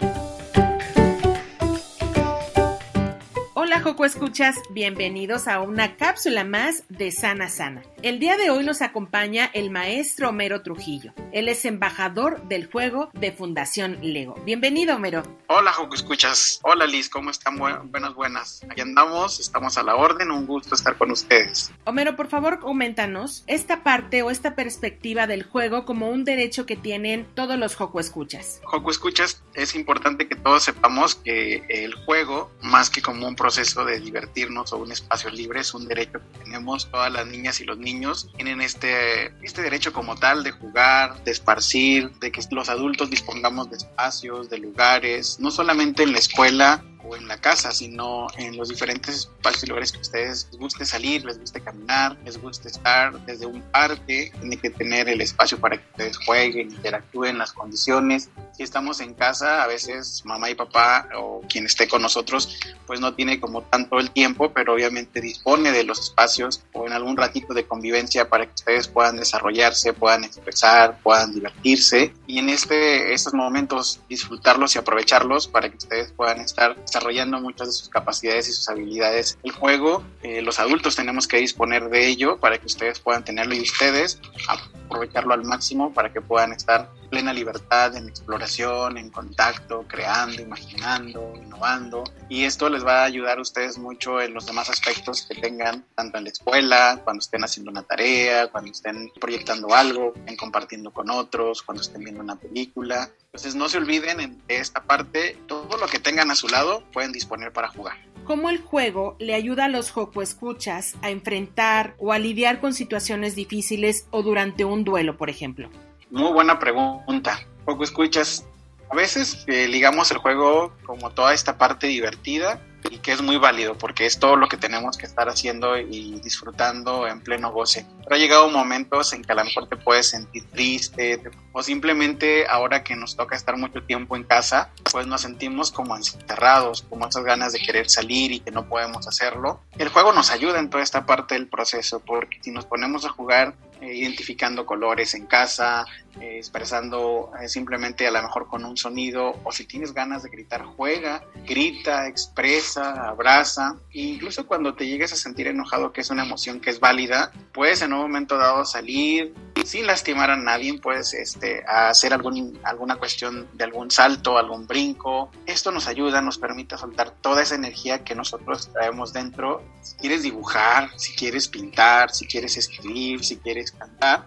Hola 3.71 3.83
Joco 3.83 4.07
Escuchas, 4.07 4.57
bienvenidos 4.71 5.47
a 5.47 5.61
una 5.61 5.97
cápsula 5.97 6.43
más 6.43 6.85
de 6.89 7.11
Sana 7.11 7.51
Sana. 7.51 7.83
El 8.01 8.19
día 8.19 8.39
de 8.39 8.49
hoy 8.49 8.65
nos 8.65 8.81
acompaña 8.81 9.51
el 9.53 9.71
maestro 9.71 10.31
Homero 10.31 10.63
Trujillo. 10.63 11.13
Él 11.33 11.51
es 11.51 11.67
embajador 11.67 12.49
del 12.49 12.65
juego 12.65 13.11
de 13.13 13.31
Fundación 13.31 13.99
Lego. 14.01 14.37
Bienvenido 14.47 14.97
Homero. 14.97 15.23
Hola 15.49 15.71
Joco 15.75 15.97
Escuchas. 15.97 16.61
Hola 16.63 16.87
Liz, 16.87 17.11
¿cómo 17.11 17.29
están? 17.29 17.59
buenas, 17.59 18.15
buenas. 18.15 18.63
Aquí 18.71 18.81
andamos, 18.81 19.39
estamos 19.39 19.77
a 19.77 19.83
la 19.83 19.97
orden, 19.97 20.31
un 20.31 20.47
gusto 20.47 20.75
estar 20.75 20.97
con 20.97 21.11
ustedes. 21.11 21.71
Homero, 21.85 22.17
por 22.17 22.29
favor, 22.29 22.61
coméntanos 22.61 23.45
esta 23.49 23.83
parte 23.83 24.23
o 24.23 24.31
esta 24.31 24.55
perspectiva 24.55 25.27
del 25.27 25.43
juego 25.43 25.85
como 25.85 26.09
un 26.09 26.25
derecho 26.25 26.65
que 26.65 26.77
tienen 26.77 27.27
todos 27.35 27.59
los 27.59 27.77
Joco 27.77 28.01
Escuchas. 28.01 28.63
Joco 28.65 28.91
Escuchas, 28.91 29.43
es 29.53 29.75
importante 29.75 30.27
que 30.27 30.37
todos 30.37 30.65
sepamos 30.65 31.17
que 31.17 31.65
el 31.69 31.93
juego, 31.93 32.51
más 32.63 32.89
que 32.89 33.03
como 33.03 33.29
un 33.29 33.37
proyecto, 33.37 33.58
de 33.59 33.99
divertirnos 33.99 34.73
o 34.73 34.77
un 34.79 34.93
espacio 34.93 35.31
libre 35.31 35.61
es 35.61 35.75
un 35.75 35.89
derecho 35.89 36.21
que 36.33 36.45
tenemos 36.45 36.89
todas 36.91 37.13
las 37.13 37.27
niñas 37.27 37.61
y 37.61 37.65
los 37.65 37.77
niños. 37.77 38.31
Tienen 38.37 38.61
este, 38.61 39.35
este 39.43 39.63
derecho 39.63 39.93
como 39.93 40.15
tal 40.15 40.45
de 40.45 40.53
jugar, 40.53 41.25
de 41.25 41.33
esparcir, 41.33 42.11
de 42.21 42.31
que 42.31 42.41
los 42.53 42.69
adultos 42.69 43.11
dispongamos 43.11 43.69
de 43.69 43.79
espacios, 43.79 44.49
de 44.49 44.59
lugares, 44.59 45.41
no 45.41 45.51
solamente 45.51 46.05
en 46.05 46.13
la 46.13 46.19
escuela 46.19 46.85
o 47.05 47.17
en 47.17 47.29
la 47.29 47.39
casa, 47.39 47.73
sino 47.73 48.27
en 48.37 48.57
los 48.57 48.69
diferentes 48.69 49.17
espacios 49.17 49.65
y 49.65 49.67
lugares 49.67 49.93
que 49.93 50.01
ustedes 50.01 50.49
les 50.51 50.61
guste 50.61 50.85
salir, 50.85 51.25
les 51.25 51.39
guste 51.39 51.61
caminar, 51.61 52.17
les 52.25 52.41
guste 52.41 52.69
estar 52.69 53.25
desde 53.25 53.47
un 53.47 53.63
parque, 53.71 54.33
tiene 54.39 54.57
que 54.57 54.71
tener 54.71 55.09
el 55.09 55.21
espacio 55.21 55.59
para 55.59 55.77
que 55.77 55.85
ustedes 55.91 56.19
jueguen, 56.19 56.71
interactúen, 56.71 57.39
las 57.39 57.53
condiciones. 57.53 58.29
Si 58.57 58.63
estamos 58.63 59.01
en 59.01 59.15
casa, 59.15 59.63
a 59.63 59.67
veces 59.67 60.23
mamá 60.25 60.51
y 60.51 60.55
papá 60.55 61.09
o 61.17 61.43
quien 61.49 61.67
esté 61.67 61.89
con 61.89 62.03
nosotros, 62.03 62.59
pues 62.87 63.01
no 63.01 63.15
tiene 63.15 63.41
como 63.41 63.63
tanto 63.63 63.99
el 63.99 64.11
tiempo, 64.11 64.53
pero 64.53 64.75
obviamente 64.75 65.21
dispone 65.21 65.73
de 65.73 65.85
los 65.85 66.01
espacios 66.01 66.63
o 66.73 66.87
en 66.87 66.93
algún 66.93 67.17
ratito 67.17 67.55
de 67.55 67.67
convivencia 67.67 68.29
para 68.29 68.47
que 68.47 68.55
ustedes 68.55 68.89
puedan 68.89 69.17
desarrollarse, 69.17 69.93
puedan 69.93 70.25
expresar, 70.25 70.99
puedan 71.03 71.33
divertirse 71.33 72.13
y 72.27 72.39
en 72.39 72.49
este, 72.49 73.13
estos 73.13 73.35
momentos 73.35 74.01
disfrutarlos 74.09 74.75
y 74.75 74.79
aprovecharlos 74.79 75.49
para 75.49 75.69
que 75.69 75.77
ustedes 75.77 76.13
puedan 76.13 76.41
estar 76.41 76.77
desarrollando 76.89 77.41
muchas 77.41 77.69
de 77.69 77.73
sus 77.73 77.89
capacidades 77.89 78.49
y 78.49 78.53
sus 78.53 78.69
habilidades. 78.69 79.39
El 79.43 79.53
juego, 79.53 80.05
eh, 80.23 80.43
los 80.43 80.59
adultos 80.59 80.97
tenemos 80.97 81.29
que 81.29 81.39
disponer 81.39 81.89
de 81.89 82.09
ello 82.09 82.39
para 82.39 82.59
que 82.59 82.67
ustedes 82.67 82.99
puedan 82.99 83.25
tenerlo 83.25 83.55
y 83.55 83.61
ustedes 83.61 84.21
aprovecharlo 84.49 85.35
al 85.35 85.45
máximo 85.45 85.93
para 85.93 86.13
que 86.13 86.21
puedan 86.21 86.53
estar 86.53 86.91
plena 87.11 87.33
libertad 87.33 87.97
en 87.97 88.09
exploración, 88.09 88.99
en 88.99 89.11
contacto, 89.11 89.85
creando, 89.89 90.43
imaginando, 90.43 91.33
innovando. 91.37 92.05
Y 92.29 92.45
esto 92.45 92.69
les 92.69 92.85
va 92.85 93.03
a 93.03 93.05
ayudar 93.05 93.39
a 93.39 93.43
ustedes 93.43 93.79
mucho 93.79 94.21
en 94.21 94.35
los 94.35 94.47
demás 94.47 94.69
aspectos 94.69 95.27
que 95.27 95.41
tengan, 95.41 95.85
tanto 95.95 96.19
en 96.19 96.25
la 96.25 96.31
escuela, 96.31 97.01
cuando 97.05 97.21
estén 97.21 97.45
haciendo 97.45 97.71
una 97.71 97.83
tarea, 97.83 98.49
cuando 98.49 98.71
estén 98.71 99.11
proyectando 99.21 99.75
algo, 99.75 100.13
en 100.27 100.37
compartiendo 100.37 100.91
con 100.91 101.11
otros, 101.11 101.63
cuando 101.63 101.83
estén 101.83 102.03
viendo 102.03 102.23
una 102.23 102.37
película. 102.37 103.11
Entonces 103.35 103.55
no 103.55 103.69
se 103.69 103.77
olviden 103.77 104.41
de 104.49 104.57
esta 104.57 104.83
parte, 104.83 105.37
todo 105.47 105.77
lo 105.77 105.87
que 105.87 105.99
tengan 105.99 106.31
a 106.31 106.35
su 106.35 106.49
lado 106.49 106.83
pueden 106.95 107.13
disponer 107.13 107.53
para 107.53 107.69
jugar. 107.69 107.99
¿Cómo 108.25 108.49
el 108.49 108.59
juego 108.59 109.17
le 109.19 109.35
ayuda 109.35 109.67
a 109.67 109.69
los 109.69 109.93
Escuchas 110.23 110.97
a 111.03 111.11
enfrentar 111.11 111.95
o 111.99 112.13
a 112.13 112.19
lidiar 112.19 112.59
con 112.59 112.73
situaciones 112.73 113.35
difíciles 113.35 114.07
o 114.11 114.23
durante 114.23 114.65
un 114.65 114.83
duelo, 114.83 115.19
por 115.19 115.29
ejemplo? 115.29 115.69
Muy 116.11 116.33
buena 116.33 116.59
pregunta. 116.59 117.47
Poco 117.67 117.85
escuchas. 117.85 118.47
A 118.91 118.95
veces 118.95 119.45
eh, 119.47 119.69
ligamos 119.69 120.11
el 120.11 120.19
juego 120.19 120.73
como 120.85 121.11
toda 121.11 121.35
esta 121.35 121.59
parte 121.59 121.87
divertida 121.87 122.61
y 122.91 122.99
que 122.99 123.13
es 123.13 123.23
muy 123.23 123.37
válido 123.37 123.77
porque 123.77 124.07
es 124.07 124.19
todo 124.19 124.37
lo 124.37 124.49
que 124.49 124.57
tenemos 124.57 124.97
que 124.97 125.07
estar 125.07 125.29
haciendo 125.29 125.77
y 125.79 126.21
disfrutando 126.21 127.07
en 127.07 127.21
pleno 127.21 127.53
goce. 127.53 127.87
Pero 128.05 128.17
ha 128.17 128.19
llegado 128.19 128.49
momentos 128.49 129.13
en 129.13 129.23
que 129.23 129.33
a 129.33 129.35
lo 129.35 129.45
mejor 129.45 129.69
te 129.69 129.77
puedes 129.77 130.09
sentir 130.09 130.45
triste 130.51 131.21
o 131.53 131.63
simplemente 131.63 132.47
ahora 132.49 132.83
que 132.85 132.97
nos 132.97 133.17
toca 133.17 133.37
estar 133.37 133.57
mucho 133.57 133.83
tiempo 133.83 134.17
en 134.17 134.25
casa, 134.25 134.71
pues 134.91 135.07
nos 135.07 135.21
sentimos 135.21 135.71
como 135.71 135.97
encerrados, 135.97 136.83
con 136.83 137.01
muchas 137.01 137.25
ganas 137.25 137.53
de 137.53 137.59
querer 137.59 137.91
salir 137.91 138.33
y 138.33 138.41
que 138.41 138.51
no 138.51 138.69
podemos 138.69 139.07
hacerlo. 139.07 139.61
El 139.77 139.89
juego 139.89 140.13
nos 140.13 140.31
ayuda 140.31 140.59
en 140.61 140.71
toda 140.71 140.83
esta 140.83 141.05
parte 141.05 141.35
del 141.35 141.49
proceso 141.49 142.01
porque 142.01 142.39
si 142.43 142.51
nos 142.51 142.65
ponemos 142.65 143.05
a 143.05 143.11
jugar 143.11 143.55
eh, 143.81 143.95
identificando 143.95 144.67
colores 144.67 145.15
en 145.15 145.27
casa, 145.27 145.85
eh, 146.21 146.39
expresando 146.39 147.31
eh, 147.41 147.49
simplemente 147.49 148.07
a 148.07 148.11
lo 148.11 148.23
mejor 148.23 148.49
con 148.49 148.65
un 148.65 148.77
sonido, 148.77 149.35
o 149.45 149.53
si 149.53 149.65
tienes 149.65 149.93
ganas 149.93 150.23
de 150.23 150.31
gritar, 150.31 150.65
juega, 150.65 151.23
grita, 151.47 152.07
expresa, 152.07 153.09
abraza, 153.09 153.77
e 153.93 154.01
incluso 154.01 154.47
cuando 154.47 154.75
te 154.75 154.87
llegues 154.87 155.13
a 155.13 155.17
sentir 155.17 155.47
enojado, 155.47 155.93
que 155.93 156.01
es 156.01 156.11
una 156.11 156.25
emoción 156.25 156.61
que 156.61 156.71
es 156.71 156.81
válida, 156.81 157.33
puedes 157.53 157.83
en 157.83 157.93
un 157.93 158.01
momento 158.01 158.37
dado 158.37 158.65
salir 158.65 159.35
sin 159.65 159.87
lastimar 159.87 160.31
a 160.31 160.37
nadie, 160.37 160.79
puedes 160.79 161.13
este, 161.15 161.63
hacer 161.67 162.15
algún, 162.15 162.59
alguna 162.63 162.97
cuestión 162.97 163.49
de 163.53 163.65
algún 163.65 163.91
salto, 163.91 164.39
algún 164.39 164.67
brinco. 164.67 165.31
Esto 165.47 165.71
nos 165.71 165.89
ayuda, 165.89 166.23
nos 166.23 166.39
permite 166.39 166.79
soltar 166.79 167.11
toda 167.11 167.43
esa 167.43 167.55
energía 167.55 168.03
que 168.05 168.15
nosotros 168.15 168.73
traemos 168.73 169.13
dentro. 169.13 169.63
Si 169.83 169.97
quieres 169.97 170.23
dibujar, 170.23 170.91
si 170.97 171.15
quieres 171.15 171.49
pintar, 171.49 172.11
si 172.15 172.27
quieres 172.27 172.57
escribir, 172.57 173.25
si 173.25 173.37
quieres 173.37 173.73
cantar, 173.73 174.27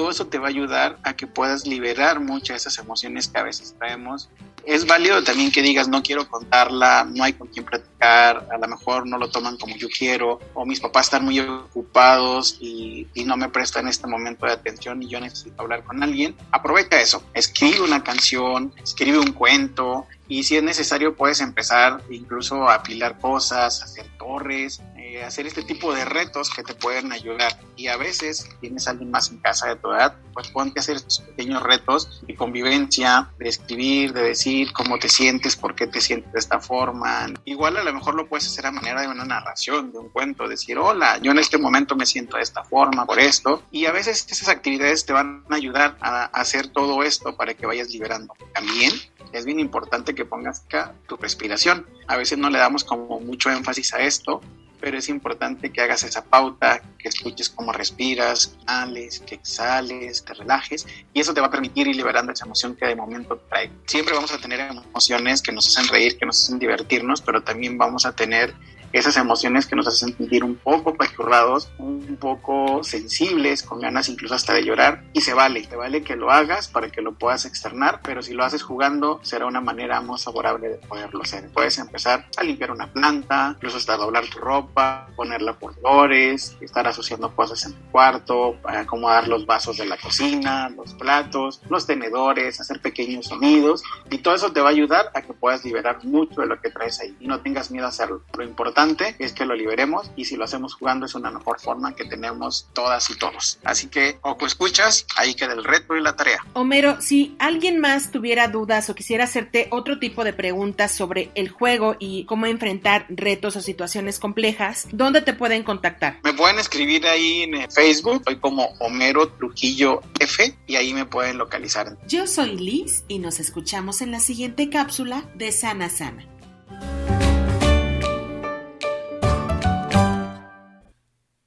todo 0.00 0.12
eso 0.12 0.28
te 0.28 0.38
va 0.38 0.46
a 0.46 0.48
ayudar 0.48 0.98
a 1.02 1.14
que 1.14 1.26
puedas 1.26 1.66
liberar 1.66 2.20
muchas 2.20 2.48
de 2.48 2.56
esas 2.56 2.78
emociones 2.78 3.28
que 3.28 3.38
a 3.38 3.42
veces 3.42 3.74
traemos. 3.78 4.30
Es 4.64 4.86
válido 4.86 5.22
también 5.22 5.52
que 5.52 5.60
digas, 5.60 5.88
no 5.88 6.02
quiero 6.02 6.26
contarla, 6.26 7.04
no 7.04 7.22
hay 7.22 7.34
con 7.34 7.48
quién 7.48 7.66
platicar, 7.66 8.48
a 8.50 8.56
lo 8.56 8.66
mejor 8.66 9.06
no 9.06 9.18
lo 9.18 9.28
toman 9.28 9.58
como 9.58 9.76
yo 9.76 9.88
quiero, 9.90 10.40
o 10.54 10.64
mis 10.64 10.80
papás 10.80 11.08
están 11.08 11.26
muy 11.26 11.38
ocupados 11.38 12.56
y, 12.62 13.08
y 13.12 13.24
no 13.24 13.36
me 13.36 13.50
prestan 13.50 13.88
este 13.88 14.06
momento 14.06 14.46
de 14.46 14.52
atención 14.52 15.02
y 15.02 15.08
yo 15.08 15.20
necesito 15.20 15.60
hablar 15.60 15.84
con 15.84 16.02
alguien. 16.02 16.34
Aprovecha 16.50 16.98
eso, 16.98 17.22
escribe 17.34 17.82
una 17.82 18.02
canción, 18.02 18.72
escribe 18.82 19.18
un 19.18 19.32
cuento, 19.32 20.06
y 20.30 20.44
si 20.44 20.56
es 20.56 20.62
necesario 20.62 21.16
puedes 21.16 21.40
empezar 21.40 22.02
incluso 22.08 22.68
a 22.68 22.76
apilar 22.76 23.18
cosas, 23.18 23.82
hacer 23.82 24.06
torres, 24.16 24.80
eh, 24.96 25.24
hacer 25.24 25.48
este 25.48 25.64
tipo 25.64 25.92
de 25.92 26.04
retos 26.04 26.50
que 26.50 26.62
te 26.62 26.72
pueden 26.72 27.10
ayudar. 27.10 27.58
Y 27.74 27.88
a 27.88 27.96
veces 27.96 28.48
tienes 28.60 28.86
a 28.86 28.92
alguien 28.92 29.10
más 29.10 29.28
en 29.30 29.38
casa 29.38 29.66
de 29.66 29.74
tu 29.74 29.90
edad, 29.90 30.14
pues 30.32 30.48
ponte 30.48 30.78
a 30.78 30.82
hacer 30.82 30.96
estos 30.96 31.20
pequeños 31.20 31.64
retos 31.64 32.22
de 32.28 32.36
convivencia, 32.36 33.28
de 33.38 33.48
escribir, 33.48 34.12
de 34.12 34.22
decir 34.22 34.72
cómo 34.72 35.00
te 35.00 35.08
sientes, 35.08 35.56
por 35.56 35.74
qué 35.74 35.88
te 35.88 36.00
sientes 36.00 36.32
de 36.32 36.38
esta 36.38 36.60
forma. 36.60 37.26
Igual 37.44 37.78
a 37.78 37.82
lo 37.82 37.92
mejor 37.92 38.14
lo 38.14 38.28
puedes 38.28 38.46
hacer 38.46 38.66
a 38.66 38.70
manera 38.70 39.00
de 39.00 39.08
una 39.08 39.24
narración, 39.24 39.90
de 39.90 39.98
un 39.98 40.10
cuento, 40.10 40.46
decir, 40.46 40.78
hola, 40.78 41.18
yo 41.18 41.32
en 41.32 41.40
este 41.40 41.58
momento 41.58 41.96
me 41.96 42.06
siento 42.06 42.36
de 42.36 42.44
esta 42.44 42.62
forma, 42.62 43.04
por 43.04 43.18
esto. 43.18 43.64
Y 43.72 43.86
a 43.86 43.92
veces 43.92 44.28
esas 44.30 44.48
actividades 44.48 45.04
te 45.04 45.12
van 45.12 45.42
a 45.50 45.56
ayudar 45.56 45.96
a 46.00 46.26
hacer 46.26 46.68
todo 46.68 47.02
esto 47.02 47.36
para 47.36 47.54
que 47.54 47.66
vayas 47.66 47.88
liberando. 47.88 48.32
También 48.54 48.92
es 49.32 49.44
bien 49.44 49.60
importante 49.60 50.14
que 50.14 50.24
pongas 50.24 50.64
acá 50.64 50.94
tu 51.06 51.16
respiración. 51.16 51.86
A 52.06 52.16
veces 52.16 52.38
no 52.38 52.50
le 52.50 52.58
damos 52.58 52.84
como 52.84 53.20
mucho 53.20 53.50
énfasis 53.50 53.94
a 53.94 54.00
esto, 54.00 54.40
pero 54.80 54.96
es 54.98 55.08
importante 55.08 55.70
que 55.70 55.80
hagas 55.82 56.02
esa 56.04 56.24
pauta, 56.24 56.82
que 56.98 57.08
escuches 57.08 57.50
cómo 57.50 57.72
respiras, 57.72 58.56
inhales, 58.62 59.20
que 59.20 59.34
exhales, 59.34 60.24
te 60.24 60.34
relajes, 60.34 60.86
y 61.12 61.20
eso 61.20 61.34
te 61.34 61.40
va 61.40 61.48
a 61.48 61.50
permitir 61.50 61.86
ir 61.86 61.96
liberando 61.96 62.32
esa 62.32 62.46
emoción 62.46 62.74
que 62.74 62.86
de 62.86 62.96
momento 62.96 63.36
trae. 63.48 63.70
Siempre 63.86 64.14
vamos 64.14 64.32
a 64.32 64.38
tener 64.38 64.60
emociones 64.60 65.42
que 65.42 65.52
nos 65.52 65.68
hacen 65.68 65.88
reír, 65.88 66.16
que 66.18 66.26
nos 66.26 66.42
hacen 66.42 66.58
divertirnos, 66.58 67.20
pero 67.20 67.42
también 67.42 67.76
vamos 67.76 68.06
a 68.06 68.12
tener 68.12 68.54
esas 68.92 69.16
emociones 69.16 69.66
que 69.66 69.76
nos 69.76 69.86
hacen 69.86 70.16
sentir 70.16 70.42
un 70.44 70.56
poco 70.56 70.94
pachurrados, 70.94 71.70
un 71.78 72.16
poco 72.16 72.82
sensibles, 72.82 73.62
con 73.62 73.80
ganas 73.80 74.08
incluso 74.08 74.34
hasta 74.34 74.54
de 74.54 74.64
llorar, 74.64 75.04
y 75.12 75.20
se 75.20 75.34
vale, 75.34 75.66
te 75.66 75.76
vale 75.76 76.02
que 76.02 76.16
lo 76.16 76.30
hagas 76.30 76.68
para 76.68 76.90
que 76.90 77.02
lo 77.02 77.12
puedas 77.12 77.44
externar, 77.44 78.00
pero 78.02 78.22
si 78.22 78.34
lo 78.34 78.44
haces 78.44 78.62
jugando 78.62 79.20
será 79.22 79.46
una 79.46 79.60
manera 79.60 80.00
más 80.00 80.24
favorable 80.24 80.68
de 80.68 80.76
poderlo 80.78 81.22
hacer. 81.22 81.48
Puedes 81.52 81.78
empezar 81.78 82.26
a 82.36 82.42
limpiar 82.42 82.70
una 82.70 82.92
planta, 82.92 83.52
incluso 83.56 83.76
hasta 83.76 83.96
doblar 83.96 84.26
tu 84.26 84.38
ropa, 84.38 85.08
ponerla 85.14 85.52
por 85.54 85.74
flores, 85.74 86.56
estar 86.60 86.86
asociando 86.86 87.34
cosas 87.34 87.64
en 87.66 87.74
tu 87.74 87.90
cuarto, 87.90 88.56
acomodar 88.64 89.28
los 89.28 89.46
vasos 89.46 89.76
de 89.76 89.86
la 89.86 89.96
cocina, 89.96 90.68
los 90.70 90.94
platos, 90.94 91.60
los 91.68 91.86
tenedores, 91.86 92.60
hacer 92.60 92.80
pequeños 92.80 93.26
sonidos, 93.26 93.82
y 94.10 94.18
todo 94.18 94.34
eso 94.34 94.52
te 94.52 94.60
va 94.60 94.68
a 94.68 94.72
ayudar 94.72 95.10
a 95.14 95.22
que 95.22 95.32
puedas 95.32 95.64
liberar 95.64 96.04
mucho 96.04 96.40
de 96.40 96.46
lo 96.46 96.60
que 96.60 96.70
traes 96.70 97.00
ahí 97.00 97.16
y 97.20 97.26
no 97.26 97.40
tengas 97.40 97.70
miedo 97.70 97.86
a 97.86 97.90
hacerlo. 97.90 98.22
Lo 98.36 98.44
importante 98.44 98.79
es 99.18 99.32
que 99.32 99.44
lo 99.44 99.54
liberemos 99.54 100.10
y 100.16 100.24
si 100.24 100.36
lo 100.36 100.44
hacemos 100.44 100.74
jugando 100.74 101.04
es 101.04 101.14
una 101.14 101.30
mejor 101.30 101.60
forma 101.60 101.94
que 101.94 102.06
tenemos 102.06 102.66
todas 102.72 103.10
y 103.10 103.18
todos. 103.18 103.58
Así 103.62 103.88
que, 103.88 104.18
Oco 104.22 104.46
Escuchas, 104.46 105.04
ahí 105.16 105.34
queda 105.34 105.52
el 105.52 105.64
reto 105.64 105.96
y 105.96 106.00
la 106.00 106.16
tarea. 106.16 106.44
Homero, 106.54 107.00
si 107.02 107.36
alguien 107.38 107.78
más 107.78 108.10
tuviera 108.10 108.48
dudas 108.48 108.88
o 108.88 108.94
quisiera 108.94 109.24
hacerte 109.24 109.68
otro 109.70 109.98
tipo 109.98 110.24
de 110.24 110.32
preguntas 110.32 110.92
sobre 110.92 111.30
el 111.34 111.50
juego 111.50 111.96
y 111.98 112.24
cómo 112.24 112.46
enfrentar 112.46 113.04
retos 113.10 113.54
o 113.56 113.60
situaciones 113.60 114.18
complejas, 114.18 114.88
¿dónde 114.92 115.20
te 115.20 115.34
pueden 115.34 115.62
contactar? 115.62 116.18
Me 116.24 116.32
pueden 116.32 116.58
escribir 116.58 117.06
ahí 117.06 117.42
en 117.42 117.70
Facebook, 117.70 118.22
soy 118.24 118.36
como 118.36 118.64
Homero 118.78 119.28
Trujillo 119.28 120.00
F 120.18 120.54
y 120.66 120.76
ahí 120.76 120.94
me 120.94 121.04
pueden 121.04 121.36
localizar. 121.36 121.98
Yo 122.08 122.26
soy 122.26 122.56
Liz 122.56 123.04
y 123.08 123.18
nos 123.18 123.40
escuchamos 123.40 124.00
en 124.00 124.10
la 124.10 124.20
siguiente 124.20 124.70
cápsula 124.70 125.24
de 125.34 125.52
Sana 125.52 125.90
Sana. 125.90 126.26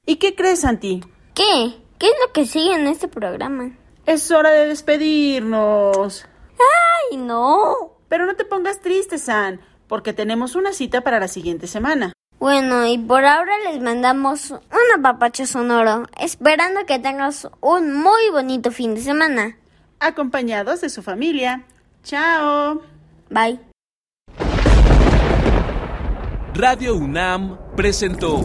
¿Y 0.06 0.16
qué 0.16 0.34
crees, 0.34 0.60
Santi? 0.60 1.02
¿Qué? 1.34 1.74
¿Qué 1.98 2.06
es 2.06 2.14
lo 2.26 2.32
que 2.32 2.46
sigue 2.46 2.74
en 2.74 2.86
este 2.86 3.08
programa? 3.08 3.72
Es 4.04 4.30
hora 4.30 4.50
de 4.50 4.68
despedirnos. 4.68 6.26
¡Ay, 7.10 7.16
no! 7.16 7.74
Pero 8.08 8.26
no 8.26 8.36
te 8.36 8.44
pongas 8.44 8.80
triste, 8.80 9.18
San, 9.18 9.60
porque 9.88 10.12
tenemos 10.12 10.56
una 10.56 10.72
cita 10.72 11.00
para 11.00 11.20
la 11.20 11.28
siguiente 11.28 11.66
semana. 11.66 12.12
Bueno, 12.38 12.86
y 12.86 12.98
por 12.98 13.24
ahora 13.24 13.52
les 13.64 13.80
mandamos 13.80 14.50
un 14.50 14.60
apapacho 14.98 15.46
sonoro, 15.46 16.04
esperando 16.20 16.84
que 16.84 16.98
tengas 16.98 17.48
un 17.62 17.94
muy 17.94 18.28
bonito 18.30 18.70
fin 18.70 18.94
de 18.94 19.00
semana. 19.00 19.56
Acompañados 20.00 20.82
de 20.82 20.90
su 20.90 21.02
familia. 21.02 21.64
Chao. 22.02 22.82
Bye. 23.30 23.58
Radio 26.52 26.94
UNAM 26.94 27.58
presentó 27.74 28.44